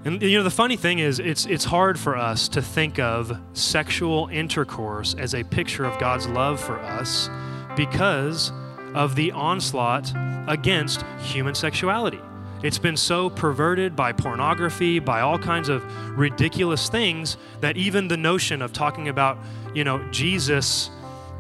And 0.05 0.21
you 0.21 0.37
know 0.37 0.45
the 0.45 0.51
funny 0.51 0.77
thing 0.77 0.99
is 0.99 1.19
it's 1.19 1.47
it's 1.47 1.65
hard 1.65 1.99
for 1.99 2.15
us 2.15 2.47
to 2.49 2.61
think 2.61 2.99
of 2.99 3.39
sexual 3.55 4.29
intercourse 4.29 5.15
as 5.15 5.35
a 5.35 5.43
picture 5.45 5.87
of 5.87 5.99
God's 5.99 6.27
love 6.29 6.61
for 6.61 6.79
us 6.79 7.31
because 7.75 8.53
of 8.95 9.17
the 9.17 9.33
onslaught 9.33 10.13
against 10.47 11.03
human 11.21 11.55
sexuality. 11.55 12.21
It's 12.63 12.79
been 12.79 12.99
so 12.99 13.31
perverted 13.31 13.97
by 13.97 14.13
pornography, 14.13 14.99
by 14.99 15.21
all 15.21 15.39
kinds 15.39 15.71
of 15.71 15.83
ridiculous 16.19 16.89
things 16.91 17.39
that 17.61 17.77
even 17.79 18.09
the 18.09 18.17
notion 18.17 18.61
of 18.61 18.73
talking 18.73 19.09
about, 19.09 19.39
you 19.75 19.85
know, 19.85 20.07
Jesus 20.11 20.91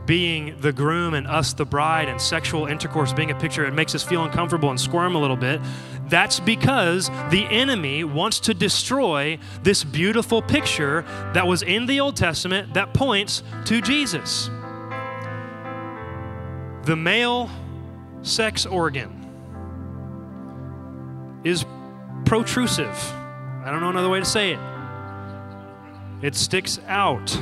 being 0.07 0.57
the 0.61 0.73
groom 0.73 1.15
and 1.15 1.27
us 1.27 1.53
the 1.53 1.65
bride 1.65 2.09
and 2.09 2.21
sexual 2.21 2.67
intercourse 2.67 3.13
being 3.13 3.31
a 3.31 3.35
picture, 3.35 3.65
it 3.65 3.73
makes 3.73 3.95
us 3.95 4.03
feel 4.03 4.25
uncomfortable 4.25 4.71
and 4.71 4.81
squirm 4.81 5.15
a 5.15 5.19
little 5.19 5.37
bit. 5.37 5.61
That's 6.09 6.41
because 6.41 7.09
the 7.31 7.47
enemy 7.51 8.05
wants 8.05 8.41
to 8.41 8.55
destroy 8.55 9.39
this 9.63 9.85
beautiful 9.85 10.43
picture 10.43 11.03
that 11.33 11.47
was 11.47 11.63
in 11.63 11.87
the 11.87 12.01
Old 12.01 12.17
Testament 12.17 12.75
that 12.75 12.93
points 12.93 13.43
to 13.65 13.81
Jesus. 13.81 14.51
The 16.85 16.97
male 16.97 17.51
sex 18.23 18.67
organ 18.67 19.21
is 21.45 21.65
protrusive. 22.27 23.13
I 23.65 23.71
don't 23.71 23.81
know 23.81 23.91
another 23.91 24.11
way 24.11 24.21
to 24.21 24.27
say 24.27 24.53
it. 24.53 24.61
It 26.23 26.35
sticks 26.35 26.79
out. 26.87 27.39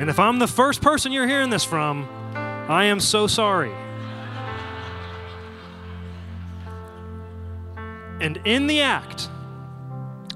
And 0.00 0.10
if 0.10 0.18
I'm 0.18 0.38
the 0.38 0.48
first 0.48 0.82
person 0.82 1.12
you're 1.12 1.28
hearing 1.28 1.50
this 1.50 1.64
from, 1.64 2.08
I 2.34 2.84
am 2.86 2.98
so 2.98 3.26
sorry. 3.26 3.72
And 8.20 8.40
in 8.44 8.66
the 8.66 8.80
act 8.80 9.28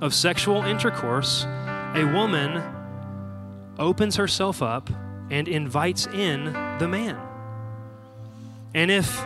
of 0.01 0.15
sexual 0.15 0.63
intercourse, 0.63 1.45
a 1.45 2.05
woman 2.15 2.63
opens 3.79 4.17
herself 4.17 4.63
up 4.63 4.91
and 5.31 5.49
invites 5.49 6.07
in 6.07 6.53
the 6.79 6.87
man. 6.87 7.19
And 8.75 8.91
if 8.91 9.25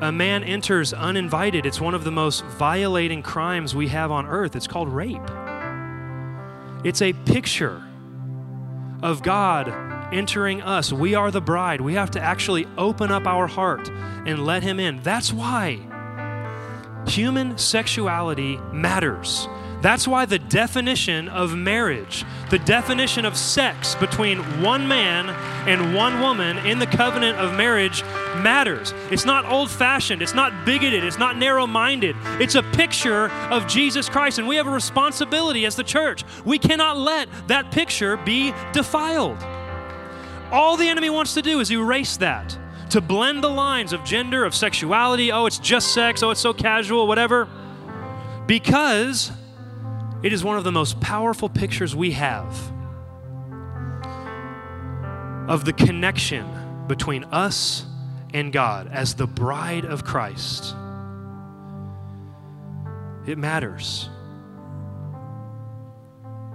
a 0.00 0.12
man 0.12 0.44
enters 0.44 0.92
uninvited, 0.92 1.64
it's 1.64 1.80
one 1.80 1.94
of 1.94 2.04
the 2.04 2.10
most 2.10 2.44
violating 2.44 3.22
crimes 3.22 3.74
we 3.74 3.88
have 3.88 4.10
on 4.10 4.26
earth. 4.26 4.56
It's 4.56 4.66
called 4.66 4.88
rape. 4.88 5.22
It's 6.84 7.00
a 7.00 7.12
picture 7.12 7.82
of 9.04 9.22
God 9.22 9.68
entering 10.14 10.62
us. 10.62 10.92
We 10.92 11.14
are 11.14 11.30
the 11.30 11.42
bride. 11.42 11.82
We 11.82 11.94
have 11.94 12.10
to 12.12 12.20
actually 12.20 12.66
open 12.78 13.12
up 13.12 13.26
our 13.26 13.46
heart 13.46 13.88
and 14.26 14.44
let 14.44 14.62
Him 14.62 14.80
in. 14.80 15.02
That's 15.02 15.32
why 15.32 15.78
human 17.06 17.58
sexuality 17.58 18.56
matters. 18.72 19.46
That's 19.84 20.08
why 20.08 20.24
the 20.24 20.38
definition 20.38 21.28
of 21.28 21.54
marriage, 21.54 22.24
the 22.48 22.58
definition 22.58 23.26
of 23.26 23.36
sex 23.36 23.94
between 23.94 24.38
one 24.62 24.88
man 24.88 25.28
and 25.68 25.94
one 25.94 26.22
woman 26.22 26.56
in 26.56 26.78
the 26.78 26.86
covenant 26.86 27.36
of 27.36 27.54
marriage 27.54 28.02
matters. 28.38 28.94
It's 29.10 29.26
not 29.26 29.44
old 29.44 29.70
fashioned, 29.70 30.22
it's 30.22 30.32
not 30.32 30.64
bigoted, 30.64 31.04
it's 31.04 31.18
not 31.18 31.36
narrow 31.36 31.66
minded. 31.66 32.16
It's 32.40 32.54
a 32.54 32.62
picture 32.62 33.28
of 33.50 33.66
Jesus 33.66 34.08
Christ, 34.08 34.38
and 34.38 34.48
we 34.48 34.56
have 34.56 34.66
a 34.66 34.70
responsibility 34.70 35.66
as 35.66 35.76
the 35.76 35.84
church. 35.84 36.24
We 36.46 36.58
cannot 36.58 36.96
let 36.96 37.28
that 37.48 37.70
picture 37.70 38.16
be 38.16 38.54
defiled. 38.72 39.36
All 40.50 40.78
the 40.78 40.88
enemy 40.88 41.10
wants 41.10 41.34
to 41.34 41.42
do 41.42 41.60
is 41.60 41.70
erase 41.70 42.16
that, 42.16 42.56
to 42.88 43.02
blend 43.02 43.44
the 43.44 43.50
lines 43.50 43.92
of 43.92 44.02
gender, 44.02 44.46
of 44.46 44.54
sexuality. 44.54 45.30
Oh, 45.30 45.44
it's 45.44 45.58
just 45.58 45.92
sex. 45.92 46.22
Oh, 46.22 46.30
it's 46.30 46.40
so 46.40 46.54
casual, 46.54 47.06
whatever. 47.06 47.46
Because 48.46 49.30
it 50.24 50.32
is 50.32 50.42
one 50.42 50.56
of 50.56 50.64
the 50.64 50.72
most 50.72 50.98
powerful 51.00 51.50
pictures 51.50 51.94
we 51.94 52.12
have 52.12 52.72
of 55.46 55.66
the 55.66 55.72
connection 55.74 56.48
between 56.88 57.24
us 57.24 57.84
and 58.32 58.50
God 58.50 58.88
as 58.90 59.14
the 59.14 59.26
bride 59.26 59.84
of 59.84 60.02
Christ. 60.02 60.74
It 63.26 63.36
matters. 63.36 64.08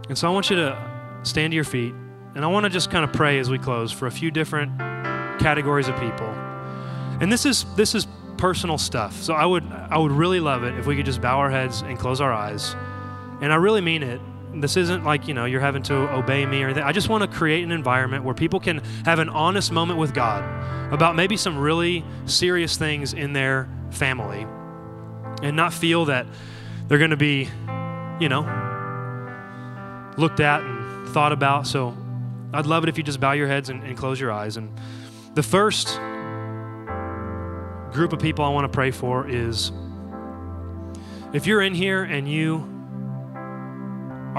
And 0.07 0.17
so 0.17 0.27
I 0.27 0.31
want 0.31 0.49
you 0.49 0.55
to 0.55 1.21
stand 1.21 1.51
to 1.51 1.55
your 1.55 1.63
feet, 1.63 1.93
and 2.33 2.43
I 2.43 2.47
want 2.47 2.63
to 2.63 2.71
just 2.71 2.89
kind 2.89 3.05
of 3.05 3.13
pray 3.13 3.37
as 3.37 3.51
we 3.51 3.59
close 3.59 3.91
for 3.91 4.07
a 4.07 4.11
few 4.11 4.31
different 4.31 4.79
categories 5.39 5.87
of 5.87 5.95
people. 5.99 6.27
And 7.21 7.31
this 7.31 7.45
is 7.45 7.65
this 7.75 7.93
is 7.93 8.07
personal 8.37 8.79
stuff. 8.79 9.21
So 9.21 9.35
I 9.35 9.45
would 9.45 9.63
I 9.63 9.99
would 9.99 10.11
really 10.11 10.39
love 10.39 10.63
it 10.63 10.73
if 10.79 10.87
we 10.87 10.95
could 10.95 11.05
just 11.05 11.21
bow 11.21 11.37
our 11.37 11.51
heads 11.51 11.83
and 11.83 11.99
close 11.99 12.19
our 12.19 12.33
eyes. 12.33 12.75
And 13.41 13.53
I 13.53 13.55
really 13.55 13.81
mean 13.81 14.03
it. 14.03 14.21
This 14.53 14.77
isn't 14.77 15.03
like, 15.03 15.27
you 15.27 15.33
know, 15.33 15.45
you're 15.45 15.61
having 15.61 15.83
to 15.83 15.95
obey 16.13 16.45
me 16.45 16.63
or 16.63 16.65
anything. 16.65 16.83
I 16.83 16.91
just 16.91 17.07
want 17.07 17.21
to 17.21 17.37
create 17.37 17.63
an 17.63 17.71
environment 17.71 18.23
where 18.23 18.33
people 18.33 18.59
can 18.59 18.79
have 19.05 19.19
an 19.19 19.29
honest 19.29 19.71
moment 19.71 19.99
with 19.99 20.13
God 20.13 20.43
about 20.91 21.15
maybe 21.15 21.37
some 21.37 21.57
really 21.57 22.03
serious 22.25 22.75
things 22.75 23.13
in 23.13 23.33
their 23.33 23.69
family 23.91 24.47
and 25.43 25.55
not 25.55 25.73
feel 25.73 26.05
that 26.05 26.25
they're 26.87 26.97
going 26.97 27.11
to 27.11 27.17
be, 27.17 27.47
you 28.19 28.27
know, 28.27 28.41
looked 30.17 30.39
at 30.39 30.61
and 30.61 31.07
thought 31.09 31.31
about. 31.31 31.67
So 31.67 31.95
I'd 32.51 32.65
love 32.65 32.83
it 32.83 32.89
if 32.89 32.97
you 32.97 33.03
just 33.03 33.19
bow 33.19 33.33
your 33.33 33.47
heads 33.47 33.69
and, 33.69 33.83
and 33.83 33.95
close 33.95 34.19
your 34.19 34.31
eyes. 34.31 34.57
And 34.57 34.75
the 35.35 35.43
first 35.43 35.95
group 37.93 38.13
of 38.13 38.19
people 38.19 38.43
I 38.43 38.49
want 38.49 38.65
to 38.65 38.75
pray 38.75 38.91
for 38.91 39.27
is 39.27 39.71
if 41.33 41.45
you're 41.45 41.61
in 41.61 41.75
here 41.75 42.03
and 42.03 42.27
you 42.27 42.67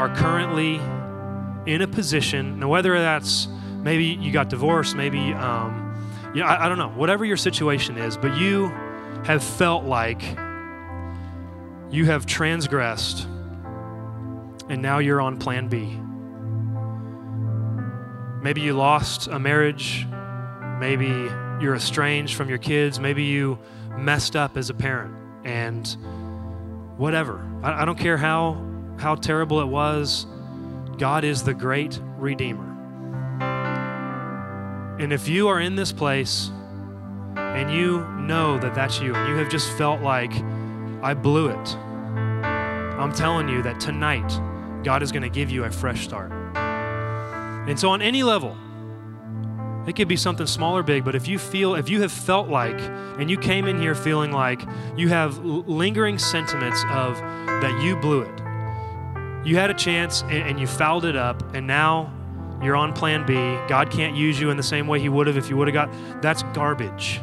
are 0.01 0.09
currently 0.17 0.77
in 1.71 1.83
a 1.83 1.87
position, 1.87 2.59
now 2.59 2.69
whether 2.69 2.99
that's 2.99 3.49
maybe 3.83 4.07
you 4.07 4.33
got 4.33 4.49
divorced, 4.49 4.97
maybe, 4.97 5.35
um, 5.35 5.95
you 6.35 6.41
know, 6.41 6.47
I, 6.47 6.65
I 6.65 6.69
don't 6.71 6.79
know, 6.79 6.89
whatever 6.89 7.23
your 7.23 7.37
situation 7.37 7.99
is, 7.99 8.17
but 8.17 8.35
you 8.35 8.69
have 9.27 9.45
felt 9.45 9.85
like 9.85 10.23
you 11.91 12.07
have 12.07 12.25
transgressed 12.25 13.27
and 14.71 14.81
now 14.81 15.01
you're 15.01 15.21
on 15.21 15.37
plan 15.37 15.69
B. 15.69 16.01
Maybe 18.43 18.63
you 18.63 18.73
lost 18.73 19.27
a 19.27 19.39
marriage. 19.39 20.07
Maybe 20.79 21.09
you're 21.61 21.75
estranged 21.75 22.37
from 22.37 22.49
your 22.49 22.57
kids. 22.57 22.99
Maybe 22.99 23.25
you 23.25 23.59
messed 23.99 24.35
up 24.35 24.57
as 24.57 24.71
a 24.71 24.75
parent 24.75 25.15
and 25.45 25.87
whatever. 26.97 27.47
I, 27.63 27.83
I 27.83 27.85
don't 27.85 27.99
care 27.99 28.17
how 28.17 28.70
how 29.01 29.15
terrible 29.15 29.61
it 29.61 29.67
was, 29.67 30.27
God 30.99 31.25
is 31.25 31.43
the 31.43 31.55
great 31.55 31.99
Redeemer. 32.19 32.67
And 35.01 35.13
if 35.13 35.29
you 35.29 35.49
are 35.49 35.59
in 35.59 35.75
this 35.75 35.93
place 35.93 36.51
and 37.37 37.73
you 37.73 38.07
know 38.21 38.59
that 38.59 38.75
that's 38.75 39.01
you, 39.01 39.15
and 39.15 39.29
you 39.29 39.37
have 39.37 39.51
just 39.51 39.73
felt 39.79 40.03
like, 40.03 40.33
I 41.03 41.15
blew 41.15 41.49
it, 41.49 41.77
I'm 43.01 43.13
telling 43.13 43.49
you 43.49 43.63
that 43.63 43.81
tonight, 43.81 44.29
God 44.85 45.03
is 45.03 45.11
going 45.11 45.23
to 45.23 45.31
give 45.31 45.51
you 45.51 45.65
a 45.65 45.71
fresh 45.71 46.05
start. 46.05 46.31
And 47.67 47.81
so, 47.81 47.89
on 47.89 48.03
any 48.03 48.23
level, 48.23 48.57
it 49.87 49.97
could 49.97 50.09
be 50.09 50.17
something 50.17 50.47
small 50.47 50.77
or 50.77 50.83
big, 50.83 51.05
but 51.05 51.15
if 51.15 51.27
you 51.27 51.39
feel, 51.39 51.75
if 51.75 51.89
you 51.89 52.03
have 52.03 52.13
felt 52.13 52.49
like, 52.49 52.79
and 53.19 53.31
you 53.31 53.39
came 53.39 53.67
in 53.67 53.81
here 53.81 53.95
feeling 53.95 54.33
like 54.33 54.63
you 54.97 55.09
have 55.09 55.39
lingering 55.39 56.19
sentiments 56.19 56.85
of 56.91 57.17
that 57.17 57.83
you 57.83 57.97
blew 57.97 58.21
it, 58.21 58.40
you 59.45 59.57
had 59.57 59.71
a 59.71 59.75
chance 59.75 60.23
and, 60.23 60.33
and 60.33 60.61
you 60.61 60.67
fouled 60.67 61.05
it 61.05 61.17
up, 61.17 61.43
and 61.55 61.67
now 61.67 62.13
you're 62.63 62.77
on 62.77 62.93
plan 62.93 63.25
B. 63.27 63.35
God 63.69 63.91
can't 63.91 64.17
use 64.17 64.41
you 64.41 64.51
in 64.51 64.57
the 64.57 64.63
same 64.63 64.87
way 64.87 65.01
He 65.01 65.09
would 65.09 65.27
have 65.27 65.37
if 65.37 65.49
you 65.49 65.57
would 65.57 65.69
have 65.69 65.75
got. 65.75 66.23
That's 66.23 66.43
garbage. 66.55 67.21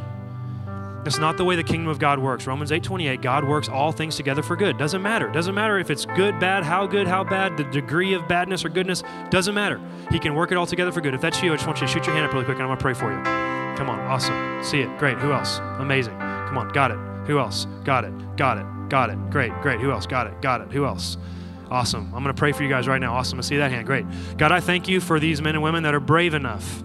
That's 1.03 1.19
not 1.19 1.37
the 1.37 1.45
way 1.45 1.55
the 1.55 1.63
kingdom 1.63 1.87
of 1.87 1.99
God 1.99 2.19
works. 2.19 2.47
Romans 2.47 2.69
8:28, 2.69 3.21
God 3.21 3.45
works 3.45 3.69
all 3.69 3.93
things 3.93 4.17
together 4.17 4.43
for 4.43 4.57
good. 4.57 4.77
Doesn't 4.77 5.01
matter. 5.01 5.29
Doesn't 5.29 5.55
matter 5.55 5.79
if 5.79 5.89
it's 5.89 6.05
good, 6.05 6.37
bad, 6.37 6.63
how 6.63 6.85
good, 6.85 7.07
how 7.07 7.23
bad, 7.23 7.55
the 7.55 7.63
degree 7.65 8.13
of 8.13 8.27
badness 8.27 8.65
or 8.65 8.69
goodness, 8.69 9.03
doesn't 9.29 9.55
matter. 9.55 9.79
He 10.11 10.19
can 10.19 10.35
work 10.35 10.51
it 10.51 10.57
all 10.57 10.65
together 10.65 10.91
for 10.91 10.99
good. 10.99 11.13
If 11.13 11.21
that's 11.21 11.41
you, 11.41 11.53
I 11.53 11.55
just 11.55 11.65
want 11.65 11.79
you 11.79 11.87
to 11.87 11.93
shoot 11.93 12.05
your 12.05 12.13
hand 12.13 12.25
up 12.25 12.33
really 12.33 12.43
quick 12.43 12.57
and 12.57 12.63
I'm 12.63 12.69
gonna 12.69 12.81
pray 12.81 12.93
for 12.93 13.09
you. 13.09 13.23
Come 13.77 13.89
on, 13.89 13.99
awesome. 14.01 14.63
See 14.63 14.81
it. 14.81 14.97
Great. 14.97 15.17
Who 15.19 15.31
else? 15.31 15.59
Amazing. 15.79 16.17
Come 16.17 16.57
on, 16.57 16.69
got 16.69 16.91
it. 16.91 16.97
Who 17.27 17.39
else? 17.39 17.67
Got 17.85 18.03
it. 18.03 18.35
Got 18.35 18.57
it. 18.57 18.65
Got 18.89 19.09
it. 19.09 19.29
Great, 19.29 19.53
great. 19.61 19.79
Who 19.79 19.91
else? 19.91 20.07
Got 20.07 20.27
it. 20.27 20.41
Got 20.41 20.61
it. 20.61 20.71
Who 20.71 20.85
else? 20.85 21.17
Awesome. 21.69 22.05
I'm 22.05 22.23
going 22.23 22.33
to 22.35 22.39
pray 22.39 22.51
for 22.51 22.63
you 22.63 22.69
guys 22.69 22.87
right 22.87 23.01
now. 23.01 23.13
Awesome. 23.13 23.39
I 23.39 23.41
see 23.41 23.57
that 23.57 23.71
hand. 23.71 23.85
Great. 23.85 24.05
God, 24.37 24.51
I 24.51 24.59
thank 24.59 24.87
you 24.87 25.01
for 25.01 25.19
these 25.19 25.41
men 25.41 25.55
and 25.55 25.63
women 25.63 25.83
that 25.83 25.93
are 25.93 25.99
brave 25.99 26.33
enough 26.33 26.83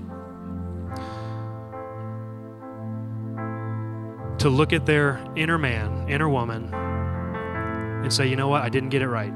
to 4.39 4.49
look 4.51 4.73
at 4.73 4.87
their 4.87 5.25
inner 5.37 5.57
man, 5.57 6.09
inner 6.09 6.29
woman, 6.29 6.75
and 6.75 8.13
say, 8.13 8.27
you 8.27 8.35
know 8.35 8.49
what, 8.49 8.63
I 8.63 8.69
didn't 8.69 8.89
get 8.89 9.03
it 9.03 9.09
right. 9.09 9.33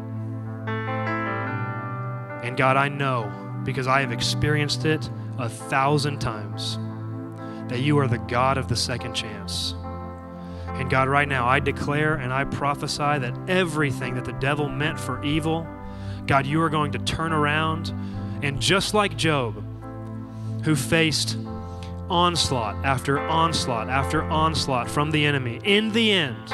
And 2.43 2.57
God, 2.57 2.77
I 2.77 2.89
know 2.89 3.33
because 3.65 3.87
I 3.87 4.01
have 4.01 4.11
experienced 4.11 4.85
it 4.85 5.09
a 5.39 5.49
thousand 5.49 6.21
times 6.21 6.79
that 7.69 7.81
you 7.81 7.99
are 7.99 8.09
the 8.09 8.19
God 8.19 8.59
of 8.59 8.67
the 8.69 8.77
second 8.77 9.15
chance. 9.15 9.75
And 10.79 10.91
God, 10.91 11.09
right 11.09 11.29
now, 11.29 11.47
I 11.47 11.59
declare 11.59 12.15
and 12.15 12.33
I 12.33 12.45
prophesy 12.45 13.19
that 13.19 13.35
everything 13.49 14.15
that 14.15 14.25
the 14.25 14.35
devil 14.35 14.69
meant 14.69 15.01
for 15.01 15.23
evil, 15.25 15.67
God, 16.27 16.47
you 16.47 16.61
are 16.61 16.71
going 16.71 16.93
to 16.93 16.99
turn 16.99 17.33
around. 17.33 17.93
And 18.43 18.61
just 18.61 18.95
like 18.95 19.17
Job, 19.17 19.63
who 20.65 20.77
faced 20.77 21.39
onslaught 22.09 22.85
after 22.85 23.19
onslaught 23.19 23.89
after 23.89 24.23
onslaught 24.23 24.91
from 24.91 25.11
the 25.11 25.25
enemy, 25.25 25.61
in 25.65 25.93
the 25.93 26.13
end, 26.13 26.53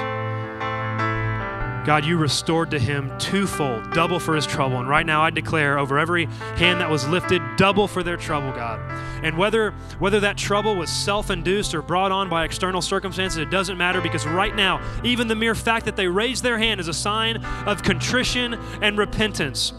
God, 1.84 2.04
you 2.04 2.16
restored 2.16 2.70
to 2.70 2.78
him 2.78 3.10
twofold, 3.18 3.90
double 3.92 4.20
for 4.20 4.36
his 4.36 4.46
trouble. 4.46 4.78
And 4.78 4.88
right 4.88 5.04
now 5.04 5.22
I 5.22 5.30
declare 5.30 5.78
over 5.78 5.98
every 5.98 6.26
hand 6.56 6.80
that 6.80 6.88
was 6.88 7.08
lifted, 7.08 7.42
double 7.56 7.88
for 7.88 8.04
their 8.04 8.16
trouble, 8.16 8.52
God. 8.52 8.78
And 9.22 9.38
whether 9.38 9.70
whether 9.98 10.20
that 10.20 10.36
trouble 10.36 10.74
was 10.76 10.90
self-induced 10.90 11.74
or 11.74 11.82
brought 11.82 12.12
on 12.12 12.28
by 12.28 12.44
external 12.44 12.82
circumstances, 12.82 13.38
it 13.38 13.50
doesn't 13.50 13.78
matter 13.78 14.00
because 14.00 14.26
right 14.26 14.54
now, 14.54 14.80
even 15.04 15.28
the 15.28 15.34
mere 15.34 15.54
fact 15.54 15.84
that 15.86 15.96
they 15.96 16.08
raised 16.08 16.42
their 16.42 16.58
hand 16.58 16.80
is 16.80 16.88
a 16.88 16.94
sign 16.94 17.44
of 17.66 17.82
contrition 17.82 18.54
and 18.82 18.98
repentance. 18.98 19.72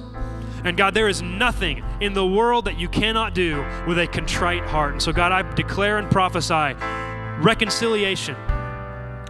And 0.64 0.78
God, 0.78 0.94
there 0.94 1.10
is 1.10 1.22
nothing 1.22 1.84
in 2.00 2.14
the 2.14 2.26
world 2.26 2.66
that 2.66 2.80
you 2.80 2.88
cannot 2.88 3.34
do 3.34 3.66
with 3.86 4.00
a 4.00 4.08
contrite 4.08 4.64
heart. 4.64 4.94
And 4.94 5.02
so, 5.02 5.12
God, 5.12 5.34
I 5.34 5.42
declare 5.56 5.98
and 5.98 6.10
prophesy 6.10 6.76
reconciliation 7.40 8.36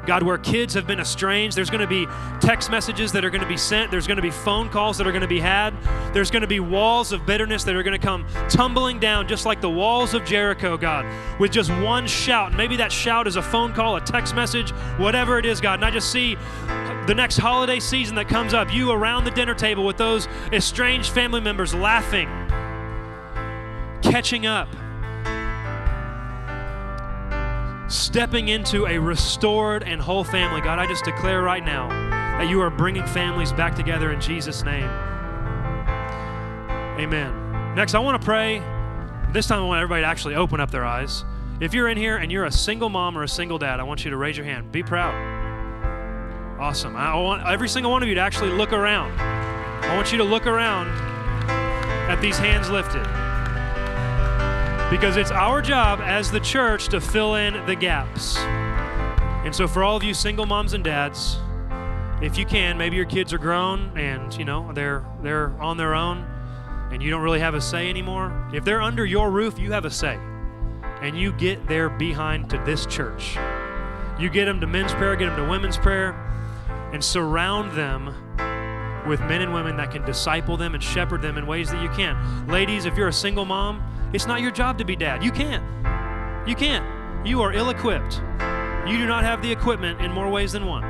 God, 0.06 0.24
where 0.24 0.38
kids 0.38 0.74
have 0.74 0.86
been 0.86 1.00
estranged, 1.00 1.56
there's 1.56 1.70
going 1.70 1.82
to 1.82 1.88
be 1.88 2.06
text 2.42 2.70
messages 2.70 3.12
that 3.14 3.24
are 3.24 3.30
going 3.30 3.42
to 3.42 3.48
be 3.48 3.58
sent. 3.58 3.90
There's 3.90 4.08
going 4.08 4.18
to 4.18 4.22
be 4.22 4.32
phone 4.32 4.70
calls 4.70 4.98
that 4.98 5.08
are 5.08 5.12
going 5.12 5.22
to 5.22 5.28
be 5.28 5.40
had. 5.40 5.74
There's 6.14 6.30
going 6.30 6.42
to 6.42 6.48
be 6.48 6.60
walls 6.60 7.12
of 7.14 7.26
bitterness 7.26 7.64
that 7.64 7.76
are 7.76 7.84
going 7.84 8.00
to 8.00 8.06
come 8.06 8.26
tumbling 8.50 9.00
down, 9.00 9.28
just 9.28 9.46
like 9.46 9.62
the 9.62 9.70
walls 9.70 10.14
of 10.14 10.26
Jericho, 10.26 10.78
God, 10.78 11.06
with 11.40 11.52
just 11.52 11.72
one 11.82 12.06
shout. 12.06 12.54
Maybe 12.54 12.76
that 12.78 12.92
shout 12.92 13.28
is 13.28 13.38
a 13.38 13.42
phone 13.42 13.74
call, 13.74 13.96
a 13.96 14.02
text 14.02 14.36
message, 14.36 14.72
whatever 14.98 15.40
it 15.40 15.46
is, 15.46 15.62
God. 15.62 15.76
And 15.76 15.86
I 15.86 15.92
just 15.92 16.12
see 16.12 16.36
the 17.08 17.14
next 17.16 17.38
holiday 17.38 17.80
season 17.80 18.16
that 18.16 18.28
comes 18.28 18.54
up, 18.54 18.74
you 18.74 18.92
around 18.92 19.24
the 19.24 19.32
dinner 19.32 19.54
table 19.54 19.86
with 19.86 19.98
those 19.98 20.28
estranged 20.52 21.12
family 21.12 21.42
members 21.42 21.74
laughing, 21.74 22.30
catching 24.02 24.46
up 24.46 24.68
stepping 27.94 28.48
into 28.48 28.88
a 28.88 28.98
restored 28.98 29.84
and 29.84 30.02
whole 30.02 30.24
family. 30.24 30.62
God, 30.62 30.80
I 30.80 30.88
just 30.88 31.06
declare 31.06 31.42
right 31.44 31.64
now 31.64 31.90
that 32.38 32.50
you 32.50 32.60
are 32.62 32.70
bringing 32.70 33.06
families 33.06 33.54
back 33.54 33.76
together 33.76 34.12
in 34.12 34.20
Jesus' 34.20 34.64
name. 34.64 34.90
Amen. 37.00 37.76
Next, 37.76 37.94
I 37.94 38.00
want 38.00 38.20
to 38.20 38.26
pray. 38.26 38.60
This 39.32 39.48
time, 39.48 39.60
I 39.60 39.66
want 39.66 39.82
everybody 39.82 40.02
to 40.02 40.08
actually 40.08 40.36
open 40.36 40.60
up 40.60 40.72
their 40.72 40.86
eyes. 40.86 41.24
If 41.60 41.74
you're 41.74 41.88
in 41.88 41.98
here 41.98 42.18
and 42.18 42.32
you're 42.32 42.46
a 42.46 42.52
single 42.52 42.90
mom 42.90 43.18
or 43.18 43.24
a 43.24 43.28
single 43.28 43.58
dad, 43.58 43.80
I 43.80 43.84
want 43.84 44.04
you 44.04 44.12
to 44.12 44.18
raise 44.18 44.38
your 44.38 44.46
hand. 44.46 44.72
Be 44.72 44.84
proud. 44.84 45.14
Awesome. 46.60 46.96
I 46.96 47.16
want 47.16 47.48
every 47.48 47.70
single 47.70 47.92
one 47.92 48.02
of 48.04 48.10
you 48.10 48.16
to 48.16 48.22
actually 48.22 48.50
look 48.52 48.74
around. 48.74 49.12
I 49.20 49.96
want 49.96 50.12
you 50.12 50.18
to 50.18 50.24
look 50.24 50.48
around 50.48 50.88
at 52.10 52.22
these 52.22 52.38
hands 52.38 52.70
lifted 52.70 53.06
because 54.94 55.18
it's 55.18 55.32
our 55.32 55.60
job 55.60 56.02
as 56.02 56.30
the 56.30 56.40
church 56.40 56.88
to 56.90 57.02
fill 57.02 57.34
in 57.34 57.66
the 57.66 57.76
gaps. 57.76 58.38
And 58.38 59.54
so, 59.54 59.68
for 59.68 59.84
all 59.84 59.98
of 59.98 60.04
you 60.04 60.14
single 60.14 60.46
moms 60.46 60.74
and 60.74 60.84
dads, 60.84 61.40
if 62.22 62.38
you 62.38 62.46
can, 62.46 62.78
maybe 62.78 62.96
your 62.96 63.06
kids 63.06 63.34
are 63.34 63.40
grown 63.40 63.98
and 63.98 64.32
you 64.38 64.46
know 64.46 64.72
they're 64.72 65.04
they're 65.24 65.50
on 65.60 65.78
their 65.78 65.96
own, 65.96 66.20
and 66.92 67.02
you 67.02 67.10
don't 67.10 67.24
really 67.24 67.40
have 67.40 67.56
a 67.56 67.60
say 67.60 67.90
anymore. 67.90 68.52
If 68.54 68.66
they're 68.66 68.84
under 68.84 69.04
your 69.04 69.32
roof, 69.32 69.58
you 69.58 69.72
have 69.72 69.84
a 69.84 69.90
say, 69.90 70.20
and 71.02 71.18
you 71.18 71.32
get 71.32 71.68
their 71.68 71.90
behind 71.90 72.52
to 72.52 72.60
this 72.60 72.86
church. 72.86 73.36
You 74.20 74.30
get 74.30 74.46
them 74.46 74.62
to 74.62 74.68
men's 74.68 74.94
prayer, 74.94 75.16
get 75.16 75.26
them 75.26 75.38
to 75.38 75.50
women's 75.50 75.78
prayer, 75.78 76.12
and 76.94 77.04
surround 77.04 77.76
them 77.76 78.14
with 79.08 79.22
men 79.22 79.42
and 79.42 79.56
women 79.56 79.76
that 79.78 79.90
can 79.90 80.06
disciple 80.06 80.56
them 80.56 80.76
and 80.76 80.84
shepherd 80.84 81.24
them 81.24 81.40
in 81.40 81.48
ways 81.48 81.72
that 81.72 81.82
you 81.82 81.90
can. 81.90 82.46
Ladies, 82.48 82.86
if 82.86 82.96
you're 82.96 83.08
a 83.08 83.14
single 83.14 83.44
mom, 83.44 83.84
it's 84.14 84.28
not 84.28 84.42
your 84.42 84.52
job 84.52 84.78
to 84.78 84.86
be 84.86 84.96
dad. 84.96 85.24
You 85.24 85.32
can't. 85.32 85.64
You 86.48 86.56
can't. 86.56 87.26
You 87.26 87.42
are 87.42 87.52
ill 87.52 87.70
equipped. 87.70 88.22
You 88.88 88.98
do 88.98 89.08
not 89.08 89.24
have 89.24 89.42
the 89.42 89.52
equipment 89.52 90.02
in 90.02 90.12
more 90.12 90.30
ways 90.30 90.52
than 90.52 90.66
one. 90.66 90.84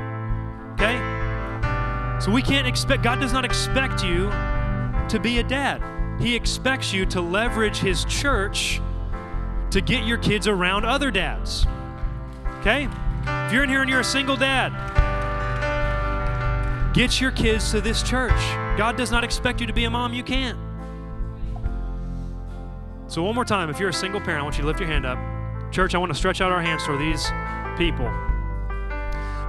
Okay? 0.74 0.98
So 2.20 2.30
we 2.30 2.42
can't 2.42 2.66
expect, 2.66 3.02
God 3.02 3.20
does 3.20 3.32
not 3.32 3.44
expect 3.44 4.04
you 4.04 4.30
to 5.08 5.18
be 5.22 5.38
a 5.38 5.42
dad. 5.42 5.82
He 6.20 6.34
expects 6.34 6.92
you 6.92 7.06
to 7.06 7.20
leverage 7.20 7.78
His 7.78 8.04
church 8.04 8.80
to 9.70 9.80
get 9.80 10.04
your 10.04 10.18
kids 10.18 10.46
around 10.46 10.84
other 10.84 11.10
dads. 11.10 11.66
Okay? 12.60 12.88
If 13.26 13.52
you're 13.52 13.64
in 13.64 13.70
here 13.70 13.82
and 13.82 13.90
you're 13.90 14.00
a 14.00 14.04
single 14.04 14.36
dad, 14.36 14.72
get 16.94 17.20
your 17.20 17.30
kids 17.30 17.70
to 17.70 17.80
this 17.80 18.02
church. 18.02 18.38
God 18.76 18.96
does 18.96 19.10
not 19.10 19.24
expect 19.24 19.60
you 19.60 19.66
to 19.66 19.72
be 19.72 19.84
a 19.84 19.90
mom. 19.90 20.12
You 20.12 20.22
can't. 20.22 20.58
So, 23.14 23.22
one 23.22 23.36
more 23.36 23.44
time, 23.44 23.70
if 23.70 23.78
you're 23.78 23.90
a 23.90 23.92
single 23.92 24.20
parent, 24.20 24.40
I 24.40 24.42
want 24.42 24.56
you 24.56 24.62
to 24.62 24.66
lift 24.66 24.80
your 24.80 24.88
hand 24.88 25.06
up. 25.06 25.16
Church, 25.70 25.94
I 25.94 25.98
want 25.98 26.10
to 26.10 26.18
stretch 26.18 26.40
out 26.40 26.50
our 26.50 26.60
hands 26.60 26.82
toward 26.82 26.98
these 26.98 27.22
people. 27.78 28.06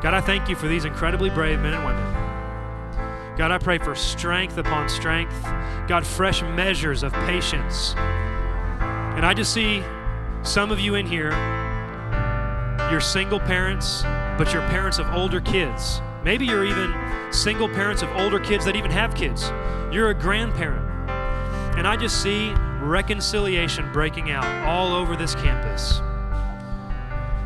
God, 0.03 0.13
I 0.13 0.22
thank 0.22 0.47
you 0.47 0.55
for 0.55 0.68
these 0.68 0.86
incredibly 0.86 1.32
brave 1.32 1.59
men 1.59 1.74
and 1.74 1.84
women. 1.84 3.36
God, 3.36 3.49
I 3.49 3.57
pray 3.57 3.80
for 3.80 3.95
strength 3.95 4.59
upon 4.59 4.88
strength. 4.88 5.41
God, 5.88 6.05
fresh 6.05 6.43
measures 6.43 7.01
of 7.01 7.11
patience. 7.11 7.95
And 7.97 9.26
I 9.26 9.34
just 9.34 9.51
see 9.51 9.82
some 10.43 10.72
of 10.72 10.80
you 10.80 10.93
in 10.93 11.07
here, 11.07 11.32
you're 12.91 13.01
single 13.01 13.39
parents, 13.39 14.03
but 14.38 14.53
you're 14.53 14.61
parents 14.70 14.99
of 14.99 15.09
older 15.09 15.41
kids. 15.41 16.03
Maybe 16.24 16.45
you're 16.45 16.66
even 16.66 16.93
single 17.34 17.68
parents 17.68 18.03
of 18.03 18.11
older 18.11 18.39
kids 18.39 18.63
that 18.66 18.76
even 18.76 18.91
have 18.91 19.16
kids. 19.16 19.49
You're 19.91 20.11
a 20.11 20.13
grandparent. 20.13 20.88
And 21.80 21.88
I 21.88 21.97
just 21.97 22.22
see 22.22 22.53
reconciliation 22.86 23.92
breaking 23.92 24.32
out 24.32 24.46
all 24.68 24.94
over 24.94 25.16
this 25.16 25.36
campus. 25.36 26.00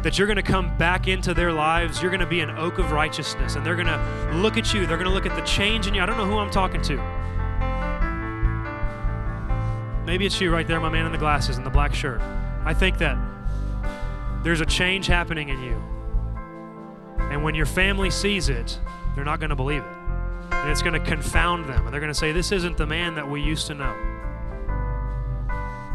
That 0.04 0.18
you're 0.18 0.28
going 0.28 0.38
to 0.38 0.44
come 0.44 0.78
back 0.78 1.08
into 1.08 1.34
their 1.34 1.52
lives. 1.52 2.02
You're 2.02 2.12
going 2.12 2.22
to 2.22 2.26
be 2.26 2.40
an 2.40 2.52
oak 2.52 2.78
of 2.78 2.92
righteousness, 2.92 3.56
and 3.56 3.66
they're 3.66 3.76
going 3.76 3.88
to 3.88 4.32
look 4.36 4.58
at 4.58 4.74
you. 4.74 4.86
They're 4.86 4.98
going 4.98 5.10
to 5.10 5.14
look 5.14 5.26
at 5.26 5.36
the 5.36 5.46
change 5.46 5.88
in 5.88 5.94
you. 5.94 6.02
I 6.02 6.06
don't 6.06 6.18
know 6.18 6.26
who 6.26 6.38
I'm 6.38 6.52
talking 6.52 6.82
to. 6.84 6.98
Maybe 10.06 10.26
it's 10.26 10.40
you 10.40 10.52
right 10.52 10.68
there, 10.68 10.80
my 10.80 10.90
man 10.90 11.06
in 11.06 11.12
the 11.12 11.18
glasses 11.18 11.58
and 11.58 11.66
the 11.66 11.70
black 11.70 11.94
shirt. 11.94 12.22
I 12.66 12.74
think 12.74 12.98
that 13.00 13.18
there's 14.44 14.62
a 14.62 14.66
change 14.66 15.08
happening 15.08 15.50
in 15.50 15.62
you. 15.62 15.82
And 17.30 17.44
when 17.44 17.54
your 17.54 17.66
family 17.66 18.10
sees 18.10 18.50
it, 18.50 18.80
they're 19.16 19.26
not 19.26 19.40
going 19.40 19.50
to 19.50 19.56
believe 19.56 19.84
it. 19.84 19.98
And 20.52 20.72
it's 20.72 20.82
going 20.82 20.94
to 20.94 21.00
confound 21.00 21.66
them. 21.66 21.86
And 21.86 21.94
they're 21.94 22.02
going 22.02 22.12
to 22.12 22.18
say, 22.18 22.32
This 22.32 22.52
isn't 22.52 22.78
the 22.78 22.88
man 22.88 23.16
that 23.16 23.30
we 23.30 23.42
used 23.42 23.68
to 23.68 23.76
know. 23.76 24.19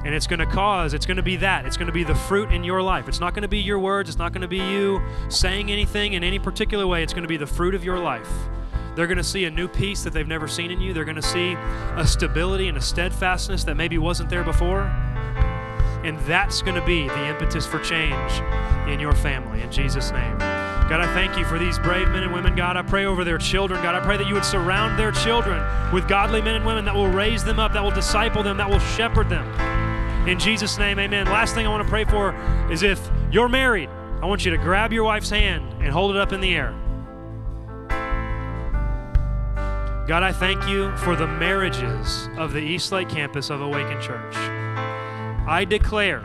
And 0.04 0.14
it's 0.14 0.26
going 0.26 0.40
to 0.40 0.46
cause, 0.46 0.92
it's 0.92 1.06
going 1.06 1.16
to 1.16 1.22
be 1.22 1.36
that. 1.36 1.64
It's 1.64 1.78
going 1.78 1.86
to 1.86 1.92
be 1.92 2.04
the 2.04 2.14
fruit 2.14 2.52
in 2.52 2.62
your 2.62 2.82
life. 2.82 3.08
It's 3.08 3.20
not 3.20 3.32
going 3.32 3.42
to 3.42 3.48
be 3.48 3.58
your 3.58 3.78
words. 3.78 4.10
It's 4.10 4.18
not 4.18 4.32
going 4.32 4.42
to 4.42 4.48
be 4.48 4.58
you 4.58 5.00
saying 5.28 5.72
anything 5.72 6.12
in 6.12 6.22
any 6.22 6.38
particular 6.38 6.86
way. 6.86 7.02
It's 7.02 7.14
going 7.14 7.22
to 7.22 7.28
be 7.28 7.38
the 7.38 7.46
fruit 7.46 7.74
of 7.74 7.82
your 7.82 7.98
life. 7.98 8.28
They're 8.94 9.06
going 9.06 9.18
to 9.18 9.24
see 9.24 9.44
a 9.46 9.50
new 9.50 9.66
peace 9.66 10.04
that 10.04 10.12
they've 10.12 10.28
never 10.28 10.46
seen 10.46 10.70
in 10.70 10.80
you. 10.80 10.92
They're 10.92 11.04
going 11.04 11.16
to 11.16 11.22
see 11.22 11.54
a 11.96 12.06
stability 12.06 12.68
and 12.68 12.76
a 12.76 12.82
steadfastness 12.82 13.64
that 13.64 13.76
maybe 13.76 13.98
wasn't 13.98 14.28
there 14.28 14.44
before. 14.44 14.82
And 16.04 16.18
that's 16.20 16.60
going 16.60 16.78
to 16.78 16.84
be 16.84 17.08
the 17.08 17.26
impetus 17.26 17.66
for 17.66 17.80
change 17.80 18.32
in 18.88 19.00
your 19.00 19.14
family. 19.14 19.62
In 19.62 19.72
Jesus' 19.72 20.12
name. 20.12 20.36
God, 20.38 21.00
I 21.00 21.06
thank 21.14 21.38
you 21.38 21.46
for 21.46 21.58
these 21.58 21.78
brave 21.78 22.08
men 22.08 22.24
and 22.24 22.32
women. 22.32 22.54
God, 22.54 22.76
I 22.76 22.82
pray 22.82 23.06
over 23.06 23.24
their 23.24 23.38
children. 23.38 23.82
God, 23.82 23.94
I 23.94 24.00
pray 24.00 24.18
that 24.18 24.26
you 24.26 24.34
would 24.34 24.44
surround 24.44 24.98
their 24.98 25.12
children 25.12 25.64
with 25.94 26.06
godly 26.06 26.42
men 26.42 26.56
and 26.56 26.66
women 26.66 26.84
that 26.84 26.94
will 26.94 27.08
raise 27.08 27.42
them 27.42 27.58
up, 27.58 27.72
that 27.72 27.82
will 27.82 27.90
disciple 27.90 28.42
them, 28.42 28.58
that 28.58 28.68
will 28.68 28.80
shepherd 28.80 29.30
them. 29.30 29.73
In 30.26 30.38
Jesus' 30.38 30.78
name, 30.78 30.98
amen. 30.98 31.26
Last 31.26 31.54
thing 31.54 31.66
I 31.66 31.70
want 31.70 31.82
to 31.82 31.88
pray 31.88 32.04
for 32.04 32.34
is 32.72 32.82
if 32.82 33.10
you're 33.30 33.48
married, 33.48 33.90
I 34.22 34.26
want 34.26 34.42
you 34.46 34.50
to 34.52 34.56
grab 34.56 34.90
your 34.90 35.04
wife's 35.04 35.28
hand 35.28 35.82
and 35.82 35.92
hold 35.92 36.16
it 36.16 36.16
up 36.16 36.32
in 36.32 36.40
the 36.40 36.54
air. 36.54 36.74
God, 40.08 40.22
I 40.22 40.32
thank 40.32 40.66
you 40.66 40.96
for 40.96 41.14
the 41.14 41.26
marriages 41.26 42.30
of 42.38 42.54
the 42.54 42.60
Eastlake 42.60 43.10
campus 43.10 43.50
of 43.50 43.60
Awaken 43.60 44.00
Church. 44.00 44.34
I 45.46 45.66
declare 45.68 46.22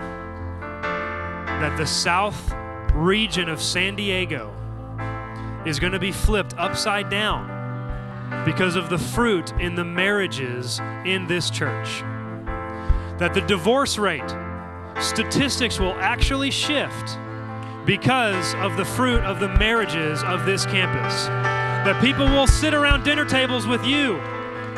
that 1.60 1.76
the 1.78 1.86
south 1.86 2.54
region 2.94 3.50
of 3.50 3.62
San 3.62 3.98
Diego 3.98 4.54
is 5.66 5.78
going 5.78 5.92
to 5.92 6.00
be 6.00 6.14
flipped 6.14 6.58
upside 6.58 7.10
down 7.10 7.58
because 8.46 8.78
of 8.78 8.90
the 8.90 8.98
fruit 8.98 9.52
in 9.60 9.76
the 9.76 9.84
marriages 9.84 10.80
in 11.04 11.28
this 11.28 11.50
church 11.50 12.02
that 13.20 13.34
the 13.34 13.42
divorce 13.42 13.98
rate, 13.98 14.34
statistics 15.00 15.80
will 15.80 15.94
actually 15.96 16.50
shift 16.50 17.18
because 17.86 18.56
of 18.56 18.78
the 18.78 18.86
fruit 18.86 19.22
of 19.22 19.40
the 19.40 19.50
marriages 19.58 20.24
of 20.24 20.46
this 20.46 20.66
campus. 20.66 21.28
That 21.28 22.02
people 22.02 22.26
will 22.26 22.48
sit 22.48 22.74
around 22.74 23.04
dinner 23.04 23.26
tables 23.26 23.68
with 23.68 23.86
you, 23.86 24.16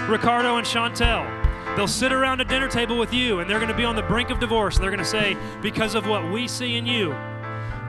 Ricardo 0.07 0.57
and 0.57 0.65
Chantel. 0.65 1.25
They'll 1.75 1.87
sit 1.87 2.11
around 2.11 2.41
a 2.41 2.45
dinner 2.45 2.67
table 2.67 2.97
with 2.97 3.13
you 3.13 3.39
and 3.39 3.49
they're 3.49 3.59
going 3.59 3.71
to 3.71 3.77
be 3.77 3.85
on 3.85 3.95
the 3.95 4.01
brink 4.01 4.29
of 4.29 4.39
divorce 4.39 4.77
they're 4.77 4.89
going 4.89 4.99
to 4.99 5.05
say, 5.05 5.37
because 5.61 5.95
of 5.95 6.07
what 6.07 6.31
we 6.31 6.47
see 6.47 6.77
in 6.77 6.85
you, 6.85 7.09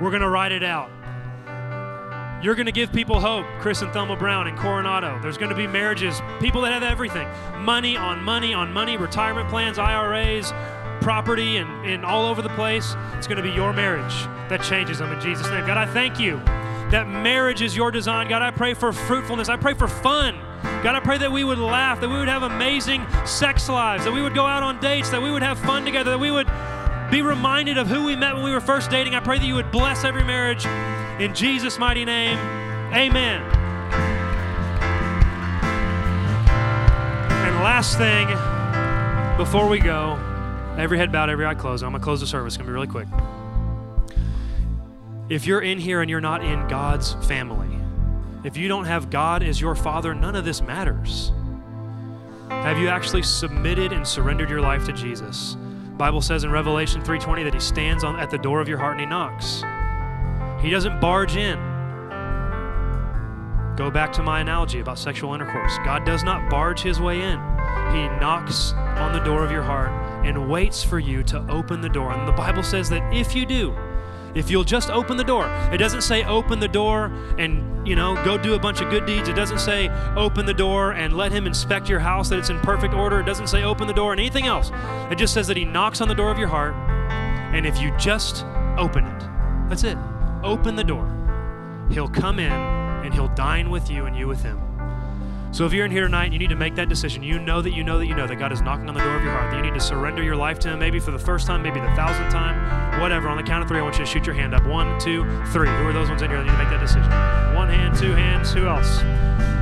we're 0.01 0.11
going 0.11 0.23
to 0.23 0.29
write 0.29 0.53
it 0.53 0.63
out. 0.63 0.91
You're 2.43 2.57
going 2.57 2.67
to 2.67 2.73
give 2.73 2.93
people 2.93 3.21
hope, 3.21 3.47
Chris 3.61 3.83
and 3.83 3.93
Thelma 3.93 4.17
Brown 4.17 4.49
in 4.49 4.57
Coronado. 4.57 5.17
There's 5.23 5.39
going 5.39 5.51
to 5.51 5.57
be 5.57 5.69
marriages, 5.69 6.21
people 6.41 6.63
that 6.63 6.73
have 6.73 6.83
everything 6.83 7.29
money 7.59 7.97
on 7.97 8.21
money 8.21 8.53
on 8.53 8.73
money, 8.73 8.97
retirement 8.97 9.49
plans, 9.49 9.79
IRAs, 9.79 10.53
property, 11.03 11.59
and, 11.59 11.87
and 11.87 12.05
all 12.05 12.27
over 12.27 12.43
the 12.43 12.49
place. 12.51 12.97
It's 13.13 13.29
going 13.29 13.37
to 13.37 13.45
be 13.45 13.55
your 13.55 13.73
marriage 13.73 14.13
that 14.49 14.61
changes 14.65 14.99
them 14.99 15.13
in 15.13 15.21
Jesus' 15.21 15.49
name. 15.51 15.65
God, 15.67 15.77
I 15.77 15.87
thank 15.87 16.19
you 16.19 16.39
that 16.91 17.07
marriage 17.07 17.63
is 17.63 17.77
your 17.77 17.93
design. 17.93 18.29
God, 18.29 18.43
I 18.43 18.51
pray 18.51 18.75
for 18.75 18.93
fruitfulness. 18.93 19.49
I 19.49 19.57
pray 19.57 19.75
for 19.75 19.87
fun. 19.87 20.37
God, 20.83 20.97
I 20.97 21.01
pray 21.01 21.19
that 21.19 21.31
we 21.31 21.45
would 21.45 21.59
laugh, 21.59 22.01
that 22.01 22.09
we 22.09 22.19
would 22.19 22.29
have 22.29 22.43
amazing 22.43 23.07
sex 23.25 23.69
lives, 23.69 24.05
that 24.05 24.13
we 24.13 24.21
would 24.21 24.35
go 24.35 24.47
out 24.47 24.65
on 24.65 24.81
dates, 24.81 25.11
that 25.11 25.23
we 25.23 25.31
would 25.31 25.43
have 25.43 25.61
fun 25.61 25.85
together, 25.85 26.11
that 26.11 26.19
we 26.19 26.33
would 26.33 26.49
be 27.09 27.23
reminded 27.23 27.79
of 27.79 27.87
who 27.87 28.05
we 28.05 28.17
met 28.17 28.35
when 28.35 28.43
we 28.43 28.51
were 28.51 28.61
first 28.61 28.91
dating. 28.91 29.15
I 29.15 29.21
pray 29.21 29.39
that 29.39 29.47
you 29.47 29.55
would 29.55 29.71
bless 29.71 30.03
every 30.03 30.25
marriage 30.25 30.67
in 31.23 31.35
Jesus' 31.35 31.79
mighty 31.79 32.05
name, 32.05 32.37
amen. 32.93 33.43
And 37.31 37.57
last 37.63 37.97
thing, 37.97 38.27
before 39.37 39.69
we 39.69 39.79
go, 39.79 40.19
every 40.77 40.99
head 40.99 41.13
bowed, 41.13 41.31
every 41.31 41.47
eye 41.47 41.55
closed. 41.55 41.85
I'm 41.85 41.91
going 41.93 42.01
to 42.01 42.05
close 42.05 42.21
the 42.21 42.27
service. 42.27 42.55
It's 42.55 42.57
going 42.57 42.67
to 42.67 42.71
be 42.71 42.75
really 42.75 42.89
quick. 42.89 43.07
If 45.29 45.47
you're 45.47 45.61
in 45.61 45.79
here 45.79 46.01
and 46.01 46.11
you're 46.11 46.21
not 46.21 46.45
in 46.45 46.67
God's 46.67 47.13
family, 47.27 47.79
if 48.43 48.57
you 48.57 48.67
don't 48.67 48.87
have 48.87 49.09
God 49.09 49.45
as 49.45 49.61
your 49.61 49.77
father, 49.77 50.15
none 50.15 50.35
of 50.35 50.45
this 50.45 50.61
matters. 50.61 51.31
Have 52.49 52.79
you 52.79 52.89
actually 52.89 53.23
submitted 53.23 53.93
and 53.93 54.07
surrendered 54.07 54.51
your 54.51 54.61
life 54.61 54.85
to 54.87 54.93
Jesus? 54.93 55.57
Bible 55.97 56.21
says 56.21 56.43
in 56.43 56.51
Revelation 56.51 57.01
3:20 57.01 57.45
that 57.45 57.55
he 57.55 57.61
stands 57.61 58.03
on, 58.03 58.19
at 58.19 58.31
the 58.31 58.39
door 58.39 58.61
of 58.61 58.69
your 58.69 58.79
heart 58.79 58.93
and 58.93 59.01
he 59.01 59.07
knocks. 59.07 59.63
He 60.63 60.71
doesn't 60.71 61.01
barge 61.01 61.37
in. 61.37 61.59
Go 63.77 63.91
back 63.91 64.13
to 64.13 64.23
my 64.23 64.41
analogy 64.41 64.79
about 64.79 64.97
sexual 64.97 65.35
intercourse. 65.35 65.77
God 65.85 66.05
does 66.05 66.23
not 66.23 66.49
barge 66.49 66.81
his 66.81 67.01
way 67.01 67.21
in. 67.21 67.39
He 67.93 68.09
knocks 68.21 68.73
on 68.73 69.13
the 69.13 69.19
door 69.19 69.45
of 69.45 69.51
your 69.51 69.63
heart 69.63 69.91
and 70.25 70.49
waits 70.49 70.85
for 70.85 71.01
you 71.01 71.25
to 71.25 71.45
open 71.51 71.81
the 71.81 71.89
door. 71.89 72.13
And 72.13 72.29
the 72.29 72.33
Bible 72.33 72.63
says 72.63 72.89
that 72.91 73.13
if 73.13 73.35
you 73.35 73.45
do, 73.45 73.77
if 74.37 74.51
you'll 74.51 74.63
just 74.63 74.89
open 74.89 75.17
the 75.17 75.25
door, 75.25 75.49
it 75.73 75.79
doesn't 75.79 76.03
say 76.03 76.23
open 76.25 76.61
the 76.61 76.69
door 76.69 77.07
and, 77.39 77.87
you 77.87 77.97
know, 77.97 78.15
go 78.25 78.39
do 78.39 78.55
a 78.55 78.59
bunch 78.59 78.81
of 78.81 78.89
good 78.89 79.05
deeds. 79.05 79.29
It 79.29 79.35
doesn't 79.35 79.59
say 79.59 79.89
open 80.15 80.47
the 80.47 80.55
door 80.55 80.93
and 80.93 81.17
let 81.17 81.33
him 81.33 81.47
inspect 81.47 81.89
your 81.89 81.99
house 81.99 82.29
that 82.29 82.39
it's 82.39 82.51
in 82.51 82.61
perfect 82.61 82.95
order. 82.95 83.19
It 83.19 83.27
doesn't 83.27 83.49
say 83.49 83.65
open 83.65 83.89
the 83.89 83.95
door 83.95 84.13
and 84.13 84.21
anything 84.21 84.47
else. 84.47 84.71
It 85.11 85.17
just 85.17 85.35
says 85.35 85.49
that 85.49 85.57
he 85.57 85.65
knocks 85.65 86.01
on 86.01 86.07
the 86.07 86.15
door 86.15 86.31
of 86.31 86.39
your 86.39 86.49
heart 86.49 86.75
and 87.53 87.67
if 87.67 87.81
you 87.81 87.93
just 87.99 88.45
open 88.79 89.05
it, 89.07 89.25
that's 89.69 89.83
it 89.83 89.99
open 90.45 90.77
the 90.77 90.85
door, 90.85 91.09
He'll 91.91 92.09
come 92.09 92.39
in 92.39 92.53
and 92.53 93.13
He'll 93.13 93.29
dine 93.29 93.71
with 93.71 93.91
you 93.91 94.07
and 94.07 94.17
you 94.17 94.27
with 94.27 94.43
Him. 94.43 94.61
So 95.53 95.67
if 95.67 95.75
you're 95.75 95.85
in 95.85 95.91
here 95.91 96.05
tonight 96.05 96.25
and 96.25 96.33
you 96.33 96.39
need 96.39 96.49
to 96.49 96.57
make 96.57 96.75
that 96.77 96.89
decision, 96.89 97.23
you 97.23 97.39
know 97.39 97.61
that 97.61 97.73
you 97.73 97.85
know 97.85 97.99
that 97.99 98.07
you 98.07 98.15
know 98.15 98.27
that 98.27 98.37
God 98.37 98.53
is 98.53 98.63
knocking 98.63 98.89
on 98.89 98.95
the 98.95 99.01
door 99.01 99.17
of 99.17 99.23
your 99.23 99.33
heart, 99.33 99.51
that 99.51 99.57
you 99.59 99.63
need 99.63 99.75
to 99.75 99.85
surrender 99.85 100.23
your 100.23 100.35
life 100.35 100.59
to 100.61 100.71
Him, 100.71 100.79
maybe 100.79 100.99
for 100.99 101.11
the 101.11 101.19
first 101.19 101.47
time, 101.47 101.63
maybe 101.63 101.79
the 101.79 101.95
thousandth 101.95 102.33
time, 102.33 103.01
whatever. 103.03 103.29
On 103.29 103.37
the 103.37 103.43
count 103.43 103.63
of 103.63 103.69
three, 103.69 103.79
I 103.79 103.83
want 103.83 103.99
you 103.99 104.05
to 104.05 104.11
shoot 104.11 104.25
your 104.25 104.35
hand 104.35 104.55
up. 104.55 104.67
One, 104.67 104.99
two, 104.99 105.25
three. 105.53 105.69
Who 105.69 105.87
are 105.87 105.93
those 105.93 106.09
ones 106.09 106.23
in 106.23 106.31
here 106.31 106.39
that 106.39 106.47
need 106.47 106.53
to 106.53 106.59
make 106.59 106.71
that 106.71 106.81
decision? 106.81 107.11
One 107.55 107.69
hand, 107.69 107.99
two 107.99 108.13
hands. 108.13 108.51
Who 108.55 108.67
else? 108.67 109.03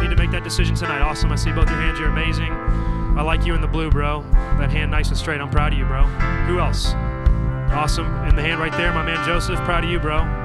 Need 0.00 0.10
to 0.10 0.16
make 0.16 0.30
that 0.30 0.44
decision 0.44 0.76
tonight. 0.76 1.00
Awesome. 1.00 1.32
I 1.32 1.34
see 1.34 1.50
both 1.50 1.68
your 1.68 1.80
hands. 1.80 1.98
You're 1.98 2.10
amazing. 2.10 2.52
I 2.52 3.22
like 3.22 3.44
you 3.44 3.56
in 3.56 3.60
the 3.60 3.66
blue, 3.66 3.90
bro. 3.90 4.22
That 4.60 4.70
hand 4.70 4.92
nice 4.92 5.08
and 5.08 5.16
straight. 5.16 5.40
I'm 5.40 5.50
proud 5.50 5.72
of 5.72 5.78
you, 5.80 5.86
bro. 5.86 6.04
Who 6.46 6.60
else? 6.60 6.94
Awesome. 7.74 8.06
In 8.26 8.36
the 8.36 8.42
hand 8.42 8.60
right 8.60 8.72
there, 8.72 8.92
my 8.92 9.04
man 9.04 9.26
Joseph. 9.26 9.58
Proud 9.64 9.82
of 9.82 9.90
you, 9.90 9.98
bro. 9.98 10.39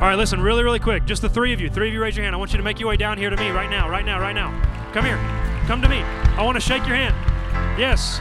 All 0.00 0.08
right, 0.08 0.16
listen, 0.16 0.40
really, 0.40 0.64
really 0.64 0.78
quick. 0.78 1.04
Just 1.04 1.20
the 1.20 1.28
three 1.28 1.52
of 1.52 1.60
you. 1.60 1.68
Three 1.68 1.88
of 1.88 1.94
you 1.94 2.00
raise 2.00 2.16
your 2.16 2.24
hand. 2.24 2.34
I 2.34 2.38
want 2.38 2.52
you 2.52 2.56
to 2.56 2.62
make 2.62 2.80
your 2.80 2.88
way 2.88 2.96
down 2.96 3.18
here 3.18 3.28
to 3.28 3.36
me 3.36 3.50
right 3.50 3.68
now, 3.68 3.86
right 3.88 4.04
now, 4.04 4.18
right 4.18 4.32
now. 4.32 4.50
Come 4.92 5.04
here. 5.04 5.18
Come 5.66 5.82
to 5.82 5.88
me. 5.88 6.00
I 6.00 6.42
want 6.42 6.56
to 6.56 6.60
shake 6.60 6.86
your 6.86 6.96
hand. 6.96 7.14
Yes. 7.78 8.20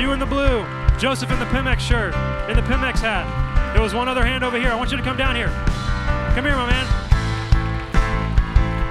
You 0.00 0.12
in 0.12 0.18
the 0.18 0.26
blue. 0.26 0.64
Joseph 0.98 1.30
in 1.30 1.38
the 1.38 1.44
Pimex 1.46 1.78
shirt, 1.78 2.12
in 2.50 2.56
the 2.56 2.62
Pimex 2.62 2.98
hat. 2.98 3.72
There 3.72 3.82
was 3.82 3.94
one 3.94 4.08
other 4.08 4.24
hand 4.24 4.42
over 4.42 4.58
here. 4.58 4.70
I 4.70 4.74
want 4.74 4.90
you 4.90 4.96
to 4.96 5.02
come 5.02 5.16
down 5.16 5.36
here. 5.36 5.48
Come 6.34 6.44
here, 6.44 6.56
my 6.56 6.66
man. 6.66 6.86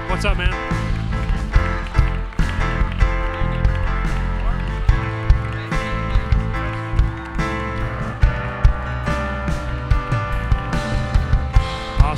What's 0.08 0.24
up, 0.24 0.38
man? 0.38 0.77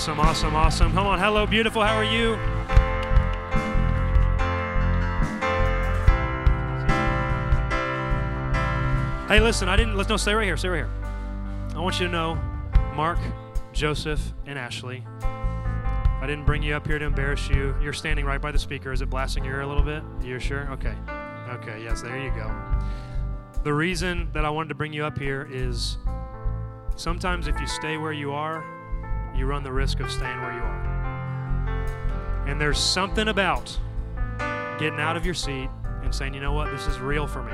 Awesome, 0.01 0.21
awesome, 0.21 0.57
awesome. 0.57 0.93
Come 0.95 1.07
on. 1.07 1.19
Hello, 1.19 1.45
beautiful. 1.45 1.85
How 1.85 1.95
are 1.95 2.03
you? 2.03 2.37
Hey, 9.29 9.41
listen, 9.41 9.69
I 9.69 9.77
didn't, 9.77 9.99
let's 9.99 10.09
no, 10.09 10.17
stay 10.17 10.33
right 10.33 10.47
here, 10.47 10.57
stay 10.57 10.71
right 10.71 10.87
here. 10.87 10.91
I 11.77 11.81
want 11.81 12.01
you 12.01 12.07
to 12.07 12.11
know 12.11 12.37
Mark, 12.95 13.19
Joseph, 13.75 14.33
and 14.47 14.59
Ashley. 14.59 15.05
I 15.21 16.25
didn't 16.27 16.47
bring 16.47 16.63
you 16.63 16.73
up 16.73 16.87
here 16.87 16.99
to 16.99 17.05
embarrass 17.05 17.51
you. 17.51 17.77
You're 17.83 17.93
standing 17.93 18.25
right 18.25 18.41
by 18.41 18.53
the 18.53 18.59
speaker. 18.59 18.93
Is 18.93 19.03
it 19.03 19.11
blasting 19.11 19.45
your 19.45 19.57
ear 19.57 19.61
a 19.61 19.67
little 19.67 19.83
bit? 19.83 20.03
You're 20.23 20.41
sure? 20.41 20.67
Okay. 20.71 20.95
Okay, 21.51 21.85
yes, 21.85 22.01
there 22.01 22.19
you 22.19 22.31
go. 22.31 22.51
The 23.65 23.75
reason 23.75 24.31
that 24.33 24.47
I 24.47 24.49
wanted 24.49 24.71
to 24.71 24.77
bring 24.77 24.95
you 24.95 25.05
up 25.05 25.19
here 25.19 25.47
is 25.53 25.99
sometimes 26.97 27.49
if 27.49 27.61
you 27.61 27.67
stay 27.67 27.99
where 27.99 28.15
you 28.15 28.33
are, 28.33 28.80
you 29.37 29.47
run 29.47 29.63
the 29.63 29.73
risk 29.73 30.01
of 30.01 30.11
staying 30.11 30.41
where 30.41 30.53
you 30.53 30.61
are. 30.61 32.45
And 32.47 32.61
there's 32.61 32.79
something 32.79 33.29
about 33.29 33.79
getting 34.79 34.99
out 34.99 35.17
of 35.17 35.25
your 35.25 35.35
seat 35.35 35.69
and 36.03 36.15
saying, 36.15 36.35
you 36.35 36.41
know 36.41 36.53
what, 36.53 36.71
this 36.71 36.87
is 36.87 36.99
real 36.99 37.27
for 37.27 37.43
me. 37.43 37.53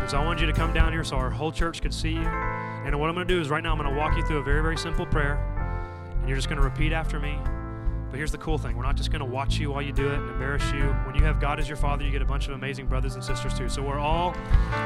Because 0.00 0.14
I 0.14 0.24
want 0.24 0.40
you 0.40 0.46
to 0.46 0.52
come 0.52 0.72
down 0.72 0.92
here 0.92 1.04
so 1.04 1.16
our 1.16 1.30
whole 1.30 1.52
church 1.52 1.82
could 1.82 1.94
see 1.94 2.12
you. 2.12 2.20
And 2.20 2.98
what 2.98 3.08
I'm 3.08 3.14
going 3.14 3.26
to 3.26 3.34
do 3.34 3.40
is 3.40 3.50
right 3.50 3.62
now 3.62 3.72
I'm 3.72 3.78
going 3.78 3.90
to 3.90 3.96
walk 3.96 4.16
you 4.16 4.24
through 4.24 4.38
a 4.38 4.42
very, 4.42 4.62
very 4.62 4.76
simple 4.76 5.06
prayer. 5.06 5.34
And 6.18 6.28
you're 6.28 6.36
just 6.36 6.48
going 6.48 6.58
to 6.58 6.64
repeat 6.64 6.92
after 6.92 7.18
me. 7.18 7.38
But 8.10 8.16
here's 8.16 8.32
the 8.32 8.38
cool 8.38 8.58
thing 8.58 8.76
we're 8.76 8.82
not 8.82 8.96
just 8.96 9.12
going 9.12 9.20
to 9.20 9.30
watch 9.30 9.58
you 9.58 9.70
while 9.70 9.82
you 9.82 9.92
do 9.92 10.08
it 10.08 10.18
and 10.18 10.30
embarrass 10.30 10.64
you. 10.72 10.88
When 11.06 11.14
you 11.14 11.22
have 11.22 11.40
God 11.40 11.60
as 11.60 11.68
your 11.68 11.76
Father, 11.76 12.04
you 12.04 12.10
get 12.10 12.22
a 12.22 12.26
bunch 12.26 12.48
of 12.48 12.54
amazing 12.54 12.86
brothers 12.86 13.14
and 13.14 13.22
sisters 13.22 13.56
too. 13.56 13.68
So 13.68 13.82
we're 13.82 14.00
all 14.00 14.34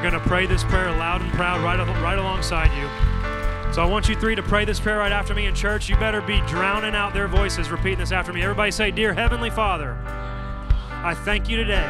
going 0.03 0.13
to 0.13 0.21
pray 0.21 0.47
this 0.47 0.63
prayer 0.65 0.91
loud 0.91 1.23
and 1.23 1.33
proud 1.33 1.63
right, 1.63 1.79
right 2.03 2.19
alongside 2.19 2.71
you. 2.79 3.14
So 3.75 3.83
I 3.83 3.87
want 3.87 4.09
you 4.09 4.15
three 4.15 4.37
to 4.37 4.43
pray 4.45 4.65
this 4.65 4.79
prayer 4.79 4.99
right 4.99 5.11
after 5.11 5.35
me 5.35 5.47
in 5.47 5.55
church. 5.57 5.89
You 5.89 5.97
better 5.97 6.21
be 6.21 6.41
drowning 6.43 6.95
out 6.95 7.13
their 7.13 7.27
voices 7.27 7.73
repeating 7.73 7.99
this 7.99 8.13
after 8.13 8.33
me. 8.33 8.41
Everybody 8.41 8.71
say, 8.71 8.93
Dear 8.93 9.13
Heavenly 9.13 9.51
Father, 9.51 9.99
I 10.07 11.13
thank 11.25 11.49
you 11.49 11.57
today 11.57 11.85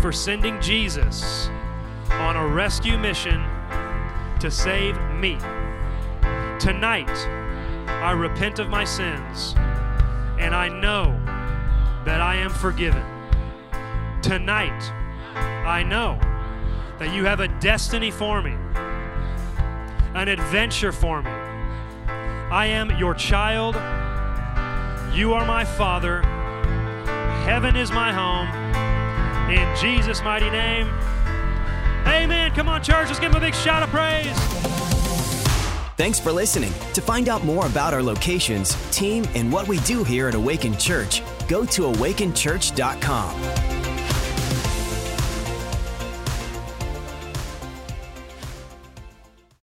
for 0.00 0.12
sending 0.12 0.58
Jesus 0.62 1.50
on 2.12 2.36
a 2.36 2.46
rescue 2.46 2.96
mission 2.96 3.44
to 4.40 4.50
save 4.50 4.98
me. 5.10 5.36
Tonight, 6.58 7.10
I 7.86 8.12
repent 8.12 8.58
of 8.58 8.70
my 8.70 8.84
sins 8.84 9.54
and 10.38 10.54
I 10.54 10.70
know 10.70 11.20
that 12.06 12.22
I 12.22 12.36
am 12.36 12.48
forgiven. 12.50 13.04
Tonight, 14.22 14.80
I 15.36 15.82
know 15.82 16.18
that 16.98 17.14
you 17.14 17.26
have 17.26 17.40
a 17.40 17.48
destiny 17.60 18.10
for 18.10 18.40
me 18.40 18.56
an 20.14 20.28
adventure 20.28 20.92
for 20.92 21.22
me. 21.22 21.30
I 21.30 22.66
am 22.66 22.90
your 22.98 23.14
child. 23.14 23.74
You 25.14 25.32
are 25.34 25.46
my 25.46 25.64
father. 25.64 26.22
Heaven 27.44 27.76
is 27.76 27.90
my 27.90 28.12
home. 28.12 28.48
In 29.50 29.76
Jesus' 29.76 30.22
mighty 30.22 30.50
name. 30.50 30.88
Amen. 32.06 32.52
Come 32.52 32.68
on, 32.68 32.82
church. 32.82 33.08
Let's 33.08 33.18
give 33.20 33.32
him 33.32 33.36
a 33.36 33.40
big 33.40 33.54
shout 33.54 33.82
of 33.82 33.88
praise. 33.90 34.36
Thanks 35.96 36.18
for 36.18 36.32
listening. 36.32 36.72
To 36.94 37.00
find 37.00 37.28
out 37.28 37.44
more 37.44 37.66
about 37.66 37.94
our 37.94 38.02
locations, 38.02 38.74
team, 38.90 39.24
and 39.34 39.52
what 39.52 39.68
we 39.68 39.78
do 39.80 40.02
here 40.04 40.28
at 40.28 40.34
Awaken 40.34 40.76
Church, 40.76 41.22
go 41.48 41.64
to 41.66 41.82
awakenchurch.com. 41.82 43.71